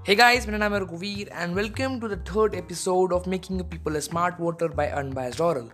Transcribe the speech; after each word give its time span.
Hey 0.00 0.18
guys, 0.18 0.46
मेरा 0.46 0.58
नाम 0.58 0.74
है 0.74 0.80
रघुवीर 0.80 1.30
and 1.34 1.54
welcome 1.54 2.00
to 2.00 2.08
the 2.08 2.24
third 2.28 2.54
episode 2.54 3.12
of 3.12 3.28
making 3.28 3.60
people 3.60 3.98
smart 3.98 4.34
voter 4.40 4.68
by 4.68 4.88
unbiased 4.88 5.40
aural 5.40 5.70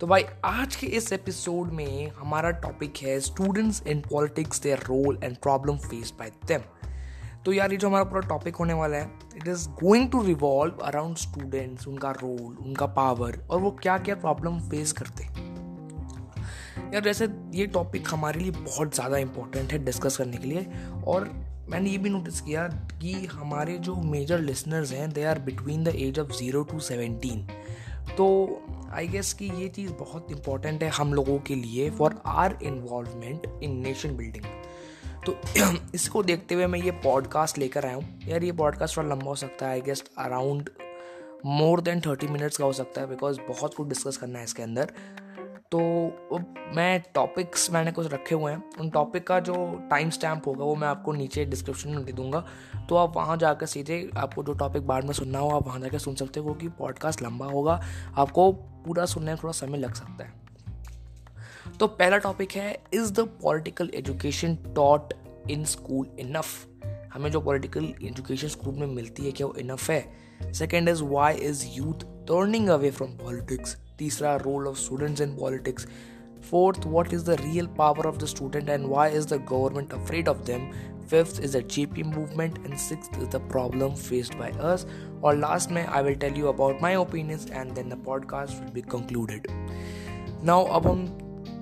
तो 0.00 0.06
भाई 0.06 0.24
आज 0.44 0.76
के 0.76 0.86
इस 0.86 1.12
एपिसोड 1.12 1.72
में 1.72 2.10
हमारा 2.10 2.50
टॉपिक 2.50 2.96
है 2.96 3.20
students 3.20 3.82
in 3.86 4.00
politics 4.00 4.60
their 4.60 4.78
role 4.78 5.20
and 5.22 5.36
problem 5.36 5.76
faced 5.76 6.14
by 6.14 6.32
them 6.46 6.60
तो 7.44 7.52
यार 7.52 7.70
ये 7.70 7.76
जो 7.76 7.88
हमारा 7.88 8.04
पूरा 8.04 8.28
टॉपिक 8.28 8.56
होने 8.56 8.72
वाला 8.72 8.96
है 8.96 9.10
it 9.36 9.48
is 9.48 9.68
going 9.68 10.10
to 10.10 10.22
revolve 10.22 10.74
around 10.74 11.16
students 11.16 11.88
उनका 11.88 12.10
रोल 12.10 12.66
उनका 12.66 12.86
पावर 12.86 13.46
और 13.50 13.60
वो 13.60 13.70
क्या 13.70 13.98
क्या 13.98 14.14
प्रॉब्लम 14.14 14.58
फेस 14.58 14.92
करते 14.92 15.24
हैं। 15.24 15.46
यार 16.94 17.02
जैसे 17.02 17.28
ये 17.54 17.66
टॉपिक 17.66 18.04
हमारे 18.10 18.40
लिए 18.40 18.50
बहुत 18.50 18.94
ज़्यादा 18.94 19.16
इंपॉर्टेंट 19.16 19.72
है 19.72 19.78
डिस्कस 19.78 20.16
करने 20.16 20.36
के 20.36 20.46
लिए 20.46 20.66
और 21.06 21.45
मैंने 21.68 21.90
ये 21.90 21.98
भी 21.98 22.10
नोटिस 22.10 22.40
किया 22.40 22.68
कि 23.02 23.12
हमारे 23.12 23.78
जो 23.78 23.94
मेजर 23.94 24.38
लिसनर्स 24.38 24.92
हैं 24.92 25.12
they 25.12 25.24
are 25.24 25.38
between 25.38 25.84
the 25.84 25.88
age 25.88 26.18
of 26.18 26.32
zero 26.32 26.62
to 26.62 26.80
seventeen 26.80 27.48
तो 28.16 28.60
आई 28.92 29.08
गेस 29.08 29.32
कि 29.32 29.44
ये 29.44 29.68
चीज़ 29.68 29.92
बहुत 29.92 30.26
इंपॉर्टेंट 30.30 30.82
है 30.82 30.88
हम 30.88 31.14
लोगों 31.14 31.38
के 31.38 31.54
लिए 31.54 31.90
for 31.90 32.22
our 32.26 32.58
involvement 32.62 33.60
in 33.62 33.76
nation 33.76 34.16
building 34.16 34.44
तो 35.26 35.38
इसको 35.94 36.22
देखते 36.22 36.54
हुए 36.54 36.66
मैं 36.66 36.78
ये 36.78 36.90
पॉडकास्ट 36.90 37.58
लेकर 37.58 37.86
आया 37.86 37.94
हूँ। 37.94 38.20
यार, 38.26 38.44
ये 38.44 38.52
पॉडकास्ट 38.52 38.96
थोड़ा 38.96 39.08
लंबा 39.08 39.26
हो 39.26 39.34
सकता 39.34 39.66
है 39.66 39.72
I 39.72 39.80
guess 39.80 40.04
around 40.18 40.70
more 41.46 41.80
than 41.80 42.00
thirty 42.00 42.26
minutes 42.26 42.56
का 42.56 42.64
हो 42.64 42.72
सकता 42.72 43.00
है 43.00 43.06
बिकॉज़ 43.06 43.40
बहुत 43.40 43.74
कुछ 43.74 43.88
डिस्कस 43.88 44.16
करना 44.16 44.38
है 44.38 44.44
इसके 44.44 44.62
अंदर। 44.62 44.92
तो 45.72 45.78
मैं 46.74 47.02
टॉपिक्स 47.14 47.70
मैंने 47.70 47.92
कुछ 47.92 48.12
रखे 48.12 48.34
हुए 48.34 48.52
हैं। 48.52 48.62
उन 48.80 48.90
टॉपिक 48.90 49.26
का 49.26 49.40
जो 49.40 49.54
टाइम 49.90 50.10
स्टैम्प 50.10 50.46
होगा, 50.46 50.64
वो 50.64 50.74
मैं 50.74 50.88
आपको 50.88 51.12
नीचे 51.12 51.44
डिस्क्रिप्शन 51.44 51.90
में 51.90 52.04
दे 52.04 52.12
दूँगा। 52.12 52.44
तो 52.88 52.96
आप 52.96 53.16
वहाँ 53.16 53.36
जाकर 53.36 53.66
सीधे 53.66 54.10
आपको 54.16 54.42
जो 54.42 54.52
टॉपिक 54.52 54.86
बाद 54.86 55.04
में 55.04 55.12
सुनना 55.12 55.38
हो, 55.38 55.48
आप 55.48 55.66
वहाँ 55.66 55.80
जाकर 55.80 55.98
सुन 55.98 56.14
सकते 56.14 56.40
हो 56.40 56.46
क्योंकि 56.46 56.68
पॉडकास्ट 56.68 57.22
लंबा 57.22 57.46
होगा। 57.46 57.80
आपको 58.16 58.52
पूरा 58.52 59.04
सुनने 59.04 59.30
में 59.30 59.38
थोड़ा 59.42 59.52
समय 59.52 59.78
लग 59.78 59.94
सकता 59.94 60.24
है। 60.24 60.32
तो 61.80 61.86
पहला 61.86 62.18
टॉपिक 62.18 62.52
है 62.52 62.78
is 62.92 63.12
the 63.12 63.20
political 63.42 63.90
education 63.94 64.54
taught 64.76 65.14
in 65.50 65.64
school 65.64 66.06
enough 66.18 66.66
हमें 67.14 67.30
जो 67.30 67.40
पॉलिटिकल 67.40 67.84
एजुकेशन 68.02 68.48
स्कूल 68.48 68.74
में 68.74 68.86
मिलती 68.86 69.24
है, 69.24 69.32
क्या 69.32 69.46
वो 69.46 69.54
इनफ 69.54 69.90
है? 69.90 70.52
Second 70.52 70.88
is 70.88 71.02
why 71.02 71.34
is 71.34 71.64
youth 71.68 72.04
turning 72.26 72.68
away 72.68 72.90
from 72.90 73.10
politics 73.10 73.76
तीसरा 73.98 74.36
role 74.36 74.66
of 74.68 74.78
students 74.78 75.20
in 75.20 75.36
politics 75.36 75.86
fourth 76.50 76.86
what 76.86 77.12
is 77.14 77.24
the 77.24 77.36
real 77.40 77.66
power 77.66 78.06
of 78.06 78.16
the 78.16 78.24
student 78.24 78.68
and 78.68 78.86
why 78.86 79.10
is 79.10 79.28
the 79.28 79.44
government 79.50 79.92
afraid 79.92 80.28
of 80.28 80.38
them 80.38 80.70
fifth 81.10 81.42
is 81.42 81.58
the 81.58 81.66
JP 81.66 82.02
movement 82.02 82.58
and 82.66 82.76
six 82.76 83.10
is 83.18 83.28
the 83.28 83.36
problem 83.36 83.94
faced 83.94 84.34
by 84.34 84.50
ours 84.50 84.86
और 85.24 85.36
last 85.36 85.70
में 85.70 85.86
I 85.86 86.02
will 86.02 86.14
tell 86.14 86.34
you 86.34 86.46
about 86.46 86.82
my 86.82 86.94
opinions 86.94 87.50
and 87.52 87.72
then 87.72 87.88
the 87.88 88.02
podcast 88.06 88.60
will 88.60 88.72
be 88.72 88.80
concluded 88.80 89.46
now 90.44 90.64
अब 90.64 90.86
हम 90.86 91.06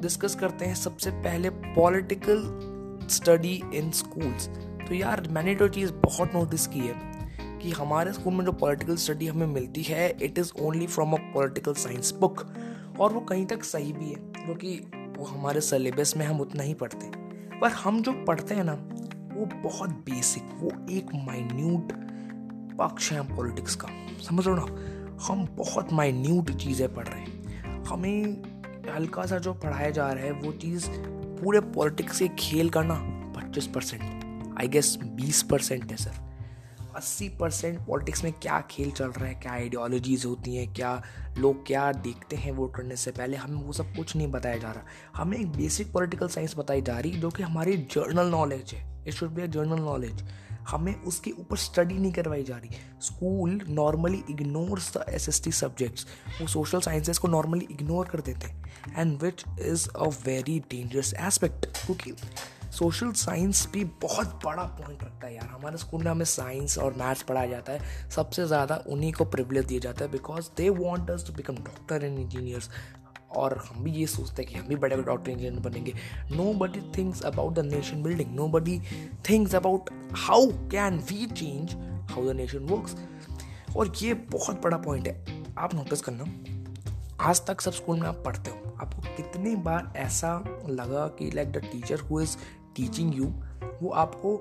discuss 0.02 0.34
करते 0.34 0.64
हैं 0.64 0.74
सबसे 0.74 1.10
पहले 1.10 1.50
political 1.50 2.42
study 3.10 3.62
in 3.74 3.90
schools 3.90 4.48
तो 4.88 4.94
यार, 4.94 5.28
मैंने 5.30 5.54
तो 5.54 5.68
चीज़ 5.68 5.92
बहुत 5.92 6.34
नोटिस 6.34 6.66
की 6.66 6.78
है। 6.78 7.13
कि 7.64 7.70
हमारे 7.70 8.12
स्कूल 8.12 8.34
में 8.34 8.44
जो 8.44 8.52
पॉलिटिकल 8.52 8.96
स्टडी 8.96 9.26
हमें 9.26 9.46
मिलती 9.46 9.82
है 9.82 10.08
it 10.22 10.38
is 10.38 10.52
only 10.60 10.86
from 10.86 11.12
a 11.12 11.18
political 11.34 11.74
science 11.74 12.12
book 12.14 12.46
और 13.00 13.12
वो 13.12 13.20
कहीं 13.20 13.46
तक 13.46 13.64
सही 13.64 13.92
भी 13.92 14.04
है, 14.04 14.14
क्योंकि 14.14 14.76
वो 15.18 15.24
हमारे 15.24 15.60
सिलेबस 15.60 16.16
में 16.16 16.26
हम 16.26 16.40
उतना 16.40 16.62
ही 16.62 16.74
पढ़ते 16.74 17.10
पर 17.60 17.70
हम 17.70 18.02
जो 18.02 18.12
पढ़ते 18.24 18.54
हैं 18.54 18.64
ना, 18.64 18.72
वो 19.34 19.46
बहुत 19.62 19.90
बेसिक 19.90 20.50
वो 20.58 20.70
एक 20.90 21.14
माइन्यूट 21.14 21.92
पक्ष 22.78 23.10
है 23.12 23.36
पॉलिटिक्स 23.36 23.76
का। 23.76 23.88
समझ 24.22 24.46
लो 24.46 24.54
ना? 24.54 24.66
हम 25.26 25.46
बहुत 25.56 25.92
माइन्यूट 25.92 26.50
चीज़ें 26.50 26.94
पढ़ 26.94 27.08
रहे 27.08 27.20
हैं। 27.20 27.82
हमें 27.84 28.42
हल्का 28.94 29.26
सा 29.26 29.38
जो 29.38 29.54
पढ़ाया 29.54 29.90
जा 29.90 30.08
रहा 30.08 30.24
है, 30.24 30.32
वो 30.32 30.52
चीज़ 30.52 30.88
पूरे 30.90 31.60
पॉलिटिक्स 31.60 32.18
से 32.18 32.28
खेल 32.38 32.70
करना 32.70 33.00
पच्चीस 33.36 33.66
परसेंट 33.66 34.58
आई 34.60 34.68
गेस 34.68 34.96
बीस 35.04 35.42
परसेंट 35.42 35.90
है 35.90 35.96
सर 35.96 36.22
अस्सी 36.96 37.28
परसेंट 37.28 37.78
पॉलिटिक्स 37.86 38.24
में 38.24 38.32
क्या 38.32 38.60
खेल 38.70 38.90
चल 38.90 39.08
रहा 39.08 39.26
है, 39.26 39.34
क्या 39.34 39.52
आइडियोलॉजीज 39.52 40.24
होती 40.24 40.56
हैं, 40.56 40.72
क्या 40.74 41.02
लोग 41.38 41.66
क्या 41.66 41.90
देखते 41.92 42.36
हैं 42.36 42.52
वोट 42.52 42.74
करने 42.76 42.96
से 42.96 43.10
पहले, 43.10 43.36
हमें 43.36 43.62
वो 43.62 43.72
सब 43.72 43.94
कुछ 43.96 44.16
नहीं 44.16 44.28
बताया 44.28 44.56
जा 44.56 44.70
रहा। 44.70 45.22
हमें 45.22 45.38
एक 45.38 45.52
बेसिक 45.52 45.92
पॉलिटिकल 45.92 46.28
साइंस 46.28 46.56
बताई 46.58 46.82
जा 46.82 46.98
रही, 46.98 47.10
जो 47.12 47.30
कि 47.30 47.42
हमारी 47.42 47.76
जर्नल 47.92 48.30
नॉलेज 48.30 48.74
है। 48.74 48.82
It 49.06 49.14
should 49.14 49.30
be 49.30 49.42
a 49.42 49.46
general 49.46 49.80
knowledge 49.80 50.24
हमें 50.68 50.94
उसके 51.02 51.30
ऊपर 51.30 51.56
स्टडी 51.56 51.94
नहीं 51.94 52.12
करवाई 52.12 52.42
जा 52.42 52.56
रही। 52.56 52.76
School 53.02 53.60
normally 53.68 54.22
ignores 54.30 54.92
the 54.96 55.04
S 55.08 55.28
S 55.28 55.42
T 55.44 55.50
subjects 55.52 56.06
वो 56.40 56.46
सोशल 56.46 56.80
साइंसेस 56.80 57.18
को 57.18 57.28
नॉर्मली 57.28 57.66
इग्नोर 57.70 58.06
कर 58.06 58.20
देते 58.20 58.46
हैं। 58.46 58.94
And 58.96 59.22
which 59.22 59.44
is 59.62 59.88
a 59.88 60.08
very 60.26 60.58
dangerous 60.70 61.12
aspect 61.20 61.66
क्योंकि 61.76 62.12
सोशल 62.74 63.12
साइंस 63.14 63.66
भी 63.72 63.84
बहुत 64.02 64.40
बड़ा 64.44 64.62
पॉइंट 64.78 65.02
रखता 65.02 65.26
है 65.26 65.34
यार। 65.34 65.48
हमारे 65.48 65.76
स्कूल 65.78 66.02
में 66.02 66.10
हमें 66.10 66.24
साइंस 66.26 66.78
और 66.78 66.94
मैथ्स 66.94 67.22
पढ़ाया 67.22 67.46
जाता 67.46 67.72
है। 67.72 68.08
सबसे 68.10 68.46
ज़्यादा 68.46 68.82
उन्हीं 68.88 69.12
को 69.12 69.24
प्रिवलेज 69.26 69.64
दिया 69.64 69.80
जाता 69.80 70.04
है 70.04 70.10
because 70.10 70.48
they 70.56 70.68
want 70.72 71.10
us 71.10 71.26
to 71.26 71.32
become 71.32 71.56
doctor 71.64 72.04
and 72.04 72.18
engineers 72.18 72.70
और 73.32 73.56
हम 73.58 73.82
भी 73.84 73.92
ये 73.92 74.06
सोचते 74.06 74.42
हैं 74.42 74.50
कि 74.50 74.58
हम 74.58 74.66
भी 74.68 74.76
बड़े 74.76 74.96
बड़े 74.96 75.06
डॉक्टर 75.06 75.30
इंजीनियर 75.30 75.60
बनेंगे। 75.62 75.92
Nobody 76.54 76.80
things 76.96 77.22
about 77.22 77.54
the 77.54 77.64
nation 77.66 78.02
building 78.02 78.34
nobody 78.48 78.80
things 79.28 79.54
about 79.54 79.90
how 80.18 80.46
can 80.70 80.98
we 81.10 81.26
change 81.26 81.74
how 82.10 82.26
the 82.26 82.36
nation 82.36 82.66
works 82.66 82.96
और 83.76 83.92
ये 84.02 84.14
बहुत 84.32 84.62
बड़ा 84.62 84.76
पॉइंट 84.78 85.06
है। 85.06 85.42
आप 85.58 85.74
नोटिस 85.74 86.00
करना, 86.00 86.24
आज 87.20 87.40
तक 87.46 87.60
सब 87.60 87.72
स्कूल 87.72 88.00
में 88.00 88.06
आप 88.08 88.22
पढ़ते 88.24 88.50
हो। 88.50 88.76
आपको 88.80 89.02
कितनी 89.16 89.54
बार 89.64 89.92
ऐसा 89.96 90.32
लगा 90.68 91.06
कि 91.18 91.30
like 91.30 91.52
the 91.52 91.64
teacher 91.64 92.00
who 92.00 92.20
is 92.20 92.36
teaching 92.76 93.14
you 93.16 93.24
वो 93.82 93.90
आपको 93.90 94.36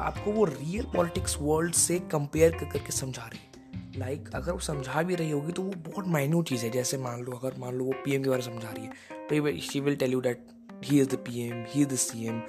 आपको 0.00 0.32
वो 0.32 0.44
रियल 0.44 0.84
पॉलिटिक्स 0.94 1.36
वर्ल्ड 1.40 1.74
से 1.74 1.98
कंपेयर 2.12 2.52
कर 2.52 2.66
करके 2.66 2.92
समझा 2.92 3.22
रही 3.22 3.38
है। 3.38 3.98
लाइक 3.98 4.20
like, 4.20 4.34
अगर 4.34 4.52
वो 4.52 4.58
समझा 4.58 5.02
भी 5.02 5.14
रही 5.14 5.30
होगी 5.30 5.52
तो 5.52 5.62
वो 5.62 5.72
बहुत 5.88 6.08
माइन्यूट 6.08 6.48
चीज़ 6.48 6.64
है। 6.64 6.70
जैसे 6.70 6.98
मान 6.98 7.22
लो 7.22 7.32
अगर 7.32 7.58
मान 7.58 7.74
लो 7.74 7.84
वो 7.84 7.92
पीएम 8.04 8.22
के 8.22 8.30
बारे 8.30 8.42
में 8.42 8.54
समझा 8.54 8.70
रही 8.70 8.84
है 8.84 8.90
तो 9.26 9.58
she 9.60 9.80
will 9.80 9.96
tell 9.96 10.12
you 10.12 10.20
that 10.20 10.46
he 10.84 11.00
is 11.00 11.08
the 11.08 11.14
P 11.14 11.40
M 11.40 11.64
he 11.68 11.82
is 11.82 11.88
the 11.88 11.94
C 11.94 12.26
M 12.26 12.40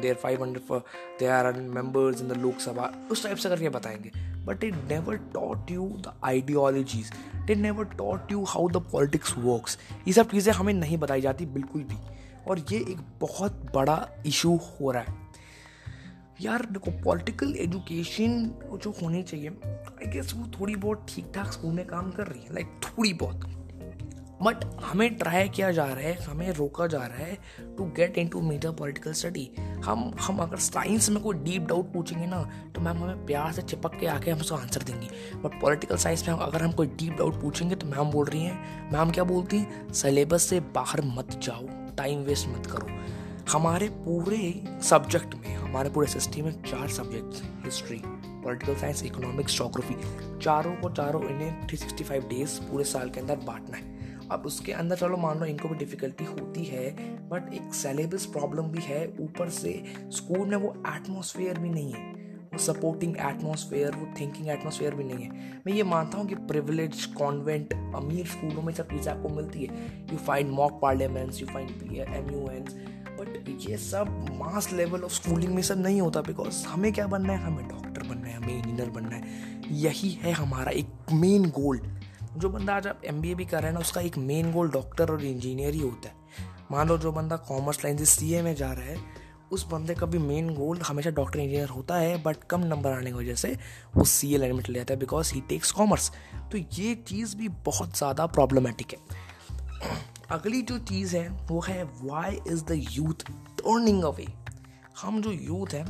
they 0.00 0.08
are 0.08 0.14
five 0.14 0.42
hundred 0.42 0.82
they 1.18 1.26
are 1.26 1.52
members 1.52 2.20
in 2.22 2.28
the 2.28 2.32
Lok Sabha 2.32 2.92
उस 3.10 3.22
टाइप 3.24 3.36
से 3.36 3.48
करके 3.48 3.68
बताएँगे। 3.68 4.10
But 4.44 4.64
it 4.64 4.74
never 4.74 5.16
taught 5.34 5.70
you 5.70 5.86
the 5.98 6.12
ideologies 6.24 7.10
it 7.50 7.56
never 7.58 7.84
taught 7.84 8.32
you 8.32 8.44
how 8.44 8.68
the 8.68 8.76
politics 8.92 9.34
works 9.38 9.78
ये 10.06 10.12
सब 10.12 10.30
चीज़ें 10.30 10.52
हमें 10.52 10.72
नहीं 10.74 10.98
बताई 10.98 11.20
जाती 11.20 11.46
बिल्कुल 11.46 11.82
भी। 11.82 11.96
और 12.46 12.58
ये 12.72 12.78
एक 12.78 12.98
बहुत 13.20 13.52
बड़ा 13.74 14.08
इशू 14.26 14.56
हो 14.56 14.90
रहा 14.90 15.02
है। 15.02 15.28
यार, 16.40 16.64
देखो 16.66 16.90
पॉलिटिकल 16.90 17.54
एजुकेशन 17.56 18.50
जो 18.82 18.90
होनी 19.02 19.22
चाहिए 19.22 19.48
आई 19.48 20.06
गेस 20.06 20.34
वो 20.34 20.60
थोड़ी 20.60 20.76
बहुत 20.76 21.06
ठीक 21.08 21.32
ठाक 21.34 21.52
स्कूल 21.52 21.72
में 21.74 21.86
काम 21.86 22.10
कर 22.10 22.26
रही 22.26 22.42
है 22.42 22.54
लाइक 22.54 22.80
थोड़ी 22.84 23.12
बहुत। 23.12 23.57
बट 24.42 24.64
हमें 24.82 25.14
ट्राई 25.14 25.48
किया 25.48 25.70
जा 25.72 25.84
रहा 25.84 25.96
है, 25.96 26.12
हमें 26.24 26.50
रोका 26.50 26.86
जा 26.86 26.98
रहा 26.98 27.18
है 27.18 27.38
to 27.76 27.84
get 27.96 28.18
into 28.28 28.40
major 28.40 28.72
political 28.72 29.12
study 29.12 29.50
हम 29.84 30.12
हम 30.20 30.38
अगर 30.38 30.56
साइंस 30.56 31.08
में 31.10 31.22
कोई 31.22 31.36
डीप 31.36 31.62
डाउट 31.62 31.92
पूछेंगे 31.92 32.26
ना 32.26 32.42
तो 32.74 32.80
मैम 32.80 32.98
हमें 32.98 33.24
प्यार 33.26 33.52
से 33.52 33.62
चिपक 33.62 33.98
के 34.00 34.06
आके 34.06 34.30
हम 34.30 34.40
उसका 34.40 34.56
आंसर 34.56 34.82
देंगी. 34.82 35.08
बट 35.36 35.60
पॉलिटिकल 35.60 35.96
साइंस 35.96 36.28
में 36.28 36.34
अगर 36.34 36.62
हम 36.62 36.72
कोई 36.72 36.86
डीप 36.86 37.12
डाउट 37.12 37.40
पूछेंगे 37.42 37.74
तो 37.74 37.86
मैम 37.86 38.10
बोल 38.10 38.26
रही 38.26 38.42
हैं 38.42 38.90
मैम 38.92 39.10
क्या 39.10 39.24
बोलती 39.24 39.58
हैं? 39.58 39.92
सिलेबस 39.92 40.42
से 40.42 40.60
बाहर 40.60 41.02
मत 41.04 41.38
जाओ 41.42 41.66
टाइम 41.96 42.20
वेस्ट 42.20 42.48
मत 42.48 42.66
करो. 42.66 42.86
हमारे 43.52 43.88
पूरे 43.88 44.38
सब्जेक्ट 44.82 45.34
में, 45.34 45.54
हमारे 45.56 45.90
पूरे 45.90 46.06
सिस्टम 46.06 46.44
में 46.44 46.62
चार 46.62 46.88
सब्जेक्ट्स 46.88 47.42
हैं 47.42 47.64
history 47.64 48.02
political 48.04 48.74
science 48.74 49.02
economics 49.02 49.58
geography 49.58 49.94
चारों 50.38 50.74
को 50.76 50.90
चारों 50.90 51.22
इन्हें 51.28 51.66
365 51.68 52.28
डेज़ 52.28 52.60
पूरे 52.60 52.84
साल 52.84 53.10
के 53.10 53.20
अंदर 53.20 53.36
बांटना 53.36 53.76
है। 53.76 53.97
अब 54.32 54.42
उसके 54.46 54.72
अंदर 54.72 54.96
चलो 54.96 55.16
मान 55.16 55.38
लो 55.38 55.46
इनको 55.46 55.68
भी 55.68 55.76
डिफ़िकल्टी 55.76 56.24
होती 56.24 56.64
है 56.64 56.90
बट 57.28 57.52
एक 57.54 57.74
सेलेबस 57.74 58.26
प्रॉब्लम 58.26 58.68
भी 58.68 58.82
है, 58.82 59.06
ऊपर 59.20 59.48
से 59.50 59.82
स्कूल 60.10 60.46
में 60.48 60.56
वो 60.56 60.74
एटमोसफेयर 60.88 61.58
भी 61.58 61.70
नहीं 61.70 61.92
है। 61.92 62.16
वो 62.52 62.58
सपोर्टिंग 62.58 63.16
एटमोसफेयर 63.20 63.94
वो 63.94 64.06
थिंकिंग 64.20 64.48
एटमोसफेयर 64.48 64.94
भी 64.94 65.04
नहीं 65.04 65.24
है। 65.24 65.60
मैं 65.66 65.72
ये 65.72 65.82
मानता 65.84 66.18
हूँ 66.18 66.26
कि 66.26 66.34
प्रिविलेज 66.34 67.04
कॉन्वेंट 67.18 67.74
अमीर 67.96 68.26
स्कूलों 68.26 68.62
में 68.62 68.72
सब 68.74 68.88
चीज़ें 68.88 69.12
आपको 69.12 69.28
मिलती 69.28 69.64
है। 69.64 70.06
You 70.12 70.18
find 70.18 70.50
mock 70.50 70.78
parliaments 70.82 71.40
you 71.40 71.46
find 71.46 71.70
M 71.92 72.30
U 72.30 72.48
N 72.48 72.64
but 73.20 73.48
ये 73.68 73.76
सब 73.76 74.26
मास 74.32 74.72
लेवल 74.72 75.02
ऑफ़ 75.02 75.12
स्कूलिंग 75.12 75.54
में 75.54 75.62
सब 75.62 75.78
नहीं 75.78 76.00
होता 76.00 76.20
बिकॉज़ 76.20 76.64
हमें 76.66 76.92
क्या 76.92 77.06
बनना 77.06 77.32
है? 77.32 77.38
हमें 77.38 77.68
डॉक्टर 77.68 78.08
बनना 78.08 78.28
है, 78.28 78.34
हमें 78.34 78.56
इंजीनियर 78.56 78.90
बनना 78.90 79.16
है। 79.16 79.76
यही 79.76 80.10
है 80.10 80.32
हमारा 80.32 80.70
एक 80.70 81.12
मेन 81.12 81.48
गोल 81.50 81.80
जो 82.38 82.48
बंदा 82.48 82.74
आज 82.76 82.86
आप 82.86 83.00
एम 83.04 83.20
भी 83.20 83.44
कर 83.44 83.56
रहे 83.56 83.66
हैं 83.66 83.72
ना, 83.72 83.80
उसका 83.80 84.00
एक 84.00 84.16
मेन 84.18 84.52
गोल 84.52 84.70
डॉक्टर 84.70 85.10
और 85.10 85.24
इंजीनियर 85.24 85.74
ही 85.74 85.80
होता 85.80 86.08
है। 86.08 86.14
मान 86.70 86.88
लो 86.88 86.98
जो 86.98 87.12
बंदा 87.12 87.36
कॉमर्स 87.36 87.84
लाइन 87.84 87.96
से 87.98 88.04
सीए 88.06 88.42
में 88.42 88.54
जा 88.54 88.72
रहा 88.72 88.84
है, 88.84 88.96
उस 89.52 89.66
बंदे 89.68 89.94
का 89.94 90.06
भी 90.06 90.18
मेन 90.18 90.54
गोल 90.54 90.80
हमेशा 90.80 91.10
डॉक्टर 91.10 91.38
इंजीनियर 91.40 91.68
होता 91.68 91.96
है 91.96 92.22
बट 92.22 92.44
कम 92.50 92.64
नंबर 92.64 92.92
आने 92.92 93.10
की 93.10 93.16
वजह 93.16 93.34
से 93.34 93.56
वो 93.96 94.04
सी 94.04 94.34
ए 94.34 94.38
लाइन 94.38 94.54
में 94.56 94.62
जाता 94.68 94.94
है 94.94 94.98
बिकॉज़ 95.00 95.32
ही 95.34 95.40
टेक्स 95.48 95.72
कॉमर्स 95.72 96.10
तो 96.52 96.58
ये 96.58 96.94
चीज़ 97.08 97.36
भी 97.36 97.48
बहुत 97.64 97.96
ज़्यादा 97.98 98.26
प्रॉब्लमेटिक 98.28 98.92
है। 98.92 98.98
अगली 100.30 100.62
जो 100.62 100.78
चीज़ 100.80 101.16
है, 101.16 101.28
वो 101.28 101.60
है 101.60 101.82
why 101.84 102.38
is 102.48 102.64
the 102.64 102.78
youth 102.90 103.24
turning 103.58 104.04
away 104.04 104.26
हम 105.00 105.20
जो 105.22 105.32
यूथ 105.32 105.74
हैं, 105.74 105.84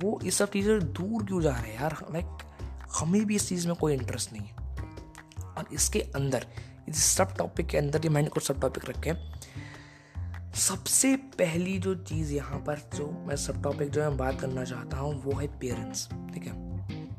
वो 0.00 0.18
इस 0.24 0.38
सब 0.38 0.50
चीज़ें 0.50 0.78
दूर 0.92 1.24
क्यों 1.24 1.40
जा 1.42 1.50
रहे 1.50 1.72
हैं 1.72 1.80
यार? 1.80 1.96
लाइक 2.12 2.42
हमें 2.98 3.24
भी 3.26 3.36
इस 3.36 3.48
चीज़ 3.48 3.66
में 3.68 3.76
कोई 3.76 3.94
इंटरेस्ट 3.94 4.32
नहीं 4.32 4.42
है। 4.42 4.53
और 5.58 5.68
इसके 5.72 6.00
अंदर, 6.14 6.46
इस 6.88 7.04
सब 7.04 7.36
टॉपिक 7.36 7.66
के 7.66 7.78
अंदर 7.78 8.00
ये 8.04 8.08
मैंने 8.08 8.28
कुछ 8.28 8.46
सब 8.46 8.60
टॉपिक 8.60 8.88
रखे 8.88 9.10
हैं, 9.10 10.52
सबसे 10.56 11.16
पहली 11.38 11.78
जो 11.78 11.94
चीज़ 11.94 12.32
यहाँ 12.32 12.58
पर 12.58 12.88
जो 12.96 13.10
मैं 13.28 13.36
सब 13.36 13.62
टॉपिक 13.62 13.90
जो 13.90 14.00
मैं 14.00 14.16
बात 14.16 14.40
करना 14.40 14.64
चाहता 14.64 14.96
हूँ, 14.96 15.22
वो 15.22 15.32
है 15.32 15.46
पेरेंट्स 15.58 16.08
ठीक 16.34 16.46
है? 16.46 16.52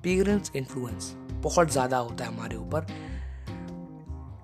पेरेंट्स 0.02 0.52
इन्फ्लुएंस 0.56 1.14
बहुत 1.44 1.72
ज़्यादा 1.72 1.98
होता 1.98 2.26
है 2.26 2.34
हमारे 2.36 2.56
ऊपर 2.56 2.88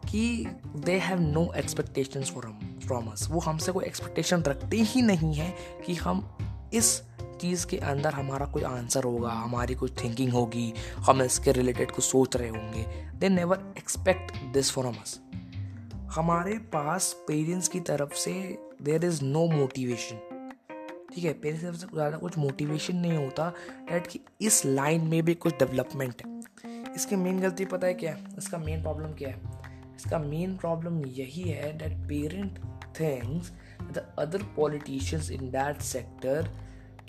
कि 0.09 0.45
they 0.75 0.97
have 0.99 1.19
no 1.19 1.51
expectations 1.53 2.31
for 2.31 2.45
हम 2.45 2.79
फ्रॉम 2.88 3.07
अस 3.07 3.27
वो 3.31 3.39
हमसे 3.39 3.71
कोई 3.71 3.85
एक्सपेक्टेशन 3.85 4.43
रखते 4.43 4.77
ही 4.77 5.01
नहीं 5.01 5.33
है 5.33 5.55
कि 5.85 5.95
हम 5.95 6.27
इस 6.73 7.01
चीज़ 7.41 7.65
के 7.67 7.77
अंदर 7.77 8.13
हमारा 8.13 8.45
कोई 8.45 8.63
आंसर 8.63 9.03
होगा, 9.03 9.29
हमारी 9.31 9.75
कुछ 9.75 10.03
थिंकिंग 10.03 10.31
होगी, 10.33 10.73
हम 10.99 11.21
इसके 11.21 11.51
रिलेटेड 11.51 11.91
कुछ 11.91 12.05
सोच 12.05 12.35
रहे 12.35 12.49
होंगे। 12.49 12.85
They 13.19 13.29
never 13.29 13.73
expect 13.77 14.43
this 14.53 14.71
from 14.71 14.95
us 14.95 15.19
हमारे 16.15 16.57
पास 16.73 17.13
पेरेंट्स 17.27 17.67
की 17.67 17.79
तरफ़ 17.79 18.13
से 18.15 18.33
देर 18.81 19.05
इज़ 19.05 19.23
नो 19.23 19.45
मोटिवेशन 19.47 20.27
ठीक 21.13 21.23
है 21.23 21.33
पेरेंट्स 21.33 21.61
की 21.61 21.67
तरफ़ 21.67 21.79
से 21.79 21.88
ज़्यादा 21.93 22.17
कुछ 22.17 22.38
मोटिवेशन 22.38 22.95
नहीं 22.95 23.17
होता 23.17 23.49
डैट 23.89 24.07
कि 24.07 24.19
इस 24.41 24.65
लाइन 24.65 25.07
में 25.07 25.21
भी 25.23 25.33
कुछ 25.35 25.53
डेवलपमेंट 25.53 26.21
है। 26.25 26.93
इसकी 26.95 27.15
मेन 27.15 27.39
गलती 27.39 27.65
पता 27.65 27.88
है 27.88 27.93
क्या 27.93 28.13
है? 28.13 28.35
इसका 28.38 28.57
मेन 28.57 28.81
प्रॉब्लम 28.81 29.13
क्या 29.13 29.29
है? 29.29 29.41
इसका 29.95 30.19
मेन 30.19 30.55
प्रॉब्लम 30.57 31.01
यही 31.07 31.41
है 31.41 31.77
that 31.77 31.97
parent 32.09 32.59
thinks 32.99 33.51
the 33.93 34.05
other 34.19 34.43
politicians 34.55 35.31
in 35.31 35.49
that 35.49 35.81
sector 35.81 36.49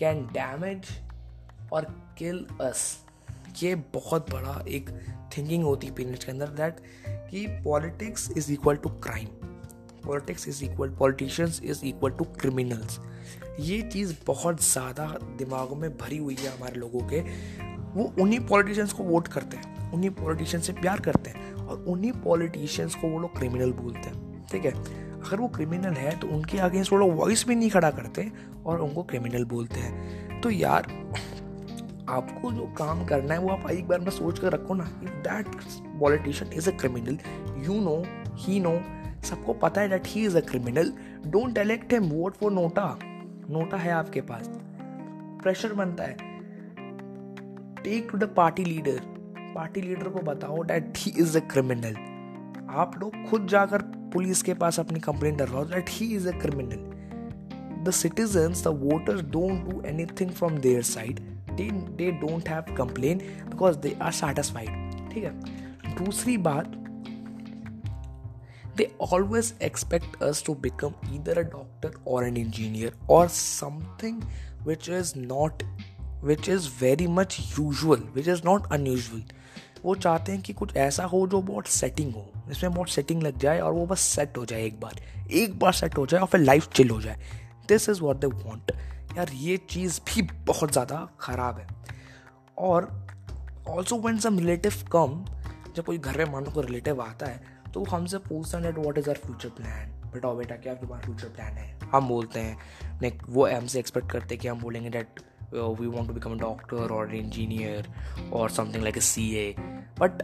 can 0.02 0.22
damage 0.32 0.87
और 1.72 1.84
किल 2.19 2.46
अस 2.60 2.81
ये 3.62 3.75
बहुत 3.94 4.31
बड़ा 4.31 4.64
एक 4.69 4.88
थिंकिंग 5.37 5.64
होती 5.64 5.87
है 5.87 5.94
पेरेंट्स 5.94 6.25
के 6.25 6.32
अंदर 6.32 6.46
दैट 6.46 6.81
कि 7.31 7.46
politics 7.64 8.31
is 8.37 8.52
equal 8.52 8.76
to 8.76 8.88
crime 9.04 9.26
politics 10.06 10.49
is 10.49 10.64
equal 10.64 10.90
politicians 10.90 11.60
is 11.64 11.84
equal 11.84 12.10
to 12.10 12.25
criminals 12.40 12.99
ये 13.60 13.81
चीज़ 13.82 14.14
बहुत 14.26 14.62
ज़्यादा 14.62 15.06
दिमागों 15.38 15.76
में 15.76 15.90
भरी 15.99 16.16
हुई 16.16 16.37
है 16.40 16.56
हमारे 16.56 16.81
लोगों 16.81 17.00
के। 17.08 17.20
वो 17.94 18.12
उन्हीं 18.20 18.40
पॉलिटिशियंस 18.40 18.93
को 18.93 19.05
वोट 19.05 19.28
करते 19.28 19.56
हैं, 19.56 19.90
उन्हीं 19.93 20.10
पॉलिटिशियंस 20.10 20.66
से 20.66 20.72
प्यार 20.72 21.00
करते 21.00 21.31
हैं 21.31 21.52
और 21.55 21.84
उन्हीं 21.88 22.12
पॉलिटिशियंस 22.12 22.94
को 22.94 23.08
वो 23.08 23.19
लोग 23.19 23.38
क्रिमिनल 23.38 23.72
बोलते 23.72 24.08
हैं। 24.08 24.46
ठीक 24.46 24.64
है? 24.64 24.72
अगर 25.22 25.40
वो 25.40 25.48
क्रिमिनल 25.48 25.94
है 25.94 26.19
तो 26.19 26.26
उनके 26.26 26.58
अगेंस्ट 26.58 26.92
वो 26.92 26.98
लोग 26.98 27.14
वॉइस 27.16 27.46
भी 27.48 27.54
नहीं 27.54 27.70
खड़ा 27.70 27.90
करते 27.90 28.30
और 28.66 28.80
उनको 28.80 29.02
क्रिमिनल 29.02 29.44
बोलते 29.44 29.80
हैं। 29.80 30.40
तो 30.40 30.50
यार, 30.50 30.86
आपको 32.08 32.52
जो 32.52 32.66
काम 32.78 33.04
करना 33.06 33.34
है, 33.34 33.40
वो 33.40 33.50
आप 33.50 33.70
एक 33.70 33.86
बार 33.88 34.00
में 34.00 34.10
सोच 34.10 34.38
कर 34.38 34.52
रखो 34.52 34.74
ना 34.74 34.84
if 35.02 35.10
that 35.28 35.46
politician 36.00 36.52
is 36.52 36.70
a 36.70 36.76
criminal 36.76 37.19
you 37.66 37.80
know 37.80 38.02
he 38.36 38.60
know 38.60 38.72
सबको 39.22 39.52
पता 39.52 39.80
है 39.80 39.88
that 39.88 40.06
he 40.06 40.24
is 40.26 40.36
a 40.36 40.40
criminal 40.40 40.92
don't 41.26 41.58
elect 41.58 41.92
him 41.92 42.04
vote 42.04 42.36
for 42.36 42.52
NOTA 42.52 42.98
NOTA 43.50 43.76
है 43.76 43.90
आपके 43.90 44.20
पास। 44.20 44.50
प्रेशर 45.42 45.72
बनता 45.72 46.04
है। 46.04 46.16
Take 47.84 48.08
to 48.12 48.19
the 48.19 48.24
party 48.36 48.64
leader 48.64 49.00
party 49.54 49.80
leader 49.80 50.08
को 50.08 50.20
बताओ 50.22 50.62
that 50.64 50.92
he 50.96 51.12
is 51.19 51.36
a 51.38 51.40
criminal 51.40 51.96
आप 52.70 52.94
लोग 52.98 53.24
खुद 53.30 53.46
जाकर 53.46 53.82
पुलिस 54.12 54.43
के 54.43 54.55
पास 54.55 54.81
अपनी 54.81 55.00
कंप्लेन 55.00 55.37
डर 55.37 55.44
डरवाओ 55.44 55.64
that 55.64 55.91
he 55.91 56.06
is 56.17 56.29
a 56.29 56.38
criminal 56.41 57.85
the 57.85 57.91
citizens 57.91 58.64
the 58.64 58.69
voter 58.82 59.23
don't 59.31 59.64
do 59.70 59.82
anything 59.88 60.31
from 60.31 60.59
their 60.59 60.82
side 60.82 61.20
they 61.56 61.70
they 61.97 62.11
don't 62.20 62.49
have 62.49 62.75
complain 62.76 63.19
because 63.49 63.76
they 63.79 63.97
are 64.03 64.12
satisfied 64.12 65.11
ठीक 65.11 65.25
है? 65.25 65.35
दूसरी 65.94 66.37
बात 66.47 66.76
they 68.76 68.91
always 69.03 69.53
expect 69.62 70.23
us 70.23 70.43
to 70.47 70.55
become 70.62 70.94
इधर 71.15 71.38
a 71.38 71.43
doctor 71.50 71.99
और 72.08 72.26
an 72.26 72.37
engineer 72.37 72.97
और 73.11 73.29
something 73.29 74.23
which 74.67 74.88
is 74.91 75.12
not 75.19 75.62
which 76.25 76.49
is 76.49 76.69
very 76.81 77.06
much 77.06 77.38
usual 77.58 78.08
which 78.15 78.29
is 78.29 78.43
not 78.44 78.73
unusual 78.73 79.23
वो 79.84 79.94
चाहते 79.94 80.32
हैं 80.32 80.40
कि 80.43 80.52
कुछ 80.52 80.76
ऐसा 80.76 81.05
हो 81.05 81.26
जो 81.26 81.40
बहुत 81.43 81.67
सेटिंग 81.67 82.14
हो। 82.14 82.26
इसमें 82.50 82.73
बहुत 82.75 82.88
सेटिंग 82.88 83.23
लग 83.23 83.38
जाए 83.38 83.61
और 83.61 83.73
वो 83.73 83.87
बस 83.87 84.00
सेट 84.00 84.38
हो 84.38 84.44
जाए 84.44 84.64
एक 84.64 84.81
बार। 84.81 85.00
एक 85.32 85.58
बार 85.58 85.73
सेट 85.73 85.99
हो 85.99 86.06
जाए 86.06 86.20
और 86.20 86.26
फिर 86.26 86.40
लाइफ 86.40 86.69
चिल 86.69 86.90
हो 86.90 87.00
जाए। 87.00 87.19
This 87.69 87.88
is 87.88 88.00
what 88.00 88.17
they 88.17 88.26
want 88.26 88.73
यार, 89.17 89.31
ये 89.31 89.56
चीज़ 89.70 90.00
भी 90.06 90.23
बहुत 90.46 90.73
ज़्यादा 90.73 91.08
ख़राब 91.20 91.58
है। 91.58 91.67
और 92.58 92.90
also 93.69 93.96
one 93.99 94.19
some 94.19 94.38
relative 94.38 94.75
come 94.93 95.25
जब 95.76 95.84
कोई 95.84 95.99
घर 95.99 96.19
में 96.19 96.32
मानो 96.32 96.50
को 96.50 96.61
रिलेटिव 96.61 97.00
आता 97.02 97.26
है 97.26 97.40
तो 97.73 97.81
वो 97.81 97.87
हमसे 97.87 98.19
पूछता 98.20 98.58
है 98.58 98.73
what 98.73 98.99
is 98.99 99.11
our 99.11 99.17
future 99.17 99.49
plan 99.50 99.90
बताओ 100.14 100.37
बेटा 100.37 100.56
क्या 100.56 100.75
तुम्हारा 100.75 101.05
फ्यूचर 101.05 101.29
प्लान 101.29 101.52
है? 101.52 101.79
हम 101.93 102.08
बोलते 102.08 102.40
हैं 102.40 103.00
ने 103.02 103.12
वो 103.29 103.46
हमसे 103.46 103.79
एक्सपेक्ट 103.79 104.11
करते 104.11 104.34
हैं 104.34 104.40
कि 104.43 104.49
हम 104.49 104.61
बोलेंगे 104.61 104.90
that 104.90 105.20
we 105.54 105.87
want 105.87 106.08
to 106.08 106.14
become 106.14 106.32
a 106.32 106.38
doctor 106.40 106.93
और 106.94 107.14
इंजीनियर 107.14 107.88
और 108.32 108.50
something 108.50 108.82
like 108.82 108.96
A 108.96 109.00
C 109.00 109.31
A 109.37 109.54
but 110.00 110.22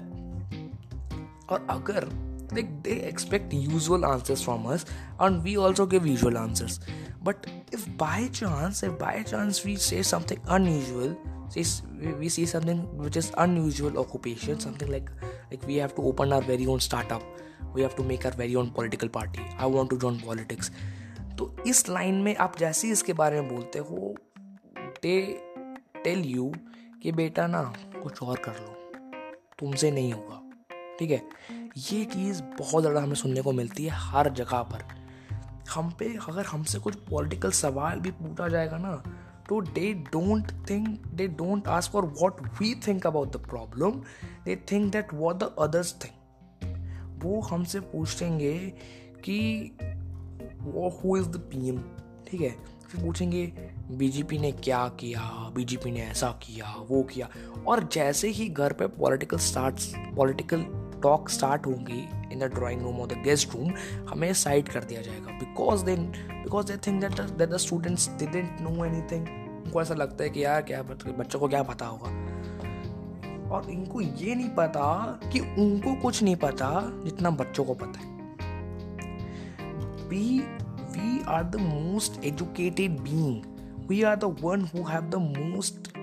और 1.50 1.66
अगर 1.70 2.08
like 2.52 2.68
they 2.82 3.02
expect 3.08 3.52
usual 3.52 4.04
answers 4.06 4.42
from 4.42 4.66
us 4.66 4.84
and 5.20 5.42
we 5.44 5.56
also 5.56 5.86
give 5.86 6.06
usual 6.06 6.38
answers 6.38 6.80
but 7.22 7.46
if 7.72 7.86
by 7.96 8.28
chance 8.32 8.82
if 8.82 8.98
by 8.98 9.22
chance 9.22 9.64
we 9.64 9.76
say 9.76 10.02
something 10.02 10.40
unusual 10.48 11.16
say 11.48 11.64
we 12.18 12.28
see 12.28 12.46
something 12.46 12.80
which 12.98 13.16
is 13.16 13.32
unusual 13.38 13.98
occupation 13.98 14.58
something 14.58 14.90
like 14.90 15.10
like 15.50 15.66
we 15.66 15.76
have 15.76 15.94
to 15.94 16.02
open 16.02 16.32
our 16.32 16.42
very 16.42 16.66
own 16.66 16.80
startup 16.80 17.22
we 17.74 17.82
have 17.82 17.96
to 17.96 18.02
make 18.02 18.24
our 18.24 18.32
very 18.32 18.56
own 18.56 18.70
political 18.70 19.08
party 19.08 19.44
i 19.58 19.66
want 19.66 19.90
to 19.90 19.98
join 20.06 20.18
politics 20.28 20.70
तो 21.38 21.52
इस 21.66 21.88
line 21.88 22.14
में 22.22 22.36
आप 22.36 22.56
जैसे 22.58 22.86
ही 22.86 22.92
इसके 22.92 23.12
बारे 23.12 23.40
में 23.40 23.48
बोलते 23.48 23.78
हो 23.78 24.14
दे 25.02 25.20
टेल 26.04 26.24
यू 26.26 26.52
कि 27.02 27.12
बेटा 27.12 27.46
ना, 27.46 27.62
कुछ 28.02 28.22
और 28.22 28.38
कर 28.38 28.52
लो। 28.52 28.74
तुमसे 29.58 29.90
नहीं 29.90 30.12
होगा। 30.12 30.42
ठीक 30.98 31.10
है? 31.10 31.22
ये 31.78 32.04
चीज़ 32.04 32.42
बहुत 32.58 32.82
ज़्यादा 32.82 33.00
हमें 33.00 33.14
सुनने 33.14 33.42
को 33.42 33.52
मिलती 33.52 33.84
है 33.84 33.90
हर 33.94 34.28
जगह 34.32 34.62
पर। 34.72 34.84
हम 35.70 35.90
पे 35.98 36.06
अगर 36.28 36.44
हमसे 36.44 36.78
कुछ 36.78 36.94
पॉलिटिकल 37.10 37.50
सवाल 37.50 38.00
भी 38.00 38.10
पूछा 38.10 38.48
जाएगा 38.48 38.78
ना 38.78 38.94
तो 39.48 39.60
they 39.62 39.92
don't 40.12 40.52
think 40.70 41.06
they 41.06 41.26
don't 41.28 41.68
ask 41.68 41.92
for 41.92 42.04
what 42.20 42.40
we 42.60 42.74
think 42.86 43.06
about 43.06 43.36
the 43.36 43.40
problem 43.40 44.00
they 44.44 44.56
think 44.72 44.90
that 44.92 45.14
what 45.14 45.36
the 45.36 45.54
others 45.58 45.94
think 46.04 47.22
वो 47.24 47.40
हमसे 47.40 47.80
पूछेंगे 47.92 48.54
कि 49.24 49.38
वो 50.60 50.88
who 50.98 51.16
is 51.16 51.28
the 51.28 51.40
P 51.52 51.68
M 51.68 51.78
ठीक 52.26 52.40
है? 52.40 52.54
फिर 52.88 53.04
पूछेंगे, 53.04 53.46
बीजेपी 53.90 54.38
ने 54.38 54.52
क्या 54.52 54.88
किया? 54.88 55.20
बीजेपी 55.54 55.90
ने 55.90 56.00
ऐसा 56.00 56.28
किया, 56.42 56.74
वो 56.90 57.02
किया? 57.02 57.28
और 57.66 57.88
जैसे 57.92 58.28
ही 58.28 58.48
घर 58.48 58.72
पे 58.72 58.86
political 58.86 59.38
start 59.38 59.74
political 60.16 60.64
talk 61.02 61.28
start 61.28 61.66
होंगी 61.66 62.08
इन 62.32 62.38
द 62.38 62.44
ड्राइंग 62.44 62.82
रूम 62.82 63.00
और 63.00 63.06
द 63.06 63.12
गेस्ट 63.12 63.54
रूम 63.54 63.72
हमें 64.08 64.32
साइड 64.34 64.68
कर 64.68 64.84
दिया 64.84 65.02
जाएगा। 65.02 65.38
Because 65.38 65.84
then 65.84 66.06
because 66.30 66.66
they 66.66 66.76
think 66.76 67.00
that 67.00 67.20
that 67.20 67.48
the 67.48 67.56
students 67.56 68.08
didn't 68.10 68.60
know 68.60 68.84
anything 68.84 69.28
उनको 69.64 69.82
ऐसा 69.82 69.94
लगता 69.94 70.24
है 70.24 70.30
कि 70.30 70.44
यार 70.44 70.62
क्या 70.62 70.82
बच्चों 70.82 71.40
को 71.40 71.48
क्या 71.48 71.62
पता 71.62 71.86
होगा। 71.86 72.10
और 73.50 73.70
इनको 73.70 74.00
ये 74.00 74.34
नहीं 74.34 74.48
पता 74.48 75.20
कि 75.32 75.40
उनको 75.40 75.94
कुछ 75.94 76.22
नहीं 76.22 76.36
पता 76.36 76.70
जितना 77.04 77.30
बच्चों 77.30 77.64
को 77.64 77.74
पता 77.74 78.00
है। 78.00 78.18
We 80.08 80.40
we 80.98 81.22
are 81.28 81.44
the 81.44 81.60
most 81.60 82.24
educated 82.24 83.00
being 83.00 83.88
we 83.88 84.02
are 84.02 84.16
the 84.16 84.36
one 84.42 84.68
who 84.74 84.84
have 84.88 85.10
the 85.10 85.22
most 85.28 85.96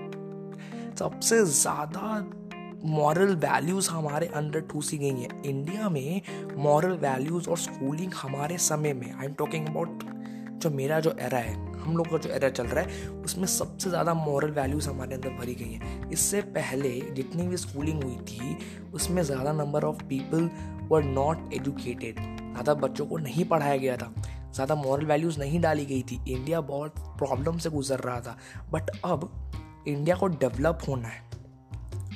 सबसे 0.98 1.44
ज़्यादा 1.44 2.24
मॉरल 2.84 3.34
वैल्यूज़ 3.36 3.88
हमारे 3.90 4.26
अंदर 4.36 4.60
ठूसी 4.70 4.98
गई 4.98 5.20
हैं। 5.20 5.42
इंडिया 5.44 5.88
में 5.88 6.20
मॉरल 6.56 6.92
वैल्यूज़ 6.98 7.48
और 7.50 7.58
स्कूलिंग 7.58 8.12
हमारे 8.14 8.58
समय 8.58 8.92
में 8.92 9.10
आई 9.12 9.26
एम 9.26 9.32
टॉकिंग 9.34 9.66
अबाउट 9.68 10.04
जो 10.62 10.70
मेरा 10.70 10.98
जो 11.00 11.14
एरा 11.20 11.38
है, 11.38 11.54
हम 11.76 11.96
लोग 11.96 12.10
का 12.10 12.18
जो 12.18 12.30
एरा 12.30 12.48
चल 12.48 12.66
रहा 12.66 12.84
है, 12.84 13.08
उसमें 13.24 13.46
सबसे 13.46 13.90
ज़्यादा 13.90 14.14
मॉरल 14.14 14.50
वैल्यूज़ 14.50 14.88
हमारे 14.88 15.14
अंदर 15.14 15.30
भरी 15.38 15.54
गई 15.54 15.72
हैं। 15.72 16.10
इससे 16.10 16.40
पहले 16.54 16.90
जितनी 17.12 17.46
भी 17.48 17.56
स्कूलिंग 17.56 18.02
हुई 18.04 18.16
थी, 18.28 18.56
उसमें 18.94 19.22
ज़्यादा 19.22 19.52
number 19.54 19.84
of 19.84 20.02
people 20.04 20.50
were 20.90 21.04
not 21.04 21.52
educated 21.54 22.20
ज़्यादा 22.20 22.74
बच्चों 22.76 23.06
को 23.06 23.16
नहीं 23.18 23.44
पढ़ाया 23.44 23.76
गया 23.76 23.96
था। 23.96 24.12
ज़्यादा 24.56 24.74
मॉरल 24.74 25.06
वैल्यूज़ 25.06 25.38
नहीं 25.38 25.60
डाली 25.60 25.86
गई 25.86 26.02
थी। 26.02 26.20
इंडिया 26.28 26.60
बहुत 26.60 26.94
प्रॉब्लम 26.98 27.58
से 27.58 27.70
गुजर 27.70 27.98
रहा 27.98 28.20
था। 28.20 28.36
बट 28.72 28.90
अब 29.04 29.30
इंडिया 29.88 30.16
को 30.16 30.26
डेवलप 30.26 30.78
होना 30.88 31.08
है। 31.08 31.24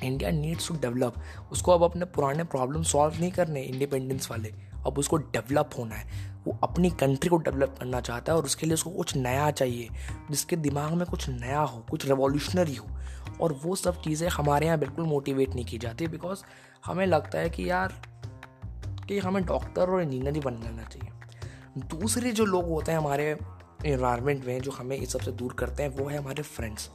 इंडिया 0.04 0.30
नीड्स 0.30 0.68
टू 0.68 0.75
डेवलप 0.75 1.14
उसको 1.52 1.73
अब 1.73 1.82
अपने 1.82 2.04
पुराने 2.04 2.44
प्रॉब्लम 2.44 2.82
सॉल्व 2.82 3.20
नहीं 3.20 3.30
करने 3.32 3.62
इंडिपेंडेंस 3.62 4.30
वाले। 4.30 4.52
अब 4.87 4.99
उसको 4.99 5.16
डेवलप 5.16 5.70
होना 5.78 5.94
है। 5.94 6.28
वो 6.47 6.59
अपनी 6.62 6.90
कंट्री 6.90 7.30
को 7.30 7.37
डेवलप 7.37 7.75
करना 7.78 8.00
चाहता 8.00 8.32
है 8.32 8.38
और 8.38 8.44
उसके 8.44 8.66
लिए 8.66 8.75
उसको 8.75 8.90
कुछ 8.90 9.16
नया 9.16 9.50
चाहिए, 9.50 9.88
जिसके 10.30 10.56
दिमाग 10.56 10.92
में 10.92 11.06
कुछ 11.06 11.28
नया 11.28 11.61
हो, 11.61 11.85
कुछ 11.90 12.06
रेवोल्यूशनरी 12.06 12.75
हो। 12.75 12.87
और 13.40 13.52
वो 13.64 13.76
सब 13.76 14.00
चीज़ें 14.02 14.28
हमारे 14.28 14.66
यहाँ 14.66 14.78
बिल्कुल 14.78 15.04
मोटिवेट 15.04 15.54
नहीं 15.54 15.64
की 15.64 15.78
जाती 15.78 16.06
बिकॉज़ 16.06 16.42
हमें 16.87 17.06
लगता 17.06 17.38
है 17.38 17.50
कि 17.50 17.70
यार, 17.70 17.92
कि 19.09 19.18
हमें 19.18 19.44
डॉक्टर 19.44 19.90
और 19.90 20.02
इंजीनियर 20.02 20.35
ही 20.35 20.40
बन 20.40 20.61
जाना 20.61 20.82
चाहिए। 20.82 21.10
दूसरे 21.78 22.32
जो 22.32 22.44
लोग 22.44 22.68
होते 22.68 22.92
हैं 22.92 22.98
हमारे 22.98 23.38
इन्वायरमेंट 23.86 24.44
में 24.44 24.60
जो 24.60 24.70
हमें 24.70 24.96
इस 24.96 25.12
सबसे 25.12 25.32
दूर 25.32 25.52
करते 25.52 25.82
हैं, 25.82 25.90
वो 25.90 26.08
है 26.08 26.18
हमारे 26.18 26.42
फ्रेंड्स 26.42 26.90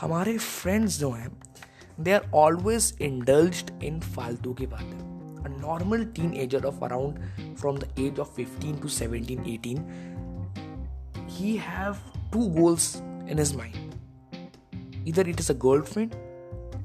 हमारे 0.00 0.38
फ्रेंड्स 0.38 0.98
जो 0.98 1.10
हैं 1.10 1.30
they 2.00 2.12
are 2.12 2.30
always 2.34 2.98
indulge 3.02 3.64
in 3.84 4.00
फालतू 4.00 4.54
की 4.54 4.66
बात. 4.66 4.80
है 4.80 5.14
a 5.44 5.48
normal 5.48 6.04
teenager 6.34 6.64
of 6.64 6.84
around 6.84 7.18
from 7.56 7.78
the 7.78 7.94
age 7.98 8.18
of 8.20 8.34
fifteen 8.36 8.76
to 8.76 8.88
seventeen 8.88 9.44
eighteen 9.48 9.84
he 11.30 11.56
have 11.56 11.96
two 12.32 12.46
goals 12.60 12.96
in 13.30 13.38
his 13.38 13.56
mind 13.56 15.06
इधर 15.08 15.28
it 15.28 15.40
is 15.40 15.52
a 15.52 15.56
girl 15.56 15.82
friend 15.82 16.14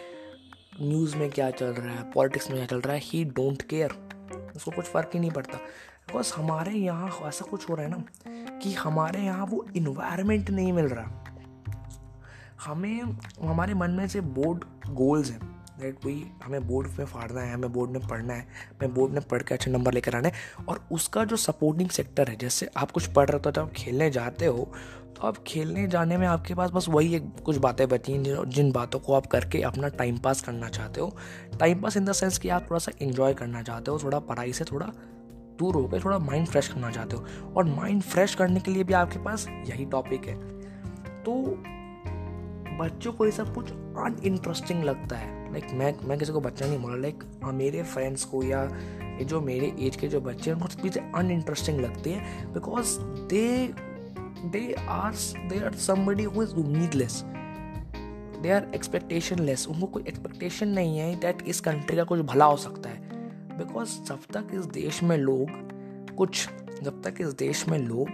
news 0.81 1.17
में 1.17 1.31
क्या 1.31 1.51
चल 1.51 1.67
रहा 1.67 1.95
है? 1.95 2.13
पॉलिटिक्स 2.13 2.51
में 2.51 2.57
क्या 2.57 2.67
चल 2.67 2.81
रहा 2.81 2.95
है? 2.95 3.01
ही 3.03 3.25
डोंट 3.25 3.63
केयर 3.63 3.91
उसको 4.57 4.71
कुछ 4.71 4.85
फ़र्क 4.85 5.11
ही 5.15 5.21
नहीं 5.21 5.31
पड़ता। 5.31 5.59
बिकॉज़ 6.07 6.35
हमारे 6.35 6.73
यहाँ 6.73 7.11
ऐसा 7.23 7.45
कुछ 7.51 7.71
हो 7.71 7.75
रहा 7.75 7.87
है 7.87 7.91
ना 7.91 8.05
कि 8.59 8.73
हमारे 8.73 9.21
यहाँ 9.21 9.47
वो 9.47 9.67
इन्वायरमेंट 9.77 10.51
नहीं 10.51 10.73
मिल 10.73 10.85
रहा। 10.85 11.25
हमें, 12.65 13.03
हमारे 13.43 13.75
मन 13.75 13.91
में 13.91 14.09
से 14.09 14.21
बोर्ड 14.21 14.65
गोल्स 14.91 15.31
हैं। 15.31 15.66
दैट 15.81 15.99
कोई 16.03 16.27
हमें 16.45 16.67
बोर्ड 16.69 16.89
में 16.99 17.05
फाड़ना 17.07 17.41
है, 17.41 17.53
हमें 17.55 17.73
बोर्ड 17.73 17.91
में 17.91 18.07
पढ़ना 18.09 18.35
है, 18.35 18.47
हमें 18.73 18.95
बोर्ड 18.95 19.13
में 19.13 19.23
पढ़ 19.23 19.43
के 19.43 19.55
अच्छे 19.55 19.71
नंबर 19.71 19.93
लेकर 19.93 20.15
आना 20.15 20.29
है 20.29 20.65
और 20.69 20.87
उसका 20.93 21.25
जो 21.25 21.37
सपोर्टिंग 21.39 21.91
सेक्टर 21.91 22.29
है, 22.29 22.37
जैसे 22.37 22.69
आप 22.77 22.91
कुछ 22.91 23.07
पढ़ 23.07 23.29
रहे 23.29 23.37
हो 23.37 23.51
तो 23.51 23.63
जब 23.63 23.73
खेलने 23.73 24.11
जाते 24.11 24.47
हो 24.47 24.73
तो 25.17 25.27
आप 25.27 25.37
खेलने 25.47 25.87
जाने 25.89 26.17
में 26.17 26.27
आपके 26.27 26.55
पास 26.55 26.71
बस 26.71 26.89
वही 26.89 27.15
एक 27.17 27.29
कुछ 27.45 27.57
बातें 27.57 27.87
बची 27.89 28.13
हैं 28.13 28.49
जिन 28.49 28.73
बातों 28.73 28.99
को 29.01 29.15
आप 29.15 29.27
करके 29.27 29.61
अपना 29.63 29.89
टाइम 29.89 30.19
पास 30.19 30.41
करना 30.43 30.69
चाहते 30.69 31.01
हो। 31.01 31.17
Time 31.61 31.81
pass 31.81 31.97
in 31.97 32.05
the 32.05 32.13
sense 32.13 32.39
कि 32.39 32.49
आप 32.49 32.67
थोड़ा 32.71 32.79
सा 32.79 32.93
इन्जॉय 33.01 33.35
करना 33.35 33.63
चाहते 33.63 33.91
हो, 33.91 33.99
थोड़ा 33.99 34.19
पढ़ाई 34.19 34.53
से 34.53 34.65
थोड़ा 34.65 34.87
दूर 35.59 35.75
होकर 35.75 36.05
थोड़ा 36.05 36.19
माइंड 36.19 36.47
फ्रेश 36.47 36.69
करना 36.69 36.91
चाहते 36.91 37.17
हो। 37.17 37.53
और 37.57 37.65
माइंड 37.65 38.03
फ्रेश 38.03 38.35
करने 38.35 38.61
के 38.61 38.71
लिए 38.71 38.85
भी 38.85 38.93
आपके 38.93 39.19
पास 39.19 39.47
यही 39.49 39.85
टॉपिक 39.87 40.27
है। 40.27 40.37
तो 41.23 41.43
बच्चों 42.79 43.13
को 43.13 43.25
ये 43.27 43.33
सब 43.33 43.55
कुछ 43.55 43.73
अन 43.73 44.17
अनइंटरेस्टिंग 44.17 44.85
लगता 44.85 45.17
है। 45.17 45.46
लाइक 45.57 45.73
मैं 45.73 45.95
मैं 46.09 46.19
किसी 46.19 46.33
को 46.33 46.41
बच्चा 46.41 46.67
नहीं 46.67 46.79
बोला 46.79 46.97
लाइक 46.97 47.25
मेरे 47.45 47.83
फ्रेंड्स 47.83 48.25
को 48.25 48.43
या 48.43 48.67
जो 49.23 49.41
मेरे 49.41 49.67
एज 49.81 49.97
के 49.97 50.09
जो 50.09 50.21
बच्चे 50.21 50.51
हैं, 50.51 50.57
उनको 50.57 50.83
चीज़ें 50.83 51.13
अनइंटरेस्टिंग 51.13 51.81
लगती 51.81 52.11
है 52.11 52.53
because 52.55 52.99
they 53.01 53.75
they 54.37 54.75
are, 54.75 55.13
they 55.51 55.61
are 55.61 55.75
somebody 55.77 56.27
who 56.27 56.45
is 56.45 56.55
उम्मीदलेस 56.55 57.23
दे 58.43 58.51
आर 58.51 58.71
एक्सपेक्टेशन 58.75 59.39
लेस 59.39 59.67
उनको 59.69 59.87
कोई 59.87 60.05
एक्सपेक्टेशन 60.09 60.69
नहीं 60.69 60.99
है 60.99 61.21
दैट 61.21 61.43
इस 61.43 61.61
कंट्री 61.61 61.97
का 61.97 62.05
कुछ 62.05 62.21
भला 62.21 62.45
हो 62.45 62.57
सकता 62.57 62.91
है। 62.91 62.99
बिकॉज़ 63.59 63.89
जब 63.89 64.19
तक 64.33 64.55
इस 64.55 64.67
देश 64.67 65.03
में 65.03 65.17
लोग, 65.17 65.49
कुछ, 66.17 66.49
जब 66.83 67.03
तक 67.03 67.15
इस 67.21 67.29
देश 67.29 67.69
में 67.69 67.79
लोग 67.79 68.09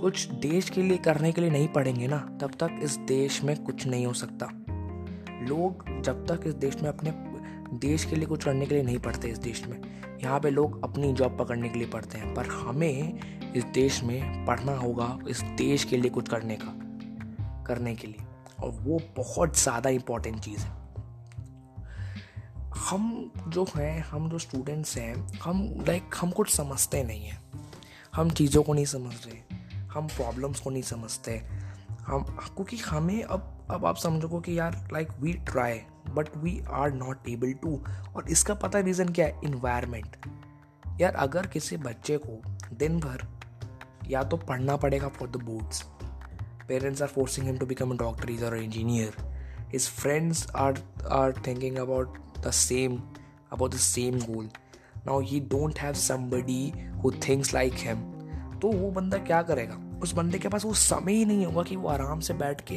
कुछ 0.00 0.28
देश 0.30 0.70
के 0.70 0.82
लिए 0.82 0.96
करने 0.96 1.32
के 1.32 1.40
लिए 1.40 1.50
नहीं 1.50 1.68
पढ़ेंगे 1.68 2.06
ना, 2.06 2.18
तब 2.40 2.50
तक 2.50 2.80
इस 2.82 2.96
देश 2.96 3.44
में 3.44 3.64
कुछ 3.64 3.86
नहीं 3.86 4.06
हो 4.06 4.12
सकता। 4.12 4.59
लोग 5.42 5.84
जब 6.02 6.26
तक 6.26 6.46
इस 6.46 6.54
देश 6.54 6.76
में 6.76 6.88
अपने, 6.88 7.12
देश 7.78 8.04
के 8.04 8.16
लिए 8.16 8.26
कुछ 8.26 8.44
करने 8.44 8.66
के 8.66 8.74
लिए 8.74 8.82
नहीं 8.82 8.98
पढ़ते 8.98 9.28
इस 9.28 9.38
देश 9.38 9.66
में। 9.66 9.80
यहाँ 10.22 10.40
पे 10.40 10.50
लोग 10.50 10.84
अपनी 10.84 11.12
जॉब 11.12 11.38
पकड़ने 11.38 11.68
के 11.68 11.78
लिए 11.78 11.88
पढ़ते 11.88 12.18
हैं, 12.18 12.34
पर 12.34 12.46
हमें 12.46 13.52
इस 13.52 13.64
देश 13.64 14.02
में 14.02 14.46
पढ़ना 14.46 14.72
होगा 14.72 15.18
इस 15.28 15.40
देश 15.40 15.84
के 15.84 15.96
लिए 15.96 16.10
कुछ 16.10 16.28
करने 16.28 16.58
का, 16.62 16.74
करने 17.66 17.94
के 17.94 18.06
लिए। 18.06 18.26
और 18.62 18.70
वो 18.70 19.00
बहुत 19.16 19.58
ज़्यादा 19.58 19.90
इम्पोर्टेंट 19.90 20.40
चीज़ 20.40 20.60
है। 20.60 20.78
हम 22.90 23.32
जो 23.48 23.66
हैं, 23.76 24.00
हम 24.02 24.28
जो 24.30 24.38
स्टूडेंट्स 24.38 24.96
हैं, 24.96 25.14
हम 25.38 25.84
लाइक 25.88 26.14
हम 26.20 26.30
कुछ 26.30 26.50
समझते 26.50 27.02
नहीं 27.04 27.24
हैं। 27.24 27.40
हम 28.14 28.30
चीज़ों 28.30 28.62
को 28.62 28.74
नहीं 28.74 28.84
समझ 28.84 29.14
रहे, 29.26 29.38
हम 29.92 30.06
प्रॉब्लम्स 30.06 30.60
को 30.60 30.70
नहीं 30.70 30.82
समझते। 30.82 31.42
हम, 32.14 32.22
क्योंकि 32.22 32.76
हमें 32.76 33.22
अब 33.22 33.66
अब 33.70 33.86
आप 33.86 33.96
समझोगे 33.96 34.40
कि 34.40 34.58
यार 34.58 34.88
like 34.92 35.08
we 35.20 35.32
try 35.32 35.80
but 36.10 36.36
we 36.36 36.62
are 36.70 36.92
not 36.92 37.28
able 37.28 37.52
to 37.52 37.84
और 38.16 38.28
इसका 38.28 38.54
पता 38.54 38.78
रीज़न 38.78 39.08
क्या 39.08 39.26
है? 39.26 39.40
इन्वायरमेंट 39.44 40.16
यार, 41.00 41.14
अगर 41.14 41.46
किसी 41.46 41.76
बच्चे 41.76 42.20
को 42.26 42.42
दिन 42.76 43.00
भर 43.00 43.40
या 44.06 44.22
तो 44.22 44.36
पढ़ना 44.36 44.76
पड़ेगा 44.76 45.08
for 45.08 45.28
the 45.28 45.36
boards 45.36 45.82
parents 46.68 47.02
are 47.02 47.08
forcing 47.08 47.46
him 47.46 47.58
to 47.58 47.66
become 47.66 47.90
a 47.90 47.96
doctor 47.96 48.30
is 48.30 48.44
और 48.44 48.58
engineer 48.58 49.30
his 49.74 49.88
friends 49.88 50.50
are 50.56 50.78
are 51.10 51.32
thinking 51.46 51.76
about 51.76 52.18
the 52.38 52.50
same 52.50 52.96
about 53.52 53.74
the 53.74 53.76
same 53.76 54.18
goal 54.18 54.50
now 55.06 55.22
he 55.22 55.40
don't 55.40 55.78
have 55.78 55.94
somebody 55.94 56.70
who 57.02 57.12
thinks 57.12 57.48
like 57.48 57.76
him. 57.76 57.96
तो 58.60 58.72
वो 58.72 58.90
बंदा 58.90 59.18
क्या 59.18 59.42
करेगा? 59.42 59.89
उस 60.02 60.12
बंदे 60.12 60.38
के 60.38 60.48
पास 60.48 60.64
वो 60.64 60.74
समय 60.74 61.12
ही 61.12 61.24
नहीं 61.24 61.46
होगा 61.46 61.62
कि 61.62 61.76
वो 61.76 61.88
आराम 61.88 62.20
से 62.20 62.34
बैठ 62.34 62.60
के 62.60 62.74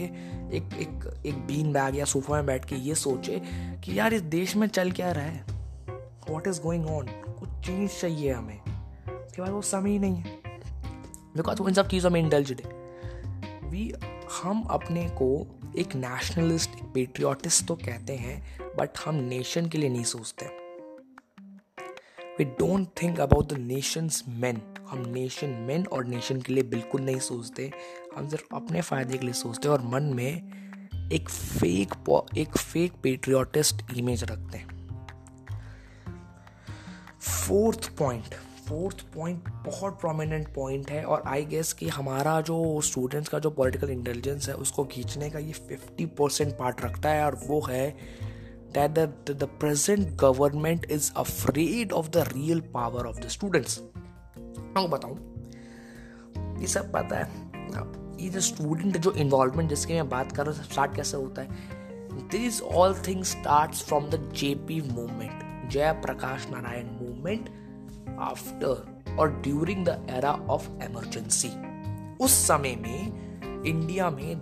एक 0.58 0.70
एक 0.74 1.24
एक 1.26 1.36
बीन 1.36 1.74
बैग 1.74 1.96
या 1.96 2.06
सोफा 2.06 2.34
में 2.34 2.46
बैठ 2.46 2.66
के 2.66 2.76
ये 2.76 2.96
सोचे 2.96 3.42
कि 3.84 4.00
यार 4.00 4.14
इस 4.14 4.22
देश 4.22 4.56
में 4.56 4.68
चल 4.68 4.92
क्या 4.92 5.12
रहा 5.12 5.24
है? 5.24 5.46
वॉट 6.30 6.48
इज़ 6.48 6.62
गोइंग 6.62 6.88
ऑन 6.88 7.06
कुछ 7.08 7.50
चीज़ 7.50 7.92
चाहिए 7.92 8.34
हमें। 8.34 8.60
उसके 9.26 9.42
बाद 9.42 9.52
वो 9.52 9.62
समय 9.62 9.90
ही 9.90 10.00
नहीं 10.00 10.16
है। 10.16 10.42
बिकॉज़ 11.36 11.62
वो 11.62 11.68
इन 11.68 11.74
सब 11.74 11.88
चीज़ों 11.88 12.10
में 12.10 12.22
इंडल्ज 12.22 12.52
है। 12.52 12.72
वी 13.70 13.94
हम 14.44 14.62
अपने 14.62 15.10
को 15.10 15.60
एक 15.78 15.96
नेशनलिस्ट 15.96 16.70
पेट्रियाटिस्ट 16.94 17.68
तो 17.68 17.76
कहते 17.76 18.14
हैं 18.14 18.58
बट 18.78 18.90
हम 19.06 19.16
नेशन 19.16 19.68
के 19.68 19.78
लिए 19.78 19.90
नहीं 19.90 20.04
सोचते। 20.04 20.63
We 22.40 22.46
don't 22.46 22.88
think 23.02 23.20
about 23.20 23.54
the 23.54 23.58
nations 23.58 24.24
man 24.28 24.62
हम 24.90 25.00
नेशन 25.08 25.50
मैन 25.50 25.86
और 25.86 26.06
नेशन 26.06 26.42
के 26.42 26.54
लिए 26.54 26.64
बिल्कुल 26.64 27.02
नहीं 27.02 27.20
सोचते। 27.20 27.72
हम 28.18 28.30
सिर्फ़ 28.30 28.56
अपने 28.56 28.82
फ़ायदे 28.82 29.18
के 29.18 29.26
लिए 29.26 29.34
सोचते 29.34 29.68
हैं 29.68 29.76
और 29.76 29.82
मन 29.82 30.04
में 30.04 31.10
एक 31.12 31.30
फेक 31.30 31.94
एक 32.38 32.58
फेक 32.58 32.94
पेट्रियाटिस्ट 33.04 33.98
इमेज 33.98 34.24
रखते 34.24 34.58
हैं। 34.58 34.68
फोर्थ 37.20 37.98
पॉइंट 37.98 38.36
फोर्थ 38.70 39.02
पॉइंट 39.16 39.50
बहुत 39.50 40.00
प्रोमिनेंट 40.00 40.54
पॉइंट 40.56 40.92
है 40.92 41.04
और 41.04 41.24
आई 41.28 41.46
गेस 41.46 41.74
कि 41.74 41.88
हमारा 41.88 42.42
जो 42.42 42.82
स्टूडेंट्स 42.82 43.30
का 43.30 43.40
जो 43.40 43.50
पॉलिटिकल 43.50 43.90
इंटेलिजेंस 43.90 44.50
है, 44.50 44.56
उसको 44.56 44.86
खींचने 44.86 45.30
का 45.30 45.40
ये 45.40 45.52
फिफ्टी 45.52 46.06
परसेंट 46.06 46.58
पार्ट 46.58 46.82
रखता 46.82 47.10
है 47.10 47.26
और 47.26 47.40
वो 47.48 47.62
है 47.70 47.98
the 48.78 49.14
the 49.30 49.44
present 49.60 50.10
government 50.10 50.86
is 50.92 51.12
afraid 51.18 51.92
of 51.92 52.10
the 52.10 52.18
real 52.18 52.60
power 52.60 53.06
of 53.06 53.20
the 53.20 53.28
students 53.28 53.82
मैं 54.40 54.90
बताऊँ 54.90 55.18
ये 56.60 56.68
सब 56.68 56.92
पता 56.92 57.18
है। 57.18 57.32
ये 58.24 58.30
जो 58.30 58.40
स्टूडेंट 58.40 58.98
जो 58.98 59.12
इन्वॉल्वमेंट 59.12 59.70
जिसकी 59.70 59.94
मैं 59.94 60.10
बात 60.10 60.32
कर 60.32 60.46
रहा 60.46 60.56
हूँ 60.56 60.64
स्टार्ट 60.64 60.96
कैसे 60.96 61.18
होता 61.18 61.42
है? 61.42 61.48
This 62.14 62.62
all 62.62 62.94
thing 63.08 63.24
start 63.24 63.76
from 63.76 64.10
the 64.10 64.32
JP 64.36 64.82
movement 64.82 65.70
Jai 65.70 65.92
Prakash 65.92 66.48
Narayan 66.52 66.86
movement 66.86 67.50
after 68.20 69.16
और 69.20 69.32
during 69.32 69.86
the 69.86 70.08
era 70.10 70.32
of 70.32 70.70
emergency 70.70 71.50
उस 72.18 72.32
समय 72.32 72.76
में 72.76 73.64
इंडिया 73.66 74.10
में 74.10 74.42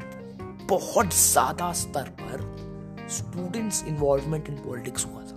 बहुत 0.69 1.13
ज़्यादा 1.13 1.71
स्तर 1.73 2.09
पर 2.21 2.70
स्टूडेंट्स 3.11 3.83
इन्वॉल्वमेंट 3.85 4.49
इन 4.49 4.55
पॉलिटिक्स 4.57 5.05
हुआ 5.05 5.21
था। 5.21 5.35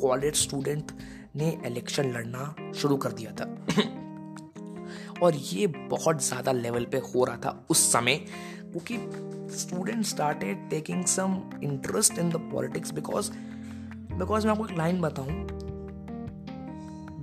कॉलेज 0.00 0.34
स्टूडेंट 0.34 0.92
ने 1.36 1.50
इलेक्शन 1.66 2.12
लड़ना 2.12 2.72
शुरू 2.74 2.96
कर 2.96 3.12
दिया 3.12 3.32
था। 3.32 3.44
और 5.22 5.34
ये 5.34 5.66
बहुत 5.66 6.22
ज़्यादा 6.24 6.52
लेवल 6.52 6.84
पे 6.84 6.98
हो 7.06 7.24
रहा 7.24 7.36
था 7.36 7.66
उस 7.70 7.92
समय, 7.92 8.16
क्योंकि 8.72 8.96
student 9.58 10.04
started 10.04 10.68
taking 10.70 11.04
some 11.06 11.40
interest 11.62 12.18
in 12.18 12.30
the 12.30 12.36
politics 12.52 12.92
because 12.92 13.30
because 14.14 14.46
मैं 14.46 14.52
आपको 14.52 14.66
एक 14.66 14.76
लाइन 14.78 15.00
बताऊँ। 15.00 15.46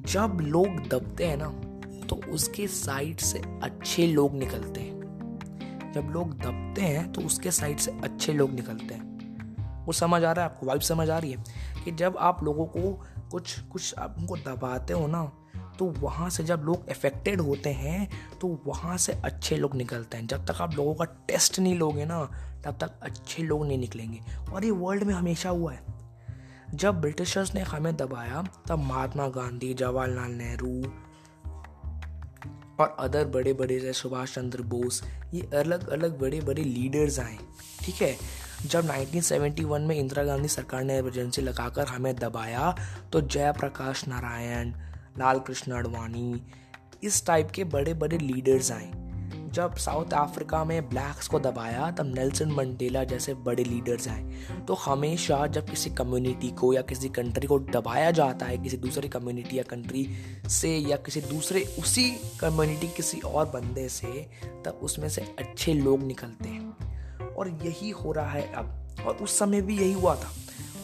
जब 0.08 0.38
लोग 0.42 0.88
दबते 0.90 1.26
हैं 1.26 1.38
ना 1.38 1.48
तो 2.08 2.16
उसके 2.34 2.68
साइड 2.68 3.20
से 3.20 3.42
अच्छे 3.64 4.08
लोग 4.08 4.36
निकलते 4.36 4.82
हैं। 4.82 5.92
जब 5.94 6.10
लोग 6.14 6.34
दबते 6.38 6.82
हैं 6.82 7.12
तो 7.14 7.22
उसके 7.22 7.52
साइड 7.52 7.78
से 7.78 7.92
अच्छे 8.04 8.34
लोग 8.34 8.52
निकलते 8.52 8.94
हैं। 8.94 9.11
वो 9.86 9.94
समझ 9.94 10.24
आ 10.24 10.32
रहा 10.32 10.46
है, 10.46 10.52
आपको 10.52 10.66
वाइब 10.66 10.82
समझ 10.82 11.10
आ 11.10 11.18
रही 11.18 11.32
है 11.32 11.84
कि 11.86 11.92
जब 11.92 12.18
आप 12.20 12.44
लोगों 12.44 12.66
को 12.68 12.92
कुछ 13.32 13.60
कुछ 13.62 13.94
आप 13.98 14.16
उनको 14.20 14.38
दबाते 14.38 14.94
हो 14.94 15.08
ना 15.08 15.32
तो 15.80 15.86
वहाँ 16.00 16.30
से 16.30 16.44
जब 16.44 16.62
लोग 16.66 16.90
अफेक्टेड 16.90 17.42
होते 17.42 17.70
हैं 17.70 18.10
तो 18.42 18.48
वहाँ 18.66 18.98
से 18.98 19.14
अच्छे 19.26 19.56
लोग 19.58 19.76
निकलते 19.76 20.18
हैं। 20.18 20.28
जब 20.28 20.46
तक 20.46 20.62
आप 20.62 20.76
लोगों 20.76 20.94
का 20.96 21.06
टेस्ट 21.28 21.60
नहीं 21.60 21.76
लोगे 21.76 22.06
ना, 22.06 22.24
तब 22.66 22.78
तक 22.82 23.00
अच्छे 23.02 23.44
लोग 23.44 23.66
नहीं 23.68 23.78
निकलेंगे। 23.78 24.20
और 24.52 24.66
ये 24.66 24.72
वर्ल्ड 24.72 25.04
में 25.04 25.14
हमेशा 25.14 25.50
हुआ 25.50 25.74
है। 25.74 25.84
जब 26.74 27.00
ब्रिटिशर्स 27.02 27.54
ने 27.56 27.62
हमें 27.62 27.96
दबाया, 27.98 28.44
तब 28.68 28.80
महात्मा 28.80 29.28
गांधी, 29.30 29.74
जवाहरलाल 29.74 30.32
नेहरू 30.32 30.82
और 32.80 32.96
अदर 33.00 33.26
बड़े 33.28 33.54
बड़े 33.54 33.80
जैसे 33.80 33.94
सुभाष 33.94 34.36
चंद्र 34.36 34.62
बोस, 34.64 35.04
ये 35.34 35.50
अलग 35.56 35.90
अलग 35.90 36.20
बड़े 36.20 36.42
बड़े 36.42 36.64
लीडर्स 36.64 37.20
आए, 37.20 37.38
ठीक 37.82 38.02
है? 38.02 38.16
जब 38.66 38.90
1971 38.90 39.80
में 39.80 39.96
इंदिरा 39.96 40.24
गांधी 40.24 40.48
सरकार 40.48 40.84
ने 40.84 40.98
इमरजेंसी 40.98 41.42
लगाकर 41.42 41.86
हमें 41.86 42.16
दबाया 42.16 42.76
तो 43.14 43.22
जयप्रकाश 43.22 44.08
नारायण 44.08 44.70
लाल 45.20 45.40
कृष्ण 45.40 45.72
अडवाणी 45.72 46.44
इस 47.04 47.26
टाइप 47.26 47.52
के 47.52 47.64
बड़े 47.64 47.94
बड़े 47.94 48.18
लीडर्स 48.18 48.72
आए। 48.72 48.92
जब 49.52 49.76
साउथ 49.76 50.14
अफ्रीका 50.14 50.64
में 50.66 50.90
ब्लैक्स 50.90 51.28
को 51.28 51.40
दबाया, 51.40 51.92
तब 51.92 52.16
नेल्सन 52.16 52.52
मंडेला 52.52 53.04
जैसे 53.04 53.34
बड़े 53.34 53.64
लीडर्स 53.64 54.08
आए। 54.08 54.24
तो 54.68 54.74
हमेशा 54.74 55.48
जब 55.48 55.70
किसी 55.70 55.90
कम्युनिटी 55.90 56.52
को 56.52 56.74
या 56.74 56.82
किसी 56.82 57.10
कंट्री 57.10 57.48
को 57.48 57.60
दबाया 57.60 58.12
जाता 58.12 58.46
है, 58.46 58.58
किसी 58.58 58.78
दूसरी 58.78 59.10
कम्युनिटी 59.10 59.58
या 59.58 59.64
कंट्री 59.64 60.10
से 60.48 60.78
या 60.78 60.98
किसी 60.98 61.22
दूसरे 61.22 61.76
उसी 61.80 62.12
कम्युनिटी 62.40 62.88
किसी 62.88 63.20
और 63.20 63.46
बंदे 63.46 63.90
से, 63.90 64.30
तब 64.66 64.80
उसमें 64.84 65.10
से 65.10 65.22
अच्छे 65.22 65.74
लोग 65.74 66.04
निकलते 66.04 66.50
हैं। 66.50 66.71
और 67.42 67.50
यही 67.50 67.90
हो 67.90 68.12
रहा 68.12 68.32
है 68.32 68.54
अब। 68.54 68.96
और 69.08 69.16
उस 69.16 69.40
समय 69.40 69.62
भी 69.62 69.80
यही 69.80 69.94
हुआ 69.94 70.16
था। 70.16 70.32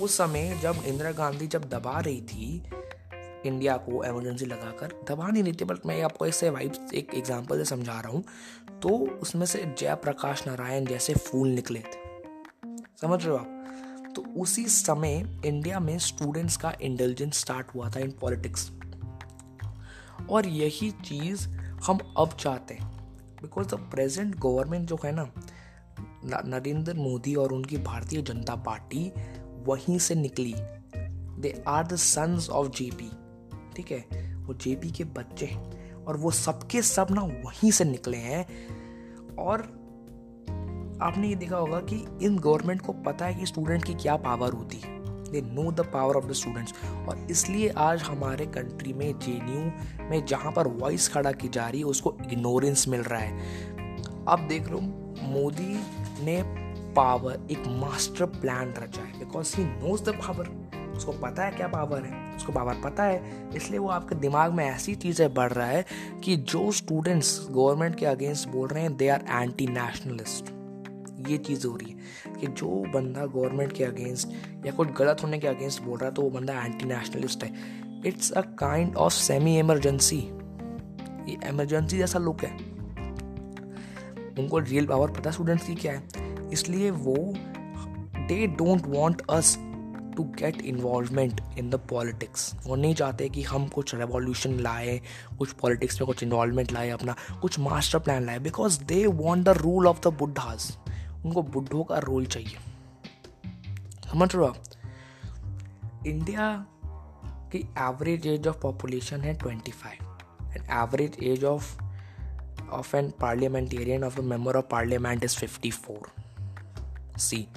उस 0.02 0.18
समय 0.18 0.60
जब 0.62 0.76
इंदिरा 0.86 1.12
गांधी 1.12 1.48
जब 1.48 1.70
दबा 1.70 2.00
रही 2.00 2.22
थी, 2.22 2.64
इंडिया 3.46 3.78
को 3.78 4.04
एमरजेंसी 4.04 4.46
लगाकर, 4.46 5.06
दबा 5.10 5.28
नहीं 5.28 5.44
रही 5.44 5.54
थी 5.54 5.66
बट 5.66 5.86
मैं 5.86 6.02
आपको 6.02 6.26
इससे 6.26 6.50
वाइब्स 6.50 6.94
एक 6.94 7.14
एग्जांपल 7.14 7.58
से 7.58 7.66
समझा 7.66 8.00
रहा 8.00 8.10
हूँ। 8.10 8.24
तो 8.82 8.90
उसमें 9.22 9.46
से 9.46 9.76
जयप्रकाश 9.78 10.48
नारायण 10.48 10.86
जैसे 10.86 11.14
फूल 11.14 11.48
निकले 11.48 11.80
थे। 11.80 12.08
समझ 13.02 13.22
रहे 13.22 13.32
हो 13.32 13.38
आप? 13.38 13.54
तो 14.16 14.22
उसी 14.22 14.66
समय 14.66 15.42
इंडिया 15.46 15.80
में 15.80 16.00
स्टूडेंट्स 16.00 16.58
का 16.58 16.74
इंटेलिजेंस 16.82 17.40
स्टार्ट 17.40 17.68
हुआ 17.76 17.90
था 17.90 18.00
इन 18.00 18.12
पॉलिटिक्स 18.12 18.72
और 20.30 20.48
यही 20.48 20.92
चीज़ 20.92 21.50
हम 21.58 22.16
अब 22.18 22.30
चाहते 22.40 22.74
हैं। 22.74 22.98
बिकॉज़ 23.42 23.68
द 23.68 23.74
प्रेजेंट 23.74 24.36
गवर्नमेंट 24.36 24.90
जो 24.90 25.00
है 25.06 25.12
ना 25.12 25.32
नरेंद्र 26.26 26.94
मोदी 26.94 27.36
और 27.36 27.54
उनकी 27.54 27.78
भारतीय 27.78 28.22
जनता 28.22 28.56
पार्टी 28.56 29.12
वहीं 29.66 30.00
से 30.00 30.16
निकली। 30.16 30.56
They 31.42 31.64
are 31.68 31.88
the 31.88 31.96
sons 31.96 32.50
of 32.50 32.68
JP 32.68 33.12
ठीक 33.76 33.92
है? 33.92 34.36
वो 34.36 34.54
जेपी 34.54 34.92
के 34.92 35.04
बच्चे 35.04 35.46
हैं 35.46 35.96
और 36.06 36.18
वो 36.18 36.32
सबके 36.32 36.82
सब 36.82 37.08
ना 37.12 37.22
वहीं 37.22 37.72
से 37.72 37.84
निकले 37.84 38.18
हैं। 38.18 38.46
और 39.36 39.62
आपने 41.02 41.28
ये 41.28 41.36
देखा 41.36 41.58
होगा 41.58 41.80
कि 41.80 42.08
इन 42.22 42.38
गवर्नमेंट 42.38 42.82
को 42.82 42.94
पता 42.94 43.26
है 43.26 43.36
कि 43.36 43.46
स्टूडेंट 43.46 43.86
की 43.86 43.94
क्या 43.94 44.16
पावर 44.16 44.54
होती 44.54 44.78
है। 44.78 44.98
They 45.32 45.42
know 45.42 45.72
the 45.72 45.80
power 45.80 46.16
of 46.16 46.26
the 46.26 46.32
students 46.32 46.74
और 47.10 47.28
इसलिए 47.32 47.70
आज 47.70 48.02
हमारे 48.02 48.46
कंट्री 48.46 48.94
में 48.94 49.20
जेएनयू 49.20 49.72
में 50.10 50.26
जहाँ 50.26 50.52
पर 50.52 50.68
वॉइस 50.68 51.10
खड़ा 51.10 51.32
की 51.32 51.48
जा 51.48 51.68
रही 51.68 51.80
है, 51.80 51.86
उसको 51.86 52.18
इग्नोरेंस 52.32 52.88
मिल 52.88 53.02
रहा 53.02 53.20
है। 53.20 53.38
अब 54.28 54.48
देख 54.48 54.70
लो 54.70 54.80
मोदी 55.28 55.74
ने 56.26 56.42
पावर 56.96 57.40
एक 57.52 57.68
मास्टर 57.82 58.26
प्लान 58.40 58.74
रचा 58.78 59.02
है 59.02 59.20
because 59.20 59.56
he 59.58 59.64
knows 59.64 60.04
the 60.04 60.14
power 60.16 60.50
उसको 60.98 61.12
पता 61.14 61.44
है 61.44 61.52
क्या 61.52 61.68
पावर 61.68 62.02
है? 62.02 62.36
उसको 62.36 62.52
पावर 62.52 62.76
पता 62.84 63.04
है, 63.04 63.22
इसलिए 63.56 63.80
वो 63.80 63.88
आपके 63.90 64.16
दिमाग 64.16 64.52
में 64.54 64.64
ऐसी 64.66 64.96
चीज़ें 64.96 65.34
बढ़ 65.34 65.52
रहा 65.52 65.68
है 65.68 65.86
कि 66.24 66.36
जो 66.36 66.72
स्टूडेंट्स 66.72 67.48
गवर्नमेंट 67.52 67.96
के 67.96 68.06
अगेंस्ट 68.06 68.48
बोल 68.50 68.68
रहे 68.68 68.84
हैं 68.84 68.96
दे 68.98 69.10
आर 69.10 69.26
एंटी 69.30 69.68
नेशनलिस्ट 69.68 70.52
ये 71.30 71.38
चीज़ 71.38 71.68
हो 71.68 71.76
रही 71.76 71.92
है 71.92 72.34
कि 72.40 72.48
जो 72.48 72.68
बंदा 72.94 73.26
गवर्नमेंट 73.26 73.74
के 73.74 73.84
अगेंस्ट 73.84 74.66
या 74.66 74.72
कुछ 74.72 74.92
गलत 74.92 75.24
होने 75.24 75.40
के 75.40 75.48
अगेंस्ट 75.48 75.82
बोल 75.84 75.98
रहा 75.98 76.10
है 76.10 76.16
तो 76.16 76.22
वो 76.22 76.30
बंदा 76.30 76.64
एंटी 76.64 76.86
नेशनलिस्ट 76.86 77.44
है. 77.44 77.52
It's 78.06 78.32
a 78.32 78.42
kind 78.60 78.96
of 78.96 79.14
semi 79.14 79.58
emergency 79.60 80.20
ये 81.30 81.38
एमरजेंसी 81.44 81.98
जैसा 81.98 82.20
लुक 82.20 82.44
है. 82.44 82.77
उनको 84.40 84.60
रियल 84.60 84.86
पावर 84.86 85.12
पता 85.12 85.32
स्टूडेंट्स 85.32 85.68
की 85.68 85.76
क्या 85.76 85.94
है? 85.94 86.50
इसलिए 86.54 86.92
वो 86.92 87.16
they 88.28 88.46
don't 88.48 88.88
want 88.88 89.22
us 89.30 89.56
to 90.18 90.24
get 90.40 90.62
involvement 90.62 91.42
in 91.58 91.70
the 91.70 91.76
politics 91.90 92.52
वो 92.66 92.76
नहीं 92.76 92.94
चाहते 92.96 93.28
कि 93.30 93.44
हम 93.44 93.68
कुछ 93.68 93.94
रेवोल्यूशन 93.96 94.54
लाए, 94.60 95.00
कुछ 95.38 95.52
पॉलिटिक्स 95.52 96.02
में 96.02 96.06
कुछ 96.08 96.24
इन्वॉल्वमेंट 96.24 96.72
लाए 96.72 96.90
अपना, 96.90 97.16
कुछ 97.42 97.60
मास्टर 97.60 98.00
प्लान 98.00 98.26
लाए 98.26 98.40
because 98.40 98.80
they 98.84 99.06
want 99.08 99.46
the 99.46 99.58
rule 99.58 99.88
of 99.88 100.02
the 100.02 100.14
बुढ़ाज 100.14 100.72
उनको 101.26 101.44
बुढ़ों 101.44 101.84
का 101.84 101.98
रोल 102.00 102.26
चाहिए। 102.26 102.58
समझ 104.12 104.36
रहे 104.36 104.48
हो 104.48 104.56
इंडिया 106.08 106.52
की 107.52 107.60
एवरेज 107.80 108.28
एज 108.28 108.48
ऑफ़ 108.48 108.58
पॉपुलेशन 108.62 109.22
है 109.22 109.34
twenty 109.34 109.72
five 109.72 110.52
and 110.52 110.64
average 110.64 111.18
age 111.24 111.44
of 111.44 111.87
an 112.96 113.14
parliamentarian 113.20 114.04
of 114.04 114.20
a 114.20 114.24
member 114.24 114.56
of 114.56 114.66
parliament 114.66 115.24
is 115.24 115.38
fifty 115.38 115.72
four 115.72 116.12
see 117.18 117.48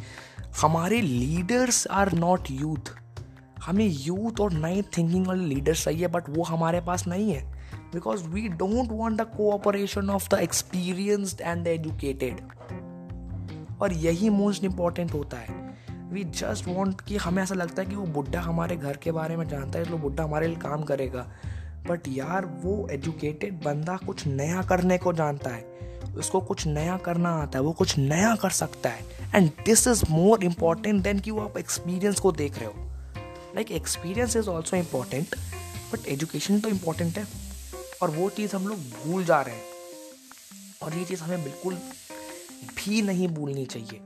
हमारे 0.62 1.01
लीडर्स 1.01 1.87
आर 1.87 2.12
नॉट 2.12 2.51
यूथ 2.51 2.94
हमें 3.64 3.87
यूथ 3.87 4.40
और 4.40 4.53
नई 4.53 4.83
थिंकिंग 4.83 5.27
वाले 5.27 5.44
लीडर्स 5.44 5.85
चाहिए 5.85 6.09
बट 6.09 6.29
वो 6.29 6.42
हमारे 6.42 6.81
पास 6.81 7.07
नहीं 7.07 7.33
है 7.33 7.42
because 7.94 8.25
we 8.25 8.49
don't 8.49 8.92
want 8.92 9.20
the 9.20 9.25
cooperation 9.37 10.11
of 10.11 10.29
the 10.29 10.38
experienced 10.38 11.40
and 11.40 11.66
educated 11.66 12.40
और 13.83 13.92
यही 13.92 14.29
मोस्ट 14.29 14.64
इंपॉर्टेंट 14.64 15.12
होता 15.14 15.37
है। 15.37 15.59
वी 16.12 16.25
जस्ट 16.25 16.68
वॉन्ट 16.68 17.01
कि 17.01 17.16
हमें 17.16 17.42
ऐसा 17.42 17.55
लगता 17.55 17.83
है 17.83 17.88
कि 17.88 17.96
वो 17.96 18.07
बुढ़ा 18.07 18.40
हमारे 18.40 18.77
घर 18.77 18.96
के 18.96 19.12
बारे 19.12 19.37
में 19.37 19.49
जानता 19.49 19.79
है, 19.79 19.85
इसलिए 19.85 19.99
बुढ़ा 19.99 20.25
हमारे 20.25 20.46
लिए 20.46 20.57
काम 20.57 20.83
करेगा। 20.83 21.27
बट 21.87 22.01
यार, 22.09 22.47
वो 22.47 22.88
एजुकेटेड 22.90 23.62
बंदा 23.62 23.97
कुछ 23.97 24.27
नया 24.27 24.62
करने 24.62 24.99
को 24.99 25.12
जानता 25.12 25.51
है। 25.51 25.71
उसको 26.16 26.40
कुछ 26.40 26.66
नया 26.66 26.97
करना 26.97 27.31
आता 27.31 27.59
है, 27.59 27.64
वो 27.64 27.73
कुछ 27.73 27.99
नया 27.99 28.37
कर 28.37 28.51
सकता 28.51 28.88
है। 28.88 29.05
And 29.35 29.51
this 29.64 29.87
is 29.88 30.05
more 30.11 30.45
important 30.45 31.03
than 31.03 31.19
कि 31.19 31.31
वो 31.31 31.40
आप 31.40 31.59
एक्सपीरियंस 31.59 32.21
को 32.21 32.33
देख 32.33 32.59
रहे 32.59 32.66
हो। 32.66 32.75
Like 33.55 33.71
experience 33.71 34.37
is 34.37 34.49
also 34.49 34.77
important 34.77 35.37
but 35.93 36.07
education 36.07 36.61
तो 36.61 36.69
इंपॉर्टेंट 36.69 37.19
है। 37.19 37.27
और 38.03 38.11
वो 38.11 38.31
चीज़ 38.31 38.57
हम 38.57 38.69
लोग 38.69 38.79
भूल 38.79 39.25
जा 39.25 39.40
रहे 39.40 39.55
हैं। 39.55 39.64
और 40.83 40.95
ये 40.95 41.05
चीज़ 41.05 41.23
हमें 41.23 41.45
बिल्कुल 41.45 41.75
भी 42.77 43.03
नहीं 43.03 43.29
भूलनी 43.29 43.66
चाहिए। 43.66 44.01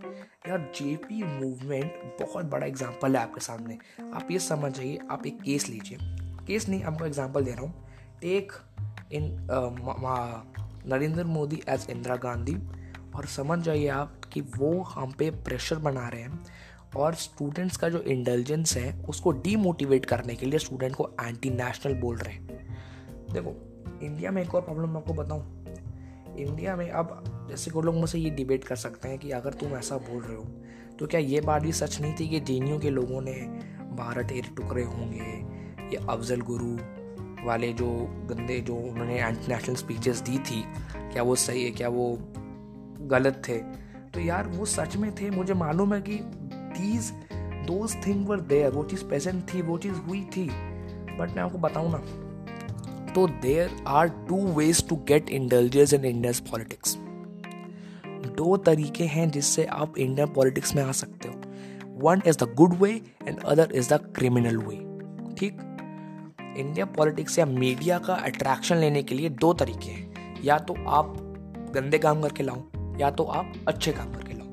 यार 0.48 0.58
जेपी 0.58 1.22
मूवमेंट 1.22 1.92
बहुत 2.20 2.44
बड़ा 2.44 2.66
एग्ज़ाम्पल 2.66 3.16
है 3.16 3.22
आपके 3.22 3.40
सामने। 3.40 3.78
आप 4.14 4.28
ये 4.30 4.38
समझ 4.38 4.72
जाइए 4.72 4.98
आप 5.10 5.26
एक 5.26 5.40
केस 5.42 5.68
लीजिए। 5.68 6.23
केस 6.44 6.68
नहीं 6.68 6.82
आपको 6.82 7.06
एग्ज़ाम्पल 7.06 7.44
दे 7.44 7.50
रहा 7.50 7.62
हूँ। 7.62 7.72
Take 8.20 8.52
in 9.12 9.46
Narendra 10.86 11.24
Modi 11.24 11.60
as 11.68 11.86
Indira 11.90 12.16
Gandhi 12.16 12.56
और 13.16 13.26
समझ 13.28 13.58
जाइए 13.60 13.88
आप 13.88 14.20
कि 14.32 14.40
वो 14.56 14.80
हम 14.84 15.12
पे 15.12 15.30
प्रेशर 15.44 15.78
बना 15.78 16.08
रहे 16.08 16.22
हैं 16.22 16.44
और 16.96 17.14
स्टूडेंट्स 17.14 17.76
का 17.76 17.88
जो 17.88 18.00
इंटेलिजेंस 18.00 18.76
है, 18.76 19.02
उसको 19.02 19.30
डीमोटिवेट 19.32 20.06
करने 20.06 20.34
के 20.34 20.46
लिए 20.46 20.58
स्टूडेंट 20.58 20.94
को 20.94 21.10
एंटी 21.20 21.50
नेशनल 21.50 21.94
बोल 21.94 22.16
रहे 22.16 22.34
हैं। 22.34 22.46
देखो 23.32 23.54
इंडिया 24.02 24.30
में 24.30 24.42
एक 24.42 24.54
और 24.54 24.60
प्रॉब्लम 24.62 24.88
मैं 24.88 24.96
आपको 24.96 25.14
बताऊँ। 25.14 26.36
इंडिया 26.38 26.76
में 26.76 26.90
अब 26.90 27.46
जैसे 27.50 27.70
कोई 27.70 27.82
लोग 27.82 27.94
मुझसे 27.94 28.18
ये 28.18 28.30
डिबेट 28.30 28.64
कर 28.64 28.76
सकते 28.76 29.08
हैं 29.08 29.18
कि 29.18 29.30
अगर 29.30 29.52
तुम 29.54 29.76
ऐसा 29.76 29.96
बोल 30.00 30.22
रहे 30.22 30.36
हो 30.36 30.44
तो 30.98 31.06
क्या 31.06 31.20
ये 31.20 31.40
बात 31.40 31.62
भी 31.62 31.72
सच 31.72 32.00
नहीं 32.00 32.14
थी 32.14 32.28
कि 32.28 32.40
जे 32.42 32.78
के 32.78 32.90
लोगों 32.90 33.20
ने 33.20 33.32
भारत 33.96 34.26
टेरे 34.26 34.54
टुकड़े 34.56 34.82
होंगे? 34.82 35.63
या 35.92 36.06
अफजल 36.12 36.40
गुरु 36.40 36.76
वाले 37.46 37.72
जो 37.72 37.86
गंदे 38.30 38.58
जो 38.60 38.74
उन्होंने 38.74 39.18
इंटरनेशनल 39.18 39.74
स्पीचेस 39.74 40.20
दी 40.20 40.38
थी, 40.40 40.62
क्या 41.12 41.22
वो 41.22 41.34
सही 41.36 41.64
है, 41.64 41.70
क्या 41.70 41.88
वो 41.88 42.06
गलत 43.10 43.42
थे? 43.48 43.58
तो 44.14 44.20
यार 44.20 44.46
वो 44.48 44.64
सच 44.66 44.96
में 44.96 45.14
थे, 45.14 45.30
मुझे 45.30 45.54
मालूम 45.54 45.94
है 45.94 46.00
कि 46.00 46.18
these 46.78 47.10
those 47.66 47.94
thing 48.06 48.26
were 48.28 48.40
there 48.42 48.70
वो 48.70 48.84
चीज़ 48.84 49.04
प्रेजेंट 49.04 49.42
थी, 49.54 49.62
वो 49.62 49.78
चीज़ 49.78 49.94
हुई 50.08 50.20
थी। 50.36 50.46
बट 51.18 51.34
मैं 51.36 51.42
आपको 51.42 51.58
बताऊँ 51.58 51.90
ना 51.92 51.98
तो 53.12 53.26
there 53.42 53.70
are 53.86 54.08
two 54.28 54.36
ways 54.54 54.88
to 54.88 54.96
get 55.08 55.28
indulges 55.30 55.92
in 55.92 56.04
India's 56.04 56.40
politics 56.40 56.96
दो 58.36 58.56
तरीके 58.56 59.04
हैं 59.04 59.30
जिससे 59.30 59.64
आप 59.64 59.98
इंडियन 59.98 60.28
पॉलिटिक्स 60.28 60.74
में 60.76 60.82
आ 60.82 60.92
सकते 60.92 61.28
हो। 61.28 61.34
One 62.02 62.22
is 62.26 62.38
the 62.38 62.52
good 62.54 62.74
way 62.74 62.90
and 63.28 63.38
other 63.38 63.72
is 63.74 63.92
the 63.94 64.00
criminal 64.16 64.56
way 64.58 64.76
ठीक? 65.34 65.60
इंडिया 66.56 66.84
पॉलिटिक्स 66.86 67.38
या 67.38 67.46
मीडिया 67.46 67.98
का 67.98 68.14
अट्रैक्शन 68.14 68.76
लेने 68.76 69.02
के 69.02 69.14
लिए 69.14 69.28
दो 69.28 69.54
तरीके 69.54 69.90
हैं। 69.90 70.40
या 70.44 70.58
तो 70.58 70.74
आप 70.88 71.16
गंदे 71.74 71.98
काम 71.98 72.22
करके 72.22 72.42
लाओ, 72.42 72.62
या 73.00 73.10
तो 73.10 73.24
आप 73.24 73.52
अच्छे 73.68 73.92
काम 73.92 74.12
करके 74.12 74.34
लाओ। 74.34 74.48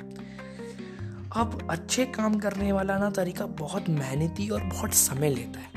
अब 1.42 1.68
अच्छे 1.72 2.06
काम 2.06 2.40
करने 2.40 2.72
वाला 2.72 2.98
ना 2.98 3.10
तरीका 3.10 3.46
बहुत 3.46 3.90
मेहनती 3.90 4.50
और 4.50 4.64
बहुत 4.64 4.94
समय 4.94 5.30
लेता 5.30 5.60
है। 5.60 5.72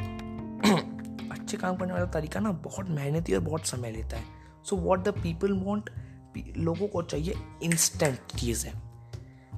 अच्छे 1.30 1.56
काम 1.56 1.76
करने 1.76 1.92
वाला 1.92 2.06
तरीका 2.06 2.40
ना 2.40 2.52
बहुत 2.52 2.90
मेहनती 2.90 3.34
और 3.34 3.40
बहुत 3.40 3.66
समय 3.66 3.90
लेता 3.90 4.16
है। 4.16 4.24
So 4.64 4.76
what 4.76 5.04
the 5.04 5.08
people 5.08 5.52
want 5.52 5.90
लोगों 6.56 6.88
को 6.88 7.02
चाहिए 7.02 7.34
इंस्टेंट 7.62 8.18
चीज़। 8.38 8.66
है 8.66 8.72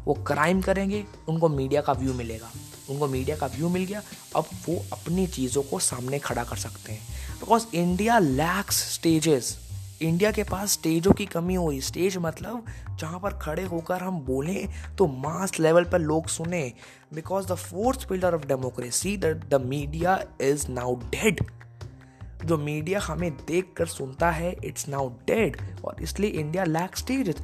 वो 0.04 0.14
क्राइम 0.14 0.60
करेंगे, 0.60 1.04
उनको 1.28 1.48
मीडिया 1.48 1.80
का 1.80 1.92
व्यू 1.92 2.14
मिलेगा। 2.14 2.50
उनको 2.90 3.06
मीडिया 3.08 3.36
का 3.36 3.46
व्यू 3.46 3.68
मिल 3.68 3.84
गया, 3.84 4.02
अब 4.36 4.48
वो 4.68 4.82
अपनी 4.92 5.26
चीज़ों 5.28 5.62
को 5.62 5.78
सामने 5.80 6.18
खड़ा 6.18 6.44
कर 6.44 6.56
सकते 6.58 6.92
हैं। 6.92 7.00
Because 7.40 7.66
India 7.74 8.18
lacks 8.18 8.82
stages 8.94 9.56
India 10.02 10.30
के 10.30 10.42
पास 10.44 10.72
स्टेजों 10.72 11.12
की 11.12 11.24
कमी 11.26 11.54
हो 11.54 11.68
रही। 11.70 11.80
स्टेज 11.80 12.16
मतलब 12.16 12.64
जहाँ 13.00 13.18
पर 13.20 13.38
खड़े 13.38 13.62
होकर 13.64 14.02
हम 14.02 14.18
बोलें 14.20 14.96
तो 14.96 15.06
मास 15.06 15.58
लेवल 15.60 15.84
पर 15.84 15.98
लोग 16.00 16.26
सुने। 16.28 16.62
Because 17.14 17.46
the 17.46 17.54
fourth 17.54 18.08
pillar 18.08 18.34
of 18.34 18.46
democracy 18.46 19.16
the 19.16 19.60
media 19.64 20.18
is 20.42 20.66
now 20.70 20.94
dead 21.10 21.44
जो 22.44 22.56
मीडिया 22.58 23.00
हमें 23.00 23.30
देख 23.46 23.72
कर 23.76 23.86
सुनता 23.86 24.30
है 24.30 24.54
इट्स 24.64 24.88
नाउ 24.88 25.08
डेड 25.26 25.56
और 25.84 26.02
इसलिए 26.02 26.30
इंडिया 26.30 26.64
लैक 26.64 26.96
स्टेज 26.96 27.34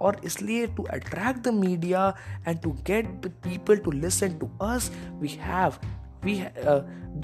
और 0.00 0.20
इसलिए 0.24 0.66
to 0.76 0.82
attract 0.82 1.40
the 1.48 1.54
media 1.54 2.08
and 2.48 2.60
to 2.62 2.70
get 2.86 3.06
the 3.26 3.32
people 3.44 3.76
to 3.84 3.90
listen 3.90 4.38
to 4.38 4.50
us 4.66 4.90
we 5.20 5.28
have 5.42 5.74
we 6.24 6.34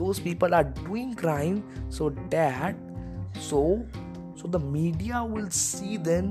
those 0.02 0.20
people 0.20 0.54
are 0.54 0.62
doing 0.62 1.14
crime 1.16 1.62
so 1.90 2.08
that 2.08 2.74
so 3.50 3.62
so 4.42 4.48
the 4.48 4.58
media 4.58 5.18
will 5.32 5.50
see 5.56 5.96
them 5.96 6.30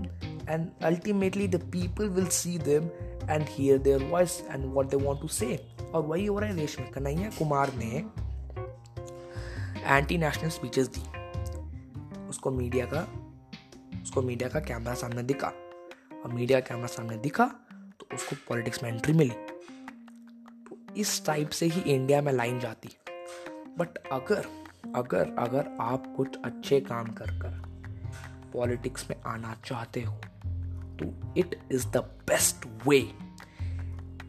and 0.54 0.72
ultimately 0.88 1.46
the 1.48 1.60
people 1.76 2.10
will 2.16 2.30
see 2.38 2.58
them 2.58 2.90
and 3.30 3.52
hear 3.52 3.78
their 3.78 4.00
voice 4.00 4.34
and 4.50 4.74
what 4.78 4.90
they 4.94 5.00
want 5.04 5.22
to 5.24 5.30
say. 5.36 5.58
और 5.94 6.02
वही 6.08 6.26
हो 6.26 6.40
रहा 6.40 6.50
है 6.50 6.56
देश 6.56 6.80
में। 6.80 6.90
कन्हैया 6.92 7.30
कुमार 7.38 7.72
ने 7.76 8.04
anti 9.86 10.18
national 10.18 10.50
speeches 10.50 10.88
दी। 10.98 11.04
उसको 12.30 12.52
मीडिया 12.52 12.86
का, 12.94 13.08
उसको 14.04 14.22
मीडिया 14.22 14.50
का 14.50 14.60
कैमरा 14.60 14.94
सामने 14.94 15.24
दिखा। 15.24 15.52
और 16.26 16.32
मीडिया 16.34 16.60
कैमरा 16.60 16.88
सामने 16.88 17.18
दिखा 17.18 17.46
तो 18.00 18.16
उसको 18.16 18.36
पॉलिटिक्स 18.50 18.84
में 18.84 18.92
एंट्री 18.92 19.14
मिली। 19.14 19.36
तो 20.70 20.78
इस 20.98 21.26
टाइप 21.26 21.50
से 21.50 21.66
ही 21.66 21.82
इंडिया 21.96 22.22
में 22.22 22.32
लाइन 22.34 22.60
जाती। 22.60 22.90
है 22.92 23.16
बट 23.78 23.98
अगर 24.12 24.46
अगर 24.96 25.36
अगर 25.40 25.78
आप 25.82 26.14
कुछ 26.18 26.38
अच्छे 26.46 26.80
काम 26.80 27.08
कर 27.08 27.26
कर 27.26 27.62
पॉलिटिक्स 28.54 29.10
में 29.10 29.18
आना 29.26 29.56
चाहते 29.66 30.02
हो 30.02 30.16
तो 31.00 31.34
it 31.38 31.60
is 31.72 31.88
the 31.88 31.98
best 31.98 32.88
way 32.88 32.98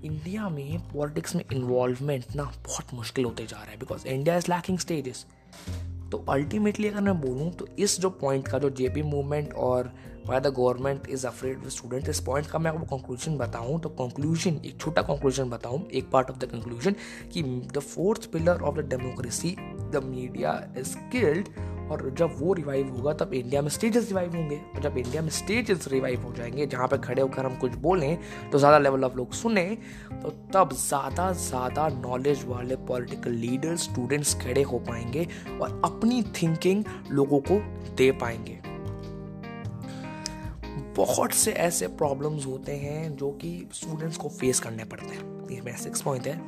India 0.05 0.48
में 0.48 0.88
पॉलिटिक्स 0.88 1.35
में 1.37 1.44
इन्वॉल्वमेंट 1.52 2.24
ना 2.37 2.44
बहुत 2.44 2.94
मुश्किल 2.94 3.24
होते 3.24 3.46
जा 3.46 3.57
रहा 3.57 3.70
है 3.70 3.78
because 3.78 4.07
India 4.07 4.37
is 4.37 4.46
lacking 4.48 4.78
stages 4.78 5.26
तो 6.12 6.24
अल्टीमेटली 6.28 6.88
अगर 6.88 7.00
मैं 7.00 7.20
बोलूँ 7.20 7.52
तो 7.52 7.66
इस 7.78 8.00
जो 8.00 8.11
पॉइंट 8.11 8.48
का, 8.48 8.59
जो 8.59 8.70
जेपी 8.70 9.02
मूवमेंट 9.02 9.55
और 9.55 9.94
why 10.26 10.40
the 10.40 10.46
government 10.56 11.08
is 11.11 11.26
afraid 11.26 11.58
with 11.58 11.68
student 11.68 12.08
इस 12.08 12.20
पॉइंट 12.20 12.46
का 12.46 12.58
मैं 12.58 12.70
आपको 12.70 12.96
कंक्लूजन 12.96 13.37
बताऊँ 13.38 13.80
तो 13.80 13.88
कंक्लूजन 13.90 14.61
एक 14.64 14.78
छोटा 14.80 15.02
कंक्लूजन 15.02 15.50
बताऊँ, 15.50 15.87
एक 15.90 16.11
पार्ट 16.11 16.30
ऑफ़ 16.30 16.38
द 16.38 16.50
कंक्लूजन 16.52 16.94
कि 17.32 17.42
the 17.42 17.78
fourth 17.80 18.30
pillar 18.32 18.62
of 18.62 18.76
the 18.76 18.88
democracy 18.90 19.56
the 19.92 20.02
media 20.04 20.52
is 20.78 20.96
killed 21.12 21.48
और 21.90 22.11
जब 22.18 22.37
वो 22.38 22.52
रिवाइव 22.54 22.88
होगा, 22.88 23.12
तब 23.14 23.32
इंडिया 23.35 23.62
में 23.62 23.68
स्टेजेस 23.68 24.08
रिवाइव 24.08 24.37
होंगे। 24.37 24.56
और 24.74 24.82
जब 24.82 24.96
इंडिया 24.98 25.22
में 25.22 25.28
स्टेजेस 25.30 25.88
रिवाइव 25.88 26.22
हो 26.22 26.32
जाएँगे, 26.35 26.66
जहाँ 26.66 26.87
पे 26.88 26.98
खड़े 26.98 27.22
होकर 27.22 27.46
हम 27.46 27.56
कुछ 27.56 27.74
बोलें 27.78 28.18
तो 28.52 28.58
ज़्यादा 28.58 28.78
लेवल 28.78 29.04
ऑफ़ 29.04 29.16
लोग 29.16 29.32
सुने 29.32 29.64
तो 30.12 30.30
तब 30.54 30.72
ज़्यादा 30.78 31.30
ज़्यादा 31.32 31.88
नॉलेज 32.00 32.44
वाले 32.46 32.76
पॉलिटिकल 32.88 33.32
लीडर्स 33.37 33.82
स्टूडेंट्स 33.82 34.35
खड़े 34.42 34.62
हो 34.62 34.78
पाएँगे 34.88 35.28
और 35.61 35.80
अपनी 35.85 36.22
थिंकिंग 36.42 36.85
लोगों 37.11 37.40
को 37.50 37.61
दे 37.96 38.11
पाएँगे। 38.12 38.71
बहुत 40.96 41.33
से 41.33 41.52
ऐसे 41.52 41.87
प्रॉब्लम्स 41.87 42.46
होते 42.46 42.72
हैं 42.72 43.16
जो 43.16 43.31
कि 43.31 43.68
स्टूडेंट्स 43.72 44.16
को 44.16 44.28
फेस 44.28 44.61
करने 44.61 44.85
पड़ते 44.85 45.07
हैं। 45.07 45.48
ये 45.50 45.61
मेरा 45.61 45.76
सिक्स 45.76 46.02
पॉइंट 46.02 46.26
है। 46.26 46.40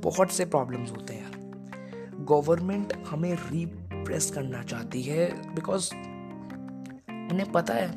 बहुत 0.00 0.30
से 0.30 0.44
प्रॉब्लम्स 0.44 0.90
होते 0.90 1.14
हैं। 1.14 1.22
यार 1.22 2.16
गवर्नमेंट 2.20 2.92
हमें 3.08 3.34
रिप्रेस 3.34 4.30
करना 4.30 4.62
चाहती 4.62 5.02
है 5.02 5.54
बिकॉज़ 5.54 5.94
उन्हें 7.32 7.52
पता 7.52 7.74
है। 7.74 7.88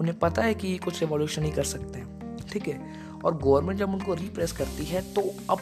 उन्हें 0.00 0.18
पता 0.18 0.42
है 0.42 0.54
कि 0.54 0.68
ये 0.68 0.78
कुछ 0.78 1.00
रिवॉल्यूशन 1.00 1.44
ही 1.44 1.50
कर 1.50 1.64
सकते 1.64 1.98
हैं। 1.98 2.36
ठीक 2.36 2.68
है? 2.68 2.92
और 3.24 3.38
गवर्नमेंट 3.38 3.78
जब 3.78 3.94
उनको 3.94 4.14
रिप्रेस 4.14 4.52
करती 4.52 4.84
है 4.84 5.14
तो 5.14 5.34
अब 5.50 5.58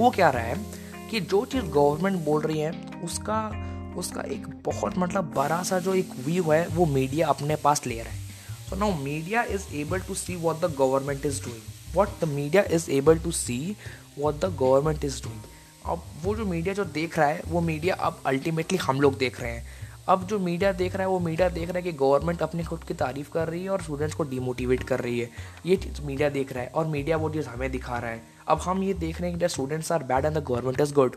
हो 0.00 0.10
क्या 0.10 0.30
रहा 0.30 0.42
है 0.42 0.66
कि 1.10 1.20
जो 1.20 1.44
चीज़ 1.44 1.64
गवर्नमेंट 1.64 2.24
बोल 2.24 2.42
रही 2.42 2.58
है, 2.58 2.82
उसका 3.04 3.64
उसका 3.96 4.20
एक 4.20 4.46
बहुत 4.46 4.98
मतलब 4.98 5.34
बड़ा 5.34 5.62
सा 5.62 5.78
जो 5.78 5.94
एक 5.94 6.10
व्यू 6.26 6.42
है, 6.42 6.66
वो 6.66 6.86
मीडिया 6.86 7.28
अपने 7.28 7.56
पास 7.56 7.86
ले 7.86 8.02
रहा 8.02 8.12
है। 8.12 8.27
So 8.70 8.76
now 8.76 8.92
media 9.02 9.42
is 9.44 9.66
able 9.72 10.00
to 10.00 10.14
see 10.14 10.36
what 10.36 10.60
the 10.60 10.68
government 10.68 11.24
is 11.24 11.40
doing. 11.40 11.62
What 11.94 12.20
the 12.20 12.26
media 12.26 12.64
is 12.64 12.88
able 12.90 13.16
to 13.16 13.32
see 13.32 13.76
what 14.14 14.40
the 14.42 14.50
government 14.62 15.04
is 15.08 15.20
doing. 15.26 15.38
अब 15.86 16.02
वो 16.22 16.34
जो 16.36 16.44
मीडिया 16.46 16.74
जो 16.74 16.84
देख 16.96 17.18
रहा 17.18 17.28
है, 17.28 17.42
वो 17.48 17.60
मीडिया 17.60 17.94
अब 17.94 18.20
अल्टीमेटली 18.26 18.78
हम 18.78 19.00
लोग 19.00 19.16
देख 19.18 19.40
रहे 19.40 19.50
हैं 19.50 19.76
अब 20.08 20.26
जो 20.26 20.38
मीडिया 20.38 20.72
देख 20.72 20.94
रहा 20.96 21.02
है, 21.02 21.08
वो 21.08 21.18
मीडिया 21.20 21.48
देख 21.48 21.68
रहा 21.68 21.76
है 21.76 21.82
कि 21.82 21.92
गवर्नमेंट 21.92 22.42
अपनी 22.42 22.64
खुद 22.64 22.84
की 22.88 22.94
तारीफ़ 22.94 23.30
कर 23.32 23.48
रही 23.48 23.62
है 23.64 23.70
और 23.70 23.82
स्टूडेंट्स 23.82 24.14
को 24.16 24.24
डिमोटिवेट 24.24 24.82
कर 24.88 25.00
रही 25.00 25.18
है 25.20 25.30
ये 25.66 25.76
चीज़ 25.76 26.02
मीडिया 26.02 26.28
देख 26.36 26.52
रहा 26.52 26.62
है 26.62 26.70
और 26.74 26.86
मीडिया 26.86 27.16
वो 27.16 27.30
चीज़ 27.30 27.48
हमें 27.48 27.70
दिखा 27.72 27.98
रहा 27.98 28.10
है 28.10 28.22
अब 28.48 28.60
हम 28.64 28.82
ये 28.82 28.94
देख 28.94 29.20
रहे 29.20 29.30
हैं 29.30 29.38
कि 29.40 29.48
students 29.48 29.92
are 29.92 30.02
bad 30.12 30.24
and 30.24 30.36
the 30.38 30.44
government 30.48 30.80
is 30.80 30.94
good 30.94 31.16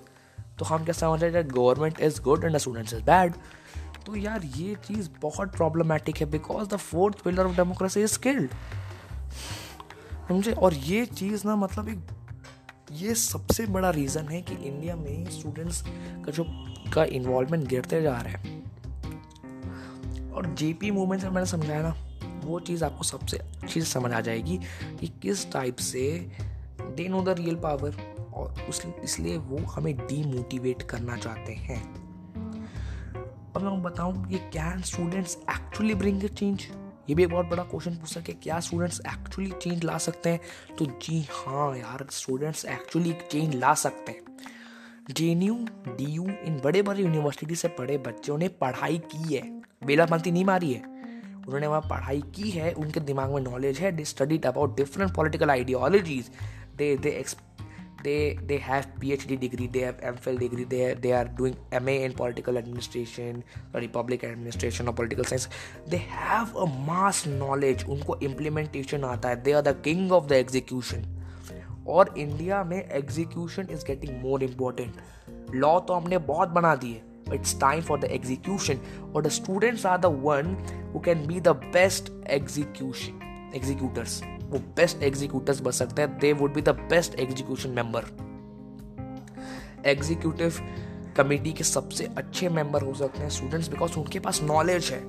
तो 0.59 0.65
हम 0.65 0.83
क्या 0.85 0.93
समझ 0.93 1.23
रहे 1.23 1.31
हैं 1.31 1.47
government 1.55 1.99
is 2.01 2.21
good 2.21 2.43
and 2.45 2.55
the 2.55 2.57
students 2.57 2.93
is 2.93 3.01
bad 3.03 3.33
तो 4.05 4.15
यार 4.15 4.43
ये 4.43 4.75
चीज़ 4.75 5.09
बहुत 5.21 5.55
प्रॉब्लमेटिक 5.55 6.17
है 6.17 6.25
because 6.25 6.67
the 6.67 6.75
fourth 6.75 7.21
pillar 7.21 7.45
of 7.45 7.55
democracy 7.55 8.01
is 8.01 8.11
skilled 8.11 8.49
समझे? 10.29 10.51
और 10.51 10.73
ये 10.73 11.05
चीज़ 11.05 11.47
ना 11.47 11.55
मतलब 11.55 11.89
एक, 11.89 11.99
ये 12.91 13.15
सबसे 13.15 13.65
बड़ा 13.65 13.89
रीज़न 13.89 14.27
है 14.27 14.41
कि 14.41 14.53
इंडिया 14.53 14.95
में 14.95 15.29
स्टूडेंट्स 15.29 15.81
का 16.25 16.31
जो, 16.31 16.45
का 16.93 17.03
इन्वॉल्वमेंट 17.03 17.67
गिरते 17.67 18.01
जा 18.01 18.17
रहा 18.17 18.37
है। 18.37 18.61
और 20.31 20.45
जेपी 20.45 20.91
मूवमेंट 20.91 21.21
से 21.21 21.29
मैंने 21.29 21.47
समझाया 21.47 21.81
ना, 21.81 21.95
वो 22.43 22.59
चीज़ 22.59 22.83
आपको 22.85 23.03
सबसे 23.03 23.37
अच्छी 23.37 23.81
समझ 23.81 24.11
आ 24.11 24.21
जाएगी 24.21 24.57
कि 24.99 25.07
किस 25.07 25.51
टाइप 25.51 25.75
से 25.75 26.31
they 26.81 27.07
know 27.07 27.21
the 27.21 27.29
real 27.29 27.55
power 27.55 27.95
और 28.33 28.65
उस, 28.69 28.85
इसलिए 29.03 29.37
वो 29.37 29.57
हमें 29.57 29.97
डीमोटिवेट 29.97 30.81
करना 30.81 31.17
चाहते 31.17 31.53
हैं। 31.53 32.00
अब 33.55 33.61
मैं 33.61 33.81
बताऊँ 33.83 34.29
कि 34.29 34.37
can 34.37 34.81
students 34.81 35.37
actually 35.49 35.95
bring 35.95 36.21
change 36.21 36.61
ये 37.09 37.15
भी 37.15 37.23
एक 37.23 37.29
बहुत 37.29 37.45
बड़ा 37.45 37.63
क्वेश्चन 37.63 37.95
पूछ 37.95 38.09
सके 38.09 38.33
क्या 38.33 38.59
स्टूडेंट्स 38.59 39.01
एक्चुअली 39.07 39.51
चेंज 39.61 39.83
ला 39.83 39.97
सकते 39.97 40.29
हैं? 40.29 40.39
तो 40.79 40.85
जी 40.85 41.19
हाँ 41.31 41.77
यार 41.77 42.05
स्टूडेंट्स 42.11 42.65
एक्चुअली 42.65 43.13
चेंज 43.31 43.55
ला 43.55 43.73
सकते 43.73 44.11
हैं। 44.11 45.13
J 45.13 45.27
N 45.27 45.41
U 45.41 45.55
D 45.87 46.05
U 46.05 46.23
इन 46.23 46.61
बड़े 46.63 46.81
बड़े 46.81 47.01
यूनिवर्सिटी 47.01 47.55
से 47.55 47.67
पढ़े 47.67 47.97
बच्चों 47.97 48.37
ने 48.37 48.47
पढ़ाई 48.47 48.97
की 48.97 49.35
है। 49.35 49.41
बेलापंथी 49.85 50.31
नहीं 50.31 50.45
मारी 50.45 50.73
है। 50.73 50.81
उन्होंने 51.47 51.67
वहाँ 51.67 51.81
पढ़ाई 51.81 52.21
की 52.35 52.49
है, 52.49 52.71
उनके 52.73 52.99
दिमाग 52.99 53.33
में 53.33 53.41
नॉलेज 53.41 53.79
है 53.79 53.91
they 53.91 54.05
studied 54.05 54.45
about 54.45 54.77
different 54.77 55.15
political 55.15 55.49
ideologies 55.49 56.31
they 56.75 56.95
they 56.97 57.09
they 58.03 58.37
they 58.49 58.57
have 58.57 58.87
phd 58.99 59.39
degree 59.43 59.67
they 59.67 59.83
have 59.87 60.01
mphil 60.11 60.39
degree 60.43 60.65
they 60.73 60.93
they 61.05 61.13
are 61.19 61.25
doing 61.39 61.55
ma 61.87 61.95
in 62.07 62.13
political 62.13 62.57
administration 62.57 63.43
sorry 63.71 63.87
public 63.87 64.23
administration 64.23 64.87
or 64.87 64.93
political 64.93 65.29
science 65.31 65.47
they 65.87 66.01
have 66.19 66.55
a 66.55 66.67
mass 66.91 67.25
knowledge 67.25 67.85
unko 67.95 68.19
implementation 68.29 69.09
aata 69.11 69.33
hai 69.33 69.41
they 69.49 69.57
are 69.61 69.65
the 69.71 69.77
king 69.89 70.05
of 70.19 70.31
the 70.33 70.39
execution 70.45 71.09
और 71.91 72.13
India 72.17 72.63
में 72.63 72.77
execution 72.77 73.67
is 73.71 73.85
getting 73.85 74.21
more 74.23 74.43
important 74.43 75.55
law 75.55 75.79
तो 75.87 75.93
हमने 75.93 76.17
बहुत 76.27 76.49
बना 76.57 76.75
दिए 76.83 77.01
it's 77.35 77.53
time 77.53 77.81
for 77.81 77.97
the 77.97 78.07
execution 78.13 78.79
or 79.13 79.21
the 79.21 79.29
students 79.29 79.85
are 79.85 79.97
the 80.05 80.09
one 80.25 80.49
who 80.93 80.99
can 80.99 81.25
be 81.27 81.39
the 81.39 81.53
best 81.75 82.11
execution 82.37 83.21
executors 83.53 84.21
वो 84.51 84.59
best 84.77 85.03
executors 85.03 85.59
बन 85.59 85.71
सकते 85.71 86.01
हैं. 86.01 86.17
They 86.19 86.33
would 86.33 86.53
be 86.53 86.61
the 86.61 86.69
best 86.89 87.19
execution 87.19 87.69
member 87.69 88.05
executive 89.85 90.59
committee 91.17 91.51
के 91.53 91.63
सबसे 91.63 92.05
अच्छे 92.17 92.49
मेंबर 92.49 92.81
हो 92.81 92.93
सकते 92.93 93.19
हैं 93.19 93.29
स्टूडेंट्स 93.29 93.69
बिकॉज़ 93.69 93.97
उनके 93.99 94.19
पास 94.19 94.41
नॉलेज 94.43 94.91
है. 94.91 94.99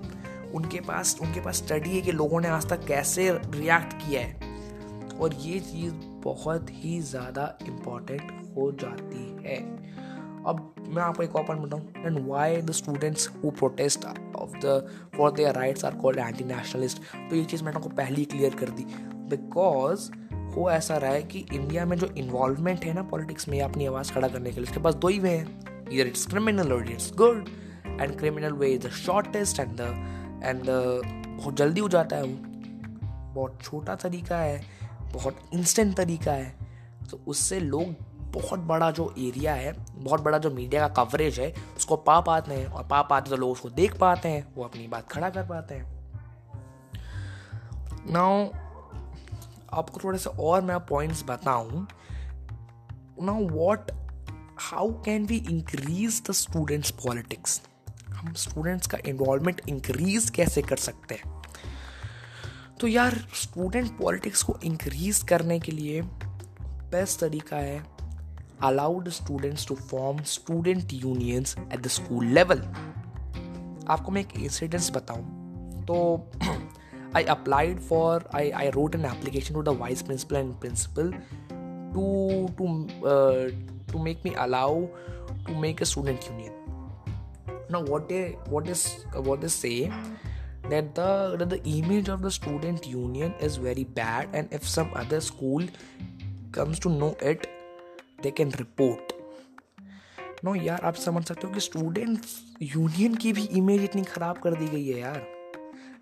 उनके 0.55 0.81
पास 0.81 1.17
उनके 1.23 1.41
पास 1.41 1.57
स्टडी 1.57 1.91
है 1.91 2.01
कि 2.01 2.13
लोगों 2.13 2.41
ने 2.41 2.49
आज 2.49 2.69
तक 2.69 2.85
कैसे 2.87 3.31
रिएक्ट 3.33 3.93
किया 4.03 4.21
है. 4.21 4.51
और 5.21 5.35
ये 5.35 5.61
चीज़ 5.61 5.93
बहुत 6.25 6.71
ही 6.73 7.01
ज़्यादा 7.03 7.45
इंपॉर्टेंट 7.63 8.31
हो 8.57 8.71
जाती 8.81 9.25
है. 9.45 9.57
अब 10.47 10.75
मैं 10.89 11.03
आपको 11.03 11.23
एक 11.23 11.37
और 11.37 11.45
पॉइंट 11.45 11.63
बताऊँ. 11.63 12.07
And 12.07 12.27
why 12.29 12.57
the 12.63 12.73
students 12.73 13.29
who 13.45 13.51
protest 13.51 14.05
of 14.37 14.57
the 14.65 14.89
for 15.17 15.33
their 15.33 15.55
rights 15.55 15.85
are 15.85 15.95
called 15.95 16.19
anti 16.19 16.45
nationalist 16.45 17.03
तो 17.31 17.37
ये 17.37 17.45
चीज़ 17.45 17.65
मैंने 17.65 17.79
आपको 17.79 17.89
पहले 17.91 18.17
ही 18.17 18.25
क्लियर 18.25 18.55
कर 18.55 18.71
दी. 18.71 18.87
बिकॉज़ 19.33 20.11
हो 20.55 20.71
ऐसा 20.71 20.97
रहा 20.97 21.11
है 21.11 21.23
कि 21.23 21.47
इंडिया 21.53 21.85
में 21.85 21.97
जो 21.97 22.07
इन्वॉल्वमेंट 22.07 22.85
है 22.85 22.93
ना 22.93 23.03
पॉलिटिक्स 23.03 23.49
में 23.49 23.61
अपनी 23.61 23.87
आवाज़ 23.87 24.13
खड़ा 24.13 24.29
करने 24.29 24.51
के 24.51 24.57
लिए, 24.57 24.63
उसके 24.63 24.81
पास 24.81 24.95
दो 24.95 25.09
ही 25.09 25.19
वे 25.19 25.31
हैं। 25.31 25.89
इधर 25.89 26.07
इट्स 26.07 26.27
क्रिमिनल 26.27 26.73
और 26.73 26.91
it's 26.91 27.13
good 27.17 27.49
and 27.87 28.19
criminal 28.19 28.53
way 28.53 28.69
is 28.69 28.87
the 28.87 28.91
shortest 28.91 29.61
and 29.61 29.77
the 29.81 29.81
end 30.45 30.63
बहुत 31.39 31.55
जल्दी 31.55 31.81
हो 31.81 31.89
जाता 31.89 32.17
है। 32.17 32.23
वो 32.23 32.39
बहुत 33.35 33.59
छोटा 33.63 33.95
तरीका 33.95 34.39
है, 34.39 34.65
बहुत 35.15 35.37
इंस्टेंट 35.55 35.97
तरीका 35.97 36.33
है। 36.33 36.55
तो 37.11 37.21
उससे 37.27 37.61
लोग 37.61 37.85
बहुत 38.33 38.61
बड़ा 38.61 38.91
जो 38.91 39.15
एरिया 39.19 39.55
है, 39.55 39.73
बहुत 39.95 40.21
बड़ा 40.21 40.39
जो 40.39 40.51
मीडिया 40.51 40.89
का 40.89 41.05
कवरेज 41.05 41.41
है, 41.41 41.55
उसको 41.77 41.97
पा 41.97 42.21
पाते 42.21 42.55
हैं। 42.55 42.67
और 42.67 42.85
पा 42.85 43.03
पाते 43.03 43.31
तो 43.31 43.37
लोग 43.37 43.51
उसको 43.51 43.71
देख 43.71 43.99
पाते 43.99 44.29
हैं, 44.29 44.55
वो 44.55 44.65
अपनी 44.65 44.87
बात 44.87 45.09
खड़ा 45.09 45.31
कर 45.31 45.43
पाते 45.43 45.75
हैं। 45.75 45.93
नाउ 48.11 48.47
आपको 49.75 50.01
थोड़े 50.05 50.19
से 50.19 50.31
और 50.31 50.63
मैं 50.63 50.79
पॉइंट्स 50.81 51.25
बताऊँ। 51.25 51.87
Now 53.23 53.45
what 53.49 53.91
how 54.61 54.91
can 55.03 55.27
we 55.27 55.37
increase 55.37 56.23
the 56.31 56.33
students 56.33 56.91
politics 56.91 57.63
हम 58.09 58.33
स्टूडेंट्स 58.33 58.87
का 58.87 58.99
इन्वॉल्वमेंट 59.07 59.61
इंक्रीज 59.69 60.31
कैसे 60.31 60.63
कर 60.63 60.77
सकते 60.77 61.15
हैं? 61.15 61.43
तो 62.81 62.87
यार 62.87 63.15
स्टूडेंट 63.35 63.99
पॉलिटिक्स 63.99 64.43
को 64.43 64.59
इंक्रीज 64.65 65.19
करने 65.19 65.61
के 65.61 65.73
लिए 65.73 66.03
बेस्ट 66.93 67.21
तरीका 67.21 67.57
है 67.57 67.85
allowed 68.63 69.09
students 69.09 69.67
to 69.69 69.75
form 69.75 70.23
student 70.23 70.93
unions 70.93 71.57
at 71.73 71.81
the 71.81 71.87
school 71.87 72.27
level 72.27 72.63
आपको 73.89 74.13
मैं 74.13 74.21
एक 74.21 74.39
इंसिडेंस 74.39 74.91
बताऊँ। 74.91 75.25
तो 75.85 76.31
I 77.17 77.25
applied 77.37 77.81
for 77.91 78.29
I 78.35 78.51
I 78.51 78.71
wrote 78.71 78.95
an 78.95 79.05
application 79.05 79.55
to 79.55 79.63
the 79.63 79.77
vice 79.81 80.03
principal 80.03 80.37
and 80.37 80.55
principal 80.61 81.13
to 81.95 82.49
to 82.59 82.67
to 83.93 84.03
make 84.03 84.23
me 84.25 84.31
allow 84.47 84.85
to 85.47 85.61
make 85.61 85.83
a 85.83 85.85
student 85.85 86.31
union 86.31 86.61
now, 87.73 87.81
what 87.83 88.09
they, 88.09 88.37
what 88.49 88.69
is, 88.69 89.05
what 89.17 89.41
they 89.41 89.49
say 89.49 89.91
that 90.65 90.95
the 90.95 91.37
that 91.39 91.51
the 91.51 91.61
image 91.65 92.09
of 92.09 92.23
the 92.23 92.31
student 92.31 92.87
union 92.87 93.35
is 93.41 93.57
very 93.57 93.85
bad 93.85 94.29
and 94.33 94.53
if 94.53 94.69
some 94.69 94.91
other 94.95 95.21
school 95.21 95.65
comes 96.53 96.79
to 96.79 96.95
know 96.99 97.17
it 97.33 97.49
they 98.23 98.31
can 98.31 98.51
report 98.57 99.13
no 100.45 100.55
यार 100.55 100.85
आप 100.87 100.95
समझ 101.05 101.25
सकते 101.25 101.47
हो 101.47 101.53
कि 101.55 101.61
students 101.61 102.35
union 102.63 103.15
की 103.23 103.33
भी 103.33 103.45
image 103.61 103.85
इतनी 103.85 104.03
ख़राब 104.11 104.39
कर 104.45 104.55
दी 104.55 104.69
गई 104.69 104.87
है 104.87 105.01
यार 105.01 105.25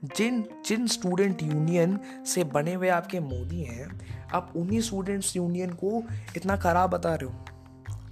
जिन 0.05 0.45
जिन 0.67 0.87
स्टूडेंट 0.87 1.43
यूनियन 1.43 1.99
से 2.27 2.45
बने 2.45 2.75
हुए 2.75 2.89
आपके 2.89 3.21
मोदी 3.21 3.63
हैं, 3.63 3.89
आप 4.33 4.53
उन्हीं 4.57 4.81
स्टूडेंट्स 4.81 5.37
यूनियन 5.37 5.71
को 5.71 6.03
इतना 6.37 6.57
ख़राब 6.57 6.91
बता 6.91 7.15
रहे 7.15 7.31
हो। 7.31 7.45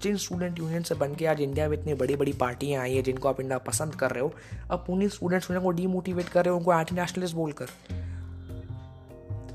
जिन 0.02 0.16
स्टूडेंट 0.16 0.58
यूनियन 0.58 0.82
से 0.82 0.94
बन 0.94 1.14
के 1.14 1.26
आज 1.26 1.40
इंडिया 1.40 1.68
में 1.68 1.78
इतनी 1.78 1.94
बड़ी 1.94 2.16
बड़ी 2.16 2.32
पार्टियाँ 2.32 2.82
आई 2.82 2.94
हैं, 2.94 3.02
जिनको 3.04 3.28
आप 3.28 3.40
इंडिया 3.40 3.58
पसंद 3.58 3.94
कर 3.94 4.10
रहे 4.10 4.22
हो, 4.22 4.32
आप 4.70 4.86
उन्हीं 4.90 5.08
स्टूडेंट्स 5.08 5.50
यूनियन 5.50 5.64
को 5.64 5.70
डीमोटिवेट 5.70 6.28
कर 6.28 6.44
रहे 6.44 6.52
हो, 6.52 6.58
उनको 6.58 6.72
एंटी 6.72 6.94
नेशनलिस्ट 6.94 7.34
बोलकर। 7.34 7.66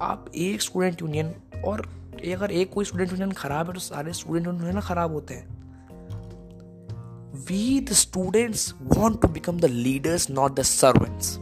आप 0.01 0.25
एक 0.35 0.61
स्टूडेंट 0.61 1.01
यूनियन 1.01 1.33
और 1.65 1.81
अगर 2.33 2.51
एक 2.51 2.73
कोई 2.73 2.85
स्टूडेंट 2.85 3.11
यूनियन 3.11 3.31
खराब 3.31 3.67
है 3.67 3.73
तो 3.73 3.79
सारे 3.79 4.13
स्टूडेंट 4.13 4.47
यूनियन 4.47 4.79
खराब 4.79 5.13
होते 5.13 5.33
हैं। 5.33 5.47
We 7.47 7.79
the 7.79 7.93
students 7.93 8.73
want 8.81 9.21
to 9.21 9.27
become 9.27 9.59
the 9.59 9.65
leaders 9.65 10.29
not 10.29 10.59
the 10.59 10.63
servants 10.63 11.37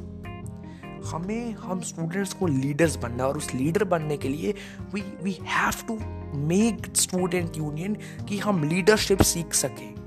हमें, 1.06 1.54
हम 1.54 1.80
स्टूडेंट्स 1.82 2.34
को 2.34 2.48
लीडर्स 2.48 2.96
बनना 2.96 3.26
और 3.26 3.38
उस 3.38 3.54
लीडर 3.54 3.84
बनने 3.84 4.18
के 4.18 4.30
लिए 4.30 4.54
we 4.94 5.02
we 5.02 5.32
have 5.32 5.74
to 5.88 5.98
make 6.38 6.96
student 6.96 7.58
union 7.58 7.98
कि 8.30 8.40
हम 8.40 8.64
लीडरशिप 8.64 9.22
सीख 9.22 9.54
सके। 9.54 10.02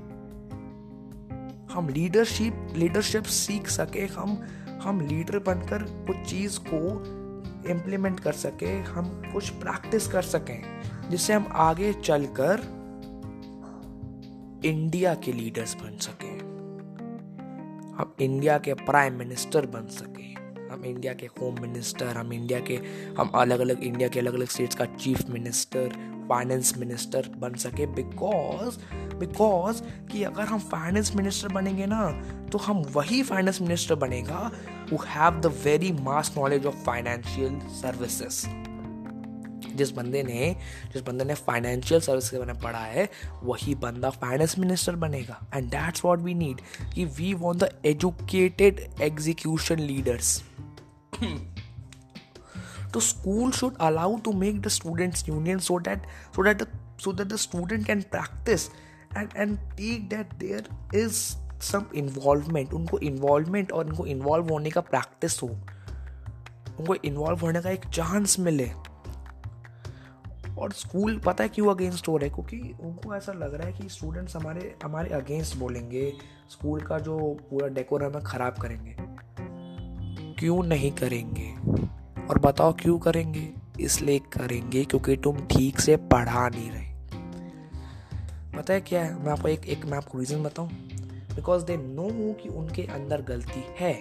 हम 1.73 1.89
लीडरशिप 1.89 2.67
लीडरशिप 2.75 3.23
सीख 3.23 3.67
सके, 3.67 4.05
हम 4.05 4.41
हम 4.83 5.01
लीडर 5.01 5.39
बनकर 5.39 5.83
कुछ 5.83 6.17
चीज़ 6.17 6.59
को 6.59 6.79
इम्प्लीमेंट 7.69 8.19
कर 8.19 8.33
सके, 8.33 8.79
हम 8.79 9.05
कुछ 9.33 9.49
प्रैक्टिस 9.49 10.07
कर 10.07 10.21
सकें, 10.21 10.81
जिससे 11.09 11.33
हम 11.33 11.47
आगे 11.51 11.93
चलकर 11.93 12.61
इंडिया 14.65 15.13
के 15.15 15.33
लीडर्स 15.33 15.75
बन 15.75 15.97
सके। 15.97 16.33
हम 17.95 18.15
इंडिया 18.19 18.57
के 18.57 18.73
प्राइम 18.73 19.13
मिनिस्टर 19.13 19.65
बन 19.65 19.87
सके। 19.87 20.44
हम 20.75 20.85
इंडिया 20.85 21.13
के 21.13 21.25
होम 21.25 21.61
मिनिस्टर 21.61 22.17
हम 22.17 22.33
इंडिया 22.33 22.59
के, 22.59 22.79
हम 23.17 23.31
अलग 23.35 23.59
अलग 23.59 23.83
इंडिया 23.83 24.07
के 24.09 24.19
अलग 24.19 24.33
अलग 24.33 24.47
स्टेट्स 24.47 24.75
का 24.75 24.85
चीफ 24.85 25.29
मिनिस्टर 25.29 25.89
फाइनेंस 26.29 26.73
मिनिस्टर 26.77 27.29
बन 27.37 27.53
सके 27.53 27.85
बिकॉज़ 27.85 28.77
बिकॉज़ 29.19 29.81
कि 30.11 30.23
अगर 30.23 30.43
हम 30.43 30.59
फाइनेंस 30.59 31.15
मिनिस्टर 31.15 31.53
बनेंगे 31.53 31.85
ना 31.85 32.01
तो 32.51 32.57
हम 32.57 32.83
वही 32.95 33.23
फाइनेंस 33.23 33.61
मिनिस्टर 33.61 33.95
बनेगा 33.95 34.51
who 34.91 34.97
have 35.07 35.39
the 35.41 35.53
very 35.65 35.91
mass 36.01 36.33
knowledge 36.37 36.65
of 36.65 36.75
financial 36.75 37.59
services 37.81 38.45
जिस 39.75 39.91
बंदे 39.91 40.21
ने, 40.23 40.55
जिस 40.93 41.01
बंदे 41.01 41.23
ने 41.23 41.33
फाइनेंशियल 41.33 42.01
सर्विस 42.01 42.29
के 42.29 42.37
बारे 42.37 42.53
में 42.53 42.61
पढ़ा 42.61 42.79
है, 42.79 43.09
वही 43.43 43.75
बंदा 43.75 44.09
फाइनेंस 44.09 44.57
मिनिस्टर 44.59 44.95
बनेगा. 44.95 45.39
And 45.55 45.69
that's 45.69 46.05
what 46.05 46.19
we 46.19 46.33
need 46.33 46.61
कि 46.93 47.05
we 47.05 47.33
want 47.33 47.57
the 47.57 47.69
educated 47.85 48.79
execution 49.01 49.79
leaders 49.79 50.41
तो 52.93 52.99
school 52.99 53.51
should 53.51 53.77
allow 53.77 54.17
to 54.17 54.33
make 54.33 54.61
the 54.61 54.67
students 54.67 55.29
union 55.29 55.59
so 55.59 55.79
that 55.79 55.99
so 56.35 56.43
that 56.43 56.63
so 56.99 57.13
that 57.13 57.27
the 57.27 57.35
student 57.35 57.85
can 57.85 58.01
practice 58.01 58.67
and 59.17 59.29
and 59.37 59.57
take 59.57 60.09
that 60.09 60.33
there 60.33 60.67
is 60.95 61.35
some 61.55 61.85
involvement 61.95 62.73
उनको 62.73 62.99
involvement 62.99 63.71
और 63.71 63.85
उनको 63.85 64.05
involve 64.05 64.49
होने 64.49 64.69
का 64.69 64.81
practice 64.81 65.43
हो। 65.43 65.47
उनको 66.79 66.95
involve 66.95 67.39
होने 67.39 67.61
का 67.61 67.69
एक 67.69 67.85
चांस 67.85 68.39
मिले। 68.39 68.71
और 70.59 70.71
स्कूल 70.71 71.19
पता 71.19 71.43
है 71.43 71.49
क्यों 71.49 71.67
अगेंस्ट 71.67 72.07
हो 72.07 72.17
रहे 72.17 72.29
है? 72.29 72.35
क्योंकि 72.35 72.75
उनको 72.83 73.15
ऐसा 73.15 73.31
लग 73.31 73.53
रहा 73.53 73.67
है 73.67 73.73
कि 73.73 73.89
स्टूडेंट्स 73.89 74.35
हमारे 74.35 74.75
हमारे 74.83 75.09
अगेंस्ट 75.09 75.57
बोलेंगे। 75.57 76.13
स्कूल 76.49 76.81
का 76.81 76.99
जो 76.99 77.17
पूरा 77.49 77.67
डेकोरम 77.67 78.17
है 78.17 78.23
ख़राब 78.23 78.53
करेंगे। 78.53 78.97
क्यों 80.45 80.63
नहीं 80.63 80.91
करेंगे? 80.91 81.53
और 82.27 82.39
बताओ 82.39 82.73
क्यों 82.73 82.99
करेंगे? 82.99 83.49
इसलिए 83.79 84.19
करेंगे 84.19 84.83
क्योंकि 84.85 85.15
तुम 85.17 85.37
ठीक 85.37 85.79
से 85.79 85.95
पढ़ा 85.97 86.49
नहीं 86.49 86.69
रहे। 86.71 86.85
पता 88.57 88.73
है 88.73 88.81
क्या 88.81 89.03
है? 89.03 89.23
मैं 89.23 89.31
आपको 89.31 89.47
एक 89.47 89.65
एक, 89.65 89.85
मैं 89.85 89.97
आपको 89.97 90.19
रीज़न 90.19 90.43
बताऊँ? 90.43 90.69
बिकॉज़ 91.35 91.65
दे 91.65 91.77
नो 91.77 92.33
कि 92.33 92.49
उनके 92.49 92.83
अंदर 92.83 93.21
गलती 93.21 93.63
है। 93.79 93.93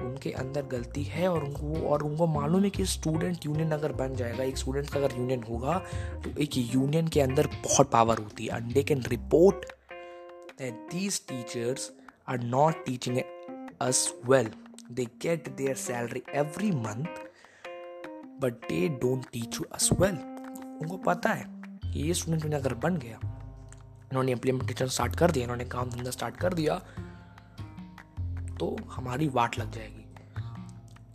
उनके 0.00 0.30
अंदर 0.30 0.62
गलती 0.62 1.04
है 1.04 1.28
और 1.28 1.44
उनको 1.44 1.88
और 1.88 2.02
उनको 2.02 2.26
मालूम 2.26 2.64
है 2.64 2.70
कि 2.70 2.84
स्टूडेंट 2.84 3.46
यूनियन 3.46 3.70
अगर 3.70 3.92
बन 3.92 4.14
जाएगा, 4.14 4.44
एक 4.44 4.58
स्टूडेंट 4.58 4.90
का 4.90 4.98
अगर 5.00 5.18
यूनियन 5.18 5.44
होगा 5.50 5.78
तो 6.24 6.40
एक 6.40 6.50
यूनियन 6.56 7.08
के 7.08 7.20
अंदर 7.20 7.46
बहुत 7.46 7.90
पावर 7.90 8.18
होती 8.18 8.46
है। 8.46 8.72
They 8.72 8.82
can 8.82 9.04
report 9.08 9.64
that 10.58 10.88
these 10.92 11.26
teachers 11.28 11.90
are 12.28 12.40
not 12.40 12.84
teaching 12.86 13.18
us 13.80 14.14
well 14.26 14.50
they 14.90 15.04
get 15.22 15.48
their 15.48 15.76
salary 15.76 16.22
every 16.34 16.70
month 16.70 17.22
but 18.40 18.52
they 18.68 18.88
don't 18.88 19.24
teach 19.32 19.54
you 19.54 19.64
us 19.72 19.88
well 19.92 20.14
उनको 20.82 20.96
पता 20.96 21.30
है 21.30 21.44
कि 21.92 22.00
ये 22.00 22.14
स्टूडेंट 22.14 22.44
उन्हें 22.44 22.60
अगर 22.60 22.74
बन 22.74 22.96
गया, 22.96 23.18
इन्होंने 24.04 24.32
इम्प्लीमेंटेशन 24.32 24.86
स्टार्ट 24.86 25.16
कर 25.16 25.30
दिया, 25.30 25.42
इन्होंने 25.42 25.64
काम 25.64 25.90
धंधा 25.90 26.10
स्टार्ट 26.10 26.36
कर 26.36 26.54
दिया 26.54 26.78
तो 28.58 28.76
हमारी 28.90 29.28
वाट 29.28 29.58
लग 29.58 29.70
जाएगी। 29.70 30.06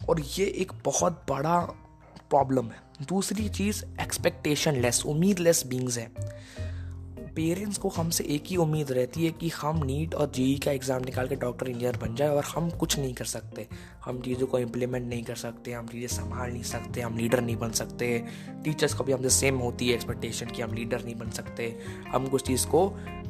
और 0.10 0.19
ये 0.19 0.45
एक 0.45 0.71
बहुत 0.86 1.25
बड़ा 1.29 1.60
प्रॉब्लम 2.29 2.65
है। 2.65 2.82
दूसरी 3.08 3.49
चीज़ 3.49 3.84
एक्सपेक्टेशन 4.01 4.75
लेस 4.75 5.03
उम्मीद 5.05 5.39
लेस 5.39 5.65
बींग्स 5.67 5.97
है। 5.97 6.12
पेरेंट्स 7.39 7.78
को 7.78 7.89
हमसे 7.89 8.23
एक 8.30 8.43
ही 8.45 8.56
उम्मीद 8.58 8.91
रहती 8.91 9.25
है 9.25 9.32
कि 9.32 9.49
हम 9.49 9.84
नीट 9.86 10.15
और 10.15 10.32
जेई 10.36 10.56
का 10.65 10.71
एग्ज़ाम 10.71 11.04
निकाल 11.04 11.28
के 11.28 11.36
डॉक्टर 11.36 11.67
इंजीनियर 11.67 11.97
बन 11.97 12.15
जाए 12.15 12.30
और 12.30 12.43
हम 12.45 12.69
कुछ 12.69 12.97
नहीं 12.99 13.13
कर 13.13 13.25
सकते। 13.25 13.67
हम 14.06 14.19
चीज़ों 14.21 14.47
को 14.47 14.60
इम्प्लीमेंट 14.60 15.08
नहीं 15.10 15.23
कर 15.23 15.36
सकते, 15.36 15.71
हम 15.71 15.88
चीज़ें 15.88 16.08
संभाल 16.08 16.52
नहीं 16.52 16.63
सकते, 16.63 17.02
हम 17.02 17.17
लीडर 17.17 17.41
नहीं 17.41 17.56
बन 17.56 17.71
सकते। 17.71 18.25
टीचर्स 18.63 18.93
को 18.93 19.04
भी 19.04 19.13
हमसे 19.13 19.30
सेम 19.30 19.58
होती 19.58 19.88
है 19.88 19.93
एक्सपेक्टेशन 19.93 20.45
कि 20.45 20.62
हम 20.62 20.73
लीडर 20.73 21.04
नहीं 21.06 21.15
बन 21.15 21.30
सकते। 21.30 21.75
हम 22.10 22.28
कुछ 22.28 22.45
चीज़ 22.47 22.67
को 22.67 22.82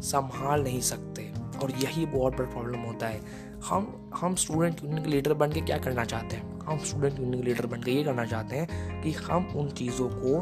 संभाल 0.02 0.64
नहीं 0.64 0.82
सकते 0.82 1.32
और 1.62 1.72
यही 1.72 2.06
बहुत 2.06 2.38
बड़ा 2.38 2.50
प्रॉब्लम 2.50 2.80
होता 2.80 3.08
है। 3.08 3.22
हम 3.70 4.12
हम 4.16 4.36
स्टूडेंट 4.36 4.84
यूनियन 4.84 5.04
के 5.04 5.10
लीडर 5.10 5.34
बन 5.34 5.52
के 5.52 5.62
क्या 5.62 5.78
करना 5.78 6.06
चाहते 6.06 6.36
हैं? 6.36 6.60
हम 6.60 6.78
स्टूडेंट 6.80 7.20
यूनियन 7.20 7.42
के 7.42 7.48
लीडर 7.48 7.66
बन 7.66 7.84
के 7.84 7.92
ये 7.92 8.04
करना 8.04 8.26
चाहते 8.26 8.56
हैं 8.56 9.02
कि 9.04 9.12
हम 9.12 9.48
उन 9.56 9.70
चीज़ों 9.70 10.10
को, 10.10 10.40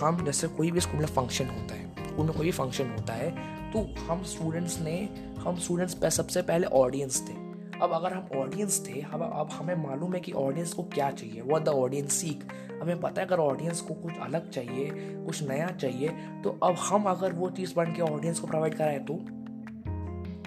हम 0.00 0.24
जैसे 0.26 0.48
कोई 0.48 0.70
भी 0.70 0.80
स्कूल 0.80 1.00
में 1.00 1.06
फ़ंक्शन 1.06 1.48
होता 1.48 1.74
है 1.74 1.88
में 2.18 2.32
कोई 2.32 2.50
फ़ंक्शन 2.50 2.90
होता 2.90 3.12
है 3.12 3.30
तो 3.72 3.80
हम 4.02 4.22
स्टूडेंट्स 4.22 4.80
ने, 4.80 4.96
हम 5.38 5.56
स्टूडेंट्स 5.56 5.94
पे 5.94 6.10
सबसे 6.10 6.42
पहले 6.42 6.66
ऑडियंस 6.66 7.20
थे। 7.28 7.32
अब 7.80 7.92
अगर 7.92 8.12
हम 8.12 8.40
ऑडियंस 8.40 8.84
थे, 8.86 9.00
अब 9.02 9.22
अब 9.22 9.50
हमें 9.52 9.74
मालूम 9.78 10.14
है 10.14 10.20
कि 10.20 10.32
ऑडियंस 10.32 10.72
को 10.72 10.82
क्या 10.84 11.10
चाहिए 11.10 11.40
वॉट 11.42 11.64
द 11.64 11.68
ऑडियंस 11.68 12.12
सीख 12.12 12.44
हमें 12.82 13.00
पता 13.00 13.20
है 13.20 13.26
अगर 13.26 13.38
ऑडियंस 13.38 13.80
को 13.80 13.94
कुछ 13.94 14.18
अलग 14.20 14.50
चाहिए, 14.50 14.90
कुछ 15.26 15.42
नया 15.42 15.66
चाहिए 15.66 16.08
तो 16.44 16.58
अब 16.62 16.76
हम 16.80 17.04
अगर 17.04 17.32
वो 17.32 17.50
चीज़ 17.50 17.74
बन 17.74 17.92
के 17.92 18.02
ऑडियंस 18.02 18.40
को 18.40 18.46
प्रोवाइड 18.46 18.74
कराएँ 18.74 18.98
तो? 19.00 19.14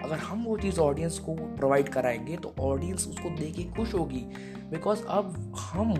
अगर 0.04 0.18
हम 0.18 0.42
वो 0.44 0.56
चीज़ 0.56 0.80
ऑडियंस 0.80 1.18
को 1.18 1.34
प्रोवाइड 1.56 1.88
कराएँगे 1.88 2.36
तो 2.36 2.54
ऑडियंस 2.60 3.06
उसको 3.08 3.30
देख 3.30 3.54
के 3.56 3.62
खुश 3.76 3.94
होगी। 3.94 4.24
बिकॉज़ 4.70 5.04
अब 5.08 5.54
हम, 5.58 5.92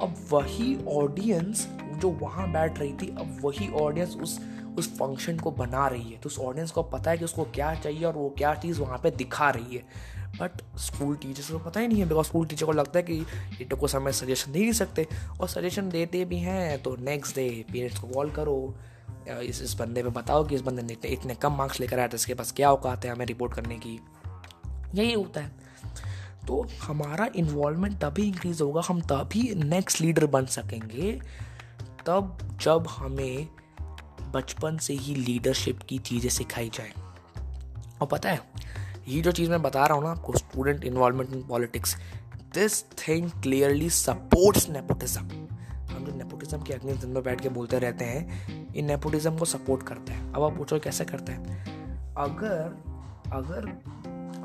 अब 0.00 0.14
वही 0.30 0.76
ऑडियंस 0.88 1.66
जो 1.94 2.10
वहाँ 2.10 2.50
बैठ 2.52 2.78
रही 2.78 2.92
थी, 2.92 3.08
अब 3.08 3.38
वही 3.40 3.72
ऑडियंस 3.74 4.16
उस 4.16 4.38
उस 4.78 4.88
फ़ंक्शन 4.98 5.38
को 5.38 5.50
बना 5.50 5.86
रही 5.88 6.10
है। 6.10 6.18
तो 6.18 6.28
उस 6.28 6.38
ऑडियंस 6.38 6.70
को 6.70 6.82
पता 6.82 7.10
है 7.10 7.18
कि 7.18 7.24
उसको 7.24 7.44
क्या 7.44 7.74
चाहिए 7.74 8.04
और 8.04 8.14
वो 8.14 8.28
क्या 8.38 8.54
चीज़ 8.54 8.80
वहाँ 8.80 8.98
पे 8.98 9.10
दिखा 9.10 9.50
रही 9.50 9.76
है। 9.76 9.82
बट 10.40 10.78
स्कूल 10.78 11.16
टीचर्स 11.16 11.50
को 11.50 11.58
पता 11.58 11.80
ही 11.80 11.88
नहीं 11.88 12.00
है 12.00 12.08
बिकॉज़ 12.08 12.26
स्कूल 12.26 12.46
टीचर 12.46 12.66
को 12.66 12.72
लगता 12.72 12.98
है 12.98 13.02
कि 13.02 13.14
ये 13.14 13.64
तो 13.64 13.76
कुछ 13.76 13.94
हमें 13.96 14.12
सजेशन 14.12 14.52
दे 14.52 14.60
नहीं 14.60 14.72
सकते। 14.72 15.06
और 15.40 15.48
सजेशन 15.48 15.88
देते 15.88 16.24
भी 16.24 16.38
हैं 16.38 16.82
तो 16.82 16.96
नेक्स्ट 16.96 17.36
डे 17.36 17.48
पेरेंट्स 17.72 17.98
को 17.98 18.06
कॉल 18.06 18.30
करो। 18.30 18.74
इस 19.28 19.62
इस 19.62 19.74
बंदे 19.74 20.02
पे 20.02 20.08
बताओ 20.10 20.44
कि 20.44 20.54
इस 20.54 20.60
बंदे 20.60 20.82
ने 20.82 20.92
इतने 20.92 21.10
इतने 21.10 21.34
कम 21.34 21.52
मार्क्स 21.52 21.80
लेकर 21.80 21.98
आया 21.98 22.08
था 22.08 22.14
इसके 22.14 22.34
पास 22.34 22.52
क्या 22.52 22.72
औकात 22.72 23.04
है 23.04 23.10
हमें 23.10 23.26
रिपोर्ट 23.26 23.54
करने 23.54 23.78
की। 23.78 23.98
यही 24.94 25.12
होता 25.12 25.40
है। 25.40 25.52
तो 26.46 26.66
हमारा 26.82 27.28
इन्वॉल्वमेंट 27.36 27.98
तभी 28.00 28.22
इंक्रीज 28.22 28.60
होगा, 28.60 28.82
हम 28.88 29.00
तभी 29.02 29.54
नेक्स्ट 29.54 30.00
लीडर 30.00 30.26
बन 30.26 30.46
सकेंगे, 30.46 31.12
तब 32.06 32.38
जब 32.62 32.86
हमें 32.88 33.48
बचपन 34.32 34.76
से 34.78 34.94
ही 34.94 35.14
लीडरशिप 35.14 35.80
की 35.88 35.98
चीज़ें 35.98 36.30
सिखाई 36.30 36.70
जाए। 36.74 36.92
और 38.00 38.06
पता 38.06 38.30
है, 38.30 38.40
ये 39.08 39.20
जो 39.20 39.32
चीज़ 39.32 39.50
मैं 39.50 39.62
बता 39.62 39.86
रहा 39.86 39.94
हूँ 39.94 40.04
ना 40.04 40.10
आपको 40.10 40.32
student 40.32 40.84
involvement 40.84 41.32
in 41.32 41.42
politics 41.42 41.96
this 42.54 42.82
thing 42.90 43.30
clearly 43.30 43.90
supports 43.90 44.68
nepotism 44.70 45.20
हम 45.90 46.04
जो 46.04 46.14
नेपोटिज्म 46.14 46.62
के 46.62 46.72
अग्नि 46.72 46.92
दिन 46.92 47.10
में 47.10 47.22
बैठ 47.22 47.40
के 47.40 47.48
बोलते 47.48 47.78
रहते 47.78 48.04
हैं 48.04 48.74
इन 48.74 48.86
नेपोटिज्म 48.86 49.36
को 49.38 49.44
सपोर्ट 49.44 49.82
करते 49.82 50.12
हैं। 50.12 50.32
अब 50.32 50.42
आप 50.42 50.56
पूछो, 50.56 50.78
कैसे 50.78 51.04
करते 51.04 51.32
हैं? 51.32 52.14
अगर 52.14 52.76
अगर 53.32 53.66